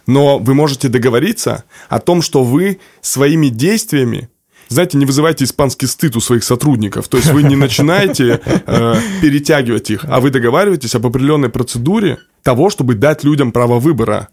Но 0.07 0.39
вы 0.39 0.55
можете 0.55 0.89
договориться 0.89 1.65
о 1.89 2.01
том, 2.01 2.23
что 2.23 2.45
вы 2.45 2.81
своими 3.01 3.49
действиями 3.49 4.29
знаете, 4.69 4.99
не 4.99 5.05
вызывайте 5.05 5.45
испанский 5.45 5.87
стыд 5.87 6.15
у 6.15 6.21
своих 6.21 6.45
сотрудников. 6.45 7.09
То 7.09 7.17
есть 7.17 7.33
вы 7.33 7.43
не 7.43 7.57
начинаете 7.57 8.41
э, 8.47 8.95
перетягивать 9.21 9.91
их, 9.91 10.05
а 10.09 10.21
вы 10.21 10.31
договариваетесь 10.31 10.95
об 10.95 11.07
определенной 11.07 11.49
процедуре 11.49 12.19
того, 12.45 12.71
чтобы 12.71 12.95
дать 12.95 13.25
людям 13.25 13.51
право 13.51 13.81
выбора. 13.81 14.29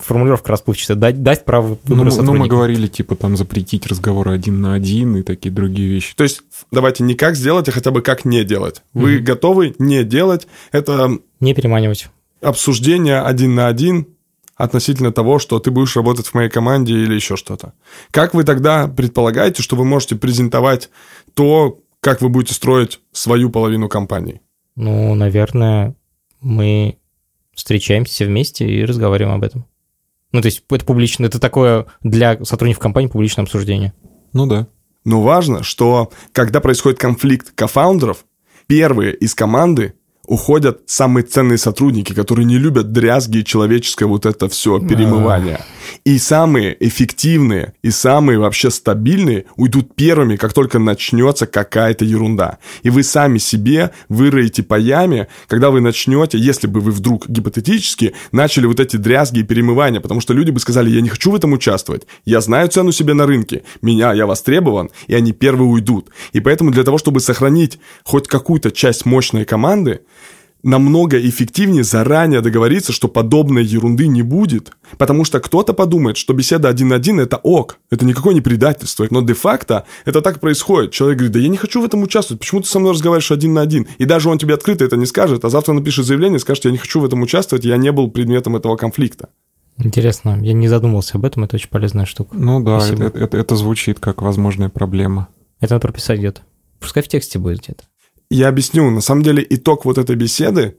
Формулировка 0.00 0.52
расплывчатая. 0.52 0.96
Дать, 0.96 1.22
дать 1.22 1.44
право 1.44 1.78
Ну, 1.84 1.94
выбора 1.96 2.10
мы- 2.10 2.22
ну, 2.22 2.34
мы 2.34 2.48
говорили, 2.48 2.86
типа, 2.86 3.16
там, 3.16 3.36
запретить 3.36 3.86
разговоры 3.86 4.32
один 4.32 4.60
на 4.60 4.74
один 4.74 5.16
и 5.16 5.22
такие 5.22 5.52
другие 5.52 5.88
вещи. 5.88 6.14
То 6.16 6.24
есть 6.24 6.42
давайте 6.70 7.04
не 7.04 7.14
как 7.14 7.36
сделать, 7.36 7.68
а 7.68 7.72
хотя 7.72 7.90
бы 7.90 8.02
как 8.02 8.24
не 8.24 8.44
делать. 8.44 8.82
Вы 8.94 9.18
готовы 9.18 9.74
не 9.78 10.04
делать. 10.04 10.46
Это 10.72 11.18
Не 11.40 11.54
переманивать. 11.54 12.08
обсуждение 12.42 13.20
один 13.20 13.54
на 13.54 13.66
один 13.68 14.06
относительно 14.56 15.12
того, 15.12 15.38
что 15.38 15.58
ты 15.58 15.70
будешь 15.70 15.96
работать 15.96 16.26
в 16.28 16.34
моей 16.34 16.48
команде 16.48 16.94
или 16.94 17.14
еще 17.14 17.36
что-то. 17.36 17.74
Как 18.10 18.32
вы 18.32 18.42
тогда 18.44 18.88
предполагаете, 18.88 19.62
что 19.62 19.76
вы 19.76 19.84
можете 19.84 20.16
презентовать 20.16 20.88
то, 21.34 21.78
как 22.00 22.22
вы 22.22 22.30
будете 22.30 22.54
строить 22.54 23.00
свою 23.12 23.50
половину 23.50 23.88
компании? 23.88 24.40
Ну, 24.76 25.14
наверное, 25.14 25.94
мы 26.40 26.96
встречаемся 27.56 28.12
все 28.12 28.26
вместе 28.26 28.64
и 28.64 28.84
разговариваем 28.84 29.34
об 29.34 29.42
этом. 29.42 29.66
Ну, 30.30 30.40
то 30.40 30.46
есть 30.46 30.62
это 30.70 30.84
публично, 30.84 31.26
это 31.26 31.40
такое 31.40 31.86
для 32.02 32.44
сотрудников 32.44 32.82
компании 32.82 33.08
публичное 33.08 33.44
обсуждение. 33.44 33.92
Ну 34.32 34.46
да. 34.46 34.68
Но 35.04 35.22
важно, 35.22 35.62
что 35.64 36.12
когда 36.32 36.60
происходит 36.60 37.00
конфликт 37.00 37.52
кофаундеров, 37.52 38.24
первые 38.66 39.14
из 39.14 39.34
команды 39.34 39.94
уходят 40.26 40.82
самые 40.86 41.24
ценные 41.24 41.58
сотрудники, 41.58 42.12
которые 42.12 42.44
не 42.44 42.58
любят 42.58 42.92
дрязги 42.92 43.38
и 43.38 43.44
человеческое 43.44 44.06
вот 44.06 44.26
это 44.26 44.48
все 44.48 44.78
перемывание. 44.78 45.60
И 46.04 46.18
самые 46.18 46.76
эффективные 46.80 47.74
и 47.82 47.90
самые 47.90 48.38
вообще 48.38 48.70
стабильные 48.70 49.44
уйдут 49.56 49.94
первыми, 49.94 50.36
как 50.36 50.52
только 50.52 50.78
начнется 50.78 51.46
какая-то 51.46 52.04
ерунда. 52.04 52.58
И 52.82 52.90
вы 52.90 53.02
сами 53.02 53.38
себе 53.38 53.90
выроете 54.08 54.62
по 54.62 54.78
яме, 54.78 55.28
когда 55.48 55.70
вы 55.70 55.80
начнете, 55.80 56.38
если 56.38 56.66
бы 56.66 56.80
вы 56.80 56.90
вдруг 56.90 57.28
гипотетически 57.28 58.14
начали 58.32 58.66
вот 58.66 58.80
эти 58.80 58.96
дрязги 58.96 59.40
и 59.40 59.42
перемывания, 59.42 60.00
потому 60.00 60.20
что 60.20 60.32
люди 60.32 60.50
бы 60.50 60.60
сказали, 60.60 60.90
я 60.90 61.00
не 61.00 61.08
хочу 61.08 61.30
в 61.30 61.34
этом 61.34 61.52
участвовать, 61.52 62.06
я 62.24 62.40
знаю 62.40 62.68
цену 62.68 62.92
себе 62.92 63.14
на 63.14 63.26
рынке, 63.26 63.62
меня, 63.82 64.12
я 64.12 64.26
востребован, 64.26 64.90
и 65.06 65.14
они 65.14 65.32
первые 65.32 65.68
уйдут. 65.68 66.10
И 66.32 66.40
поэтому 66.40 66.70
для 66.70 66.84
того, 66.84 66.98
чтобы 66.98 67.20
сохранить 67.20 67.78
хоть 68.04 68.28
какую-то 68.28 68.70
часть 68.70 69.06
мощной 69.06 69.44
команды, 69.44 70.00
намного 70.66 71.18
эффективнее 71.18 71.84
заранее 71.84 72.40
договориться, 72.42 72.92
что 72.92 73.08
подобной 73.08 73.64
ерунды 73.64 74.06
не 74.08 74.22
будет. 74.22 74.72
Потому 74.98 75.24
что 75.24 75.40
кто-то 75.40 75.72
подумает, 75.72 76.16
что 76.16 76.34
беседа 76.34 76.68
один 76.68 76.88
на 76.88 76.96
один– 76.96 77.20
это 77.20 77.36
ок, 77.38 77.78
это 77.90 78.04
никакое 78.04 78.34
не 78.34 78.40
предательство. 78.40 79.06
Но 79.10 79.22
де-факто 79.22 79.86
это 80.04 80.20
так 80.20 80.40
происходит. 80.40 80.90
Человек 80.92 81.18
говорит, 81.18 81.32
да 81.32 81.38
я 81.40 81.48
не 81.48 81.56
хочу 81.56 81.80
в 81.80 81.84
этом 81.84 82.02
участвовать, 82.02 82.40
почему 82.40 82.60
ты 82.60 82.68
со 82.68 82.78
мной 82.78 82.92
разговариваешь 82.92 83.30
один 83.30 83.54
на 83.54 83.60
один? 83.62 83.86
И 83.98 84.04
даже 84.04 84.28
он 84.28 84.38
тебе 84.38 84.54
открыто 84.54 84.84
это 84.84 84.96
не 84.96 85.06
скажет, 85.06 85.44
а 85.44 85.48
завтра 85.48 85.72
напишет 85.72 86.04
заявление 86.04 86.36
и 86.36 86.40
скажет, 86.40 86.64
я 86.66 86.70
не 86.70 86.78
хочу 86.78 87.00
в 87.00 87.04
этом 87.04 87.22
участвовать, 87.22 87.64
я 87.64 87.76
не 87.76 87.92
был 87.92 88.10
предметом 88.10 88.56
этого 88.56 88.76
конфликта. 88.76 89.28
Интересно, 89.78 90.38
я 90.42 90.52
не 90.54 90.68
задумывался 90.68 91.18
об 91.18 91.24
этом, 91.26 91.44
это 91.44 91.56
очень 91.56 91.68
полезная 91.68 92.06
штука. 92.06 92.34
Ну 92.36 92.62
да, 92.62 92.80
Спасибо. 92.80 93.04
это, 93.04 93.18
это- 93.18 93.36
это 93.36 93.56
звучит 93.56 94.00
как 94.00 94.22
возможная 94.22 94.68
проблема. 94.70 95.28
Это 95.60 95.74
надо 95.74 95.82
прописать 95.82 96.18
где-то. 96.18 96.40
Пускай 96.80 97.02
в 97.02 97.08
тексте 97.08 97.38
будет 97.38 97.60
где-то. 97.60 97.84
Я 98.30 98.48
объясню, 98.48 98.90
на 98.90 99.00
самом 99.00 99.22
деле 99.22 99.46
итог 99.48 99.84
вот 99.84 99.98
этой 99.98 100.16
беседы 100.16 100.76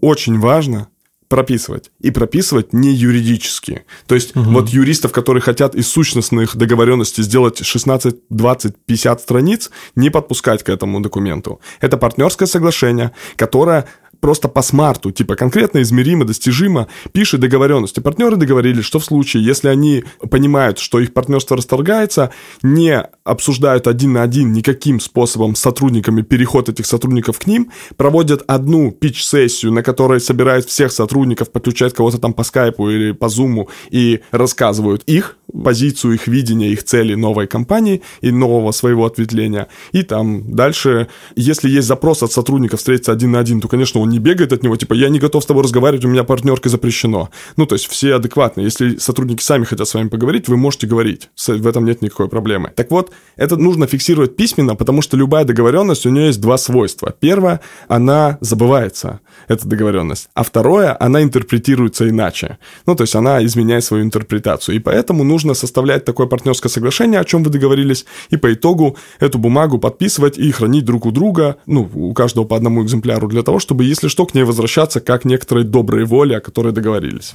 очень 0.00 0.38
важно 0.38 0.88
прописывать. 1.30 1.92
И 2.00 2.10
прописывать 2.10 2.72
не 2.72 2.90
юридически. 2.90 3.84
То 4.06 4.16
есть 4.16 4.32
вот 4.34 4.68
юристов, 4.68 5.12
которые 5.12 5.40
хотят 5.40 5.76
из 5.76 5.86
сущностных 5.86 6.56
договоренностей 6.56 7.22
сделать 7.22 7.64
16, 7.64 8.16
20, 8.28 8.76
50 8.84 9.20
страниц, 9.20 9.70
не 9.94 10.10
подпускать 10.10 10.64
к 10.64 10.68
этому 10.68 11.00
документу. 11.00 11.60
Это 11.80 11.96
партнерское 11.96 12.46
соглашение, 12.48 13.12
которое 13.36 13.86
просто 14.20 14.48
по 14.48 14.60
смарту, 14.60 15.12
типа 15.12 15.36
конкретно 15.36 15.80
измеримо, 15.82 16.24
достижимо, 16.24 16.88
пишет 17.12 17.40
договоренности. 17.40 18.00
Партнеры 18.00 18.36
договорились, 18.36 18.84
что 18.84 18.98
в 18.98 19.04
случае, 19.04 19.44
если 19.44 19.68
они 19.68 20.04
понимают, 20.30 20.78
что 20.78 20.98
их 20.98 21.14
партнерство 21.14 21.56
расторгается, 21.56 22.32
не 22.62 23.08
обсуждают 23.30 23.86
один 23.86 24.12
на 24.12 24.22
один 24.22 24.52
никаким 24.52 24.98
способом 24.98 25.54
с 25.54 25.60
сотрудниками 25.60 26.22
переход 26.22 26.68
этих 26.68 26.86
сотрудников 26.86 27.38
к 27.38 27.46
ним, 27.46 27.70
проводят 27.96 28.42
одну 28.46 28.90
пич-сессию, 28.90 29.72
на 29.72 29.82
которой 29.82 30.20
собирают 30.20 30.66
всех 30.66 30.90
сотрудников, 30.90 31.50
подключают 31.50 31.94
кого-то 31.94 32.18
там 32.18 32.32
по 32.32 32.42
скайпу 32.42 32.90
или 32.90 33.12
по 33.12 33.28
зуму 33.28 33.68
и 33.90 34.20
рассказывают 34.32 35.02
их 35.04 35.36
позицию, 35.64 36.14
их 36.14 36.26
видение, 36.26 36.72
их 36.72 36.84
цели 36.84 37.14
новой 37.14 37.46
компании 37.46 38.02
и 38.20 38.30
нового 38.30 38.72
своего 38.72 39.04
ответвления. 39.04 39.68
И 39.92 40.02
там 40.02 40.54
дальше, 40.54 41.08
если 41.36 41.68
есть 41.68 41.88
запрос 41.88 42.22
от 42.22 42.32
сотрудника 42.32 42.76
встретиться 42.76 43.12
один 43.12 43.32
на 43.32 43.40
один, 43.40 43.60
то, 43.60 43.68
конечно, 43.68 44.00
он 44.00 44.10
не 44.10 44.18
бегает 44.18 44.52
от 44.52 44.62
него, 44.62 44.76
типа, 44.76 44.94
я 44.94 45.08
не 45.08 45.18
готов 45.18 45.42
с 45.42 45.46
тобой 45.46 45.64
разговаривать, 45.64 46.04
у 46.04 46.08
меня 46.08 46.24
партнерка 46.24 46.68
запрещено. 46.68 47.30
Ну, 47.56 47.66
то 47.66 47.74
есть 47.74 47.86
все 47.86 48.14
адекватны. 48.14 48.62
Если 48.62 48.96
сотрудники 48.96 49.42
сами 49.42 49.64
хотят 49.64 49.88
с 49.88 49.94
вами 49.94 50.08
поговорить, 50.08 50.48
вы 50.48 50.56
можете 50.56 50.86
говорить. 50.86 51.30
В 51.46 51.66
этом 51.66 51.84
нет 51.84 52.02
никакой 52.02 52.28
проблемы. 52.28 52.72
Так 52.74 52.90
вот, 52.90 53.10
это 53.36 53.56
нужно 53.56 53.86
фиксировать 53.86 54.36
письменно, 54.36 54.76
потому 54.76 55.00
что 55.02 55.16
любая 55.16 55.44
договоренность, 55.44 56.04
у 56.04 56.10
нее 56.10 56.26
есть 56.26 56.40
два 56.40 56.58
свойства. 56.58 57.14
Первое, 57.18 57.60
она 57.88 58.36
забывается, 58.40 59.20
эта 59.48 59.66
договоренность. 59.66 60.28
А 60.34 60.42
второе, 60.42 60.94
она 61.00 61.22
интерпретируется 61.22 62.08
иначе. 62.08 62.58
Ну, 62.86 62.94
то 62.94 63.04
есть 63.04 63.14
она 63.14 63.42
изменяет 63.44 63.84
свою 63.84 64.04
интерпретацию. 64.04 64.76
И 64.76 64.78
поэтому 64.78 65.24
нужно 65.24 65.54
составлять 65.54 66.04
такое 66.04 66.26
партнерское 66.26 66.68
соглашение, 66.68 67.18
о 67.18 67.24
чем 67.24 67.42
вы 67.42 67.50
договорились, 67.50 68.04
и 68.28 68.36
по 68.36 68.52
итогу 68.52 68.96
эту 69.20 69.38
бумагу 69.38 69.78
подписывать 69.78 70.36
и 70.36 70.50
хранить 70.52 70.84
друг 70.84 71.06
у 71.06 71.10
друга, 71.10 71.56
ну, 71.66 71.88
у 71.94 72.12
каждого 72.12 72.44
по 72.44 72.56
одному 72.56 72.84
экземпляру, 72.84 73.26
для 73.28 73.42
того, 73.42 73.58
чтобы, 73.58 73.84
если 73.84 74.08
что, 74.08 74.26
к 74.26 74.34
ней 74.34 74.44
возвращаться 74.44 75.00
как 75.00 75.24
некоторой 75.24 75.64
доброй 75.64 76.04
воли, 76.04 76.34
о 76.34 76.40
которой 76.40 76.72
договорились. 76.72 77.34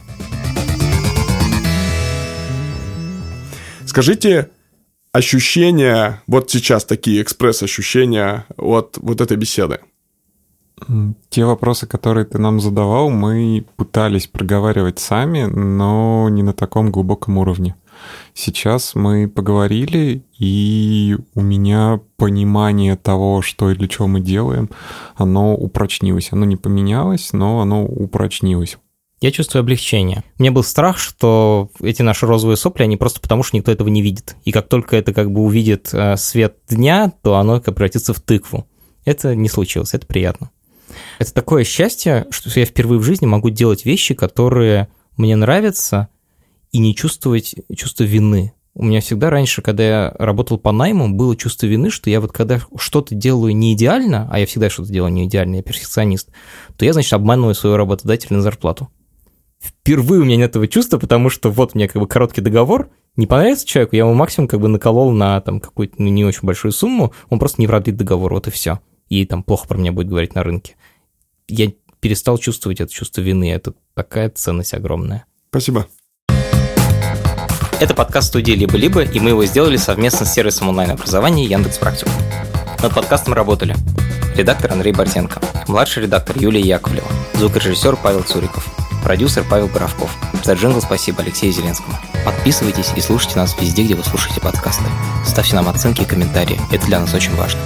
Скажите, 3.85 4.49
ощущения, 5.15 6.21
вот 6.27 6.51
сейчас 6.51 6.83
такие 6.83 7.21
экспресс-ощущения 7.21 8.45
от 8.57 8.97
вот 9.01 9.21
этой 9.21 9.37
беседы. 9.37 9.79
Те 11.29 11.45
вопросы, 11.45 11.87
которые 11.87 12.25
ты 12.25 12.37
нам 12.37 12.59
задавал, 12.59 13.09
мы 13.09 13.65
пытались 13.77 14.27
проговаривать 14.27 14.99
сами, 14.99 15.43
но 15.43 16.27
не 16.29 16.43
на 16.43 16.51
таком 16.51 16.91
глубоком 16.91 17.37
уровне. 17.37 17.75
Сейчас 18.33 18.93
мы 18.93 19.29
поговорили, 19.29 20.25
и 20.37 21.17
у 21.33 21.41
меня 21.41 22.01
понимание 22.17 22.97
того, 22.97 23.41
что 23.41 23.71
и 23.71 23.75
для 23.75 23.87
чего 23.87 24.07
мы 24.07 24.19
делаем, 24.19 24.69
оно 25.15 25.55
упрочнилось. 25.55 26.27
Оно 26.33 26.43
не 26.43 26.57
поменялось, 26.57 27.31
но 27.31 27.61
оно 27.61 27.85
упрочнилось. 27.85 28.77
Я 29.25 29.31
чувствую 29.31 29.61
облегчение. 29.61 30.23
У 30.37 30.43
меня 30.43 30.51
был 30.51 30.63
страх, 30.63 30.99
что 30.99 31.71
эти 31.81 32.03
наши 32.03 32.27
розовые 32.27 32.57
сопли, 32.57 32.83
они 32.83 32.95
просто 32.95 33.19
потому, 33.19 33.41
что 33.41 33.57
никто 33.57 33.71
этого 33.71 33.87
не 33.87 34.03
видит. 34.03 34.35
И 34.43 34.51
как 34.51 34.67
только 34.67 34.97
это 34.97 35.15
как 35.15 35.31
бы 35.31 35.41
увидит 35.41 35.89
э, 35.93 36.15
свет 36.15 36.57
дня, 36.69 37.11
то 37.23 37.37
оно 37.37 37.59
как 37.59 37.73
превратится 37.73 38.13
в 38.13 38.19
тыкву. 38.19 38.67
Это 39.03 39.33
не 39.33 39.49
случилось, 39.49 39.95
это 39.95 40.05
приятно. 40.05 40.51
Это 41.17 41.33
такое 41.33 41.63
счастье, 41.63 42.27
что 42.29 42.51
я 42.59 42.67
впервые 42.67 42.99
в 42.99 43.03
жизни 43.03 43.25
могу 43.25 43.49
делать 43.49 43.83
вещи, 43.83 44.13
которые 44.13 44.89
мне 45.17 45.35
нравятся, 45.35 46.09
и 46.71 46.77
не 46.77 46.95
чувствовать 46.95 47.55
чувство 47.75 48.03
вины. 48.03 48.53
У 48.75 48.83
меня 48.83 49.01
всегда 49.01 49.31
раньше, 49.31 49.63
когда 49.63 49.83
я 49.83 50.15
работал 50.19 50.59
по 50.59 50.71
найму, 50.71 51.09
было 51.09 51.35
чувство 51.35 51.65
вины, 51.65 51.89
что 51.89 52.11
я 52.11 52.21
вот 52.21 52.31
когда 52.31 52.61
что-то 52.77 53.15
делаю 53.15 53.55
не 53.55 53.73
идеально, 53.73 54.29
а 54.31 54.37
я 54.37 54.45
всегда 54.45 54.69
что-то 54.69 54.91
делаю 54.93 55.11
не 55.11 55.25
идеально, 55.25 55.55
я 55.55 55.63
перфекционист, 55.63 56.29
то 56.77 56.85
я, 56.85 56.93
значит, 56.93 57.13
обманываю 57.13 57.55
своего 57.55 57.77
работодателя 57.77 58.35
на 58.35 58.43
зарплату. 58.43 58.89
Впервые 59.65 60.21
у 60.21 60.25
меня 60.25 60.37
нет 60.37 60.51
этого 60.51 60.67
чувства, 60.67 60.99
потому 60.99 61.29
что 61.29 61.49
вот 61.49 61.71
у 61.73 61.77
меня 61.77 61.87
как 61.87 61.99
бы 62.01 62.07
короткий 62.07 62.41
договор, 62.41 62.89
не 63.15 63.27
понравится 63.27 63.65
человеку, 63.65 63.95
я 63.95 64.03
ему 64.03 64.13
максимум 64.13 64.47
как 64.47 64.59
бы 64.59 64.67
наколол 64.67 65.11
на 65.11 65.39
там 65.41 65.59
какую-то 65.59 65.95
ну, 65.97 66.09
не 66.09 66.23
очень 66.23 66.41
большую 66.43 66.71
сумму, 66.71 67.13
он 67.29 67.39
просто 67.39 67.61
не 67.61 67.67
продлит 67.67 67.95
договор, 67.97 68.33
вот 68.33 68.47
и 68.47 68.51
все. 68.51 68.79
И 69.09 69.25
там 69.25 69.41
плохо 69.43 69.67
про 69.67 69.77
меня 69.77 69.91
будет 69.91 70.09
говорить 70.09 70.35
на 70.35 70.43
рынке. 70.43 70.75
Я 71.47 71.71
перестал 71.99 72.37
чувствовать 72.37 72.79
это 72.79 72.91
чувство 72.91 73.21
вины, 73.21 73.51
это 73.51 73.73
такая 73.95 74.29
ценность 74.29 74.73
огромная. 74.73 75.25
Спасибо. 75.49 75.87
Это 77.79 77.93
подкаст 77.93 78.29
студии 78.29 78.53
«Либо-либо», 78.53 79.03
и 79.03 79.19
мы 79.19 79.31
его 79.31 79.45
сделали 79.45 79.77
совместно 79.77 80.25
с 80.25 80.33
сервисом 80.33 80.69
онлайн-образования 80.69 81.45
Яндекс 81.45 81.77
Практику. 81.77 82.11
Над 82.81 82.93
подкастом 82.93 83.33
работали 83.33 83.75
редактор 84.35 84.71
Андрей 84.71 84.93
Бортенко, 84.93 85.41
младший 85.67 86.03
редактор 86.03 86.37
Юлия 86.37 86.61
Яковлева, 86.61 87.07
звукорежиссер 87.33 87.97
Павел 88.01 88.23
Цуриков, 88.23 88.84
продюсер 89.05 89.45
Павел 89.47 89.67
Боровков. 89.67 90.09
За 90.43 90.53
джингл 90.53 90.81
спасибо 90.81 91.21
Алексею 91.21 91.53
Зеленскому. 91.53 91.95
Подписывайтесь 92.25 92.91
и 92.95 93.01
слушайте 93.01 93.37
нас 93.37 93.55
везде, 93.61 93.83
где 93.83 93.93
вы 93.93 94.03
слушаете 94.03 94.41
подкасты. 94.41 94.83
Ставьте 95.23 95.55
нам 95.55 95.69
оценки 95.69 96.01
и 96.01 96.05
комментарии, 96.05 96.59
это 96.71 96.87
для 96.87 96.99
нас 96.99 97.13
очень 97.13 97.35
важно. 97.35 97.61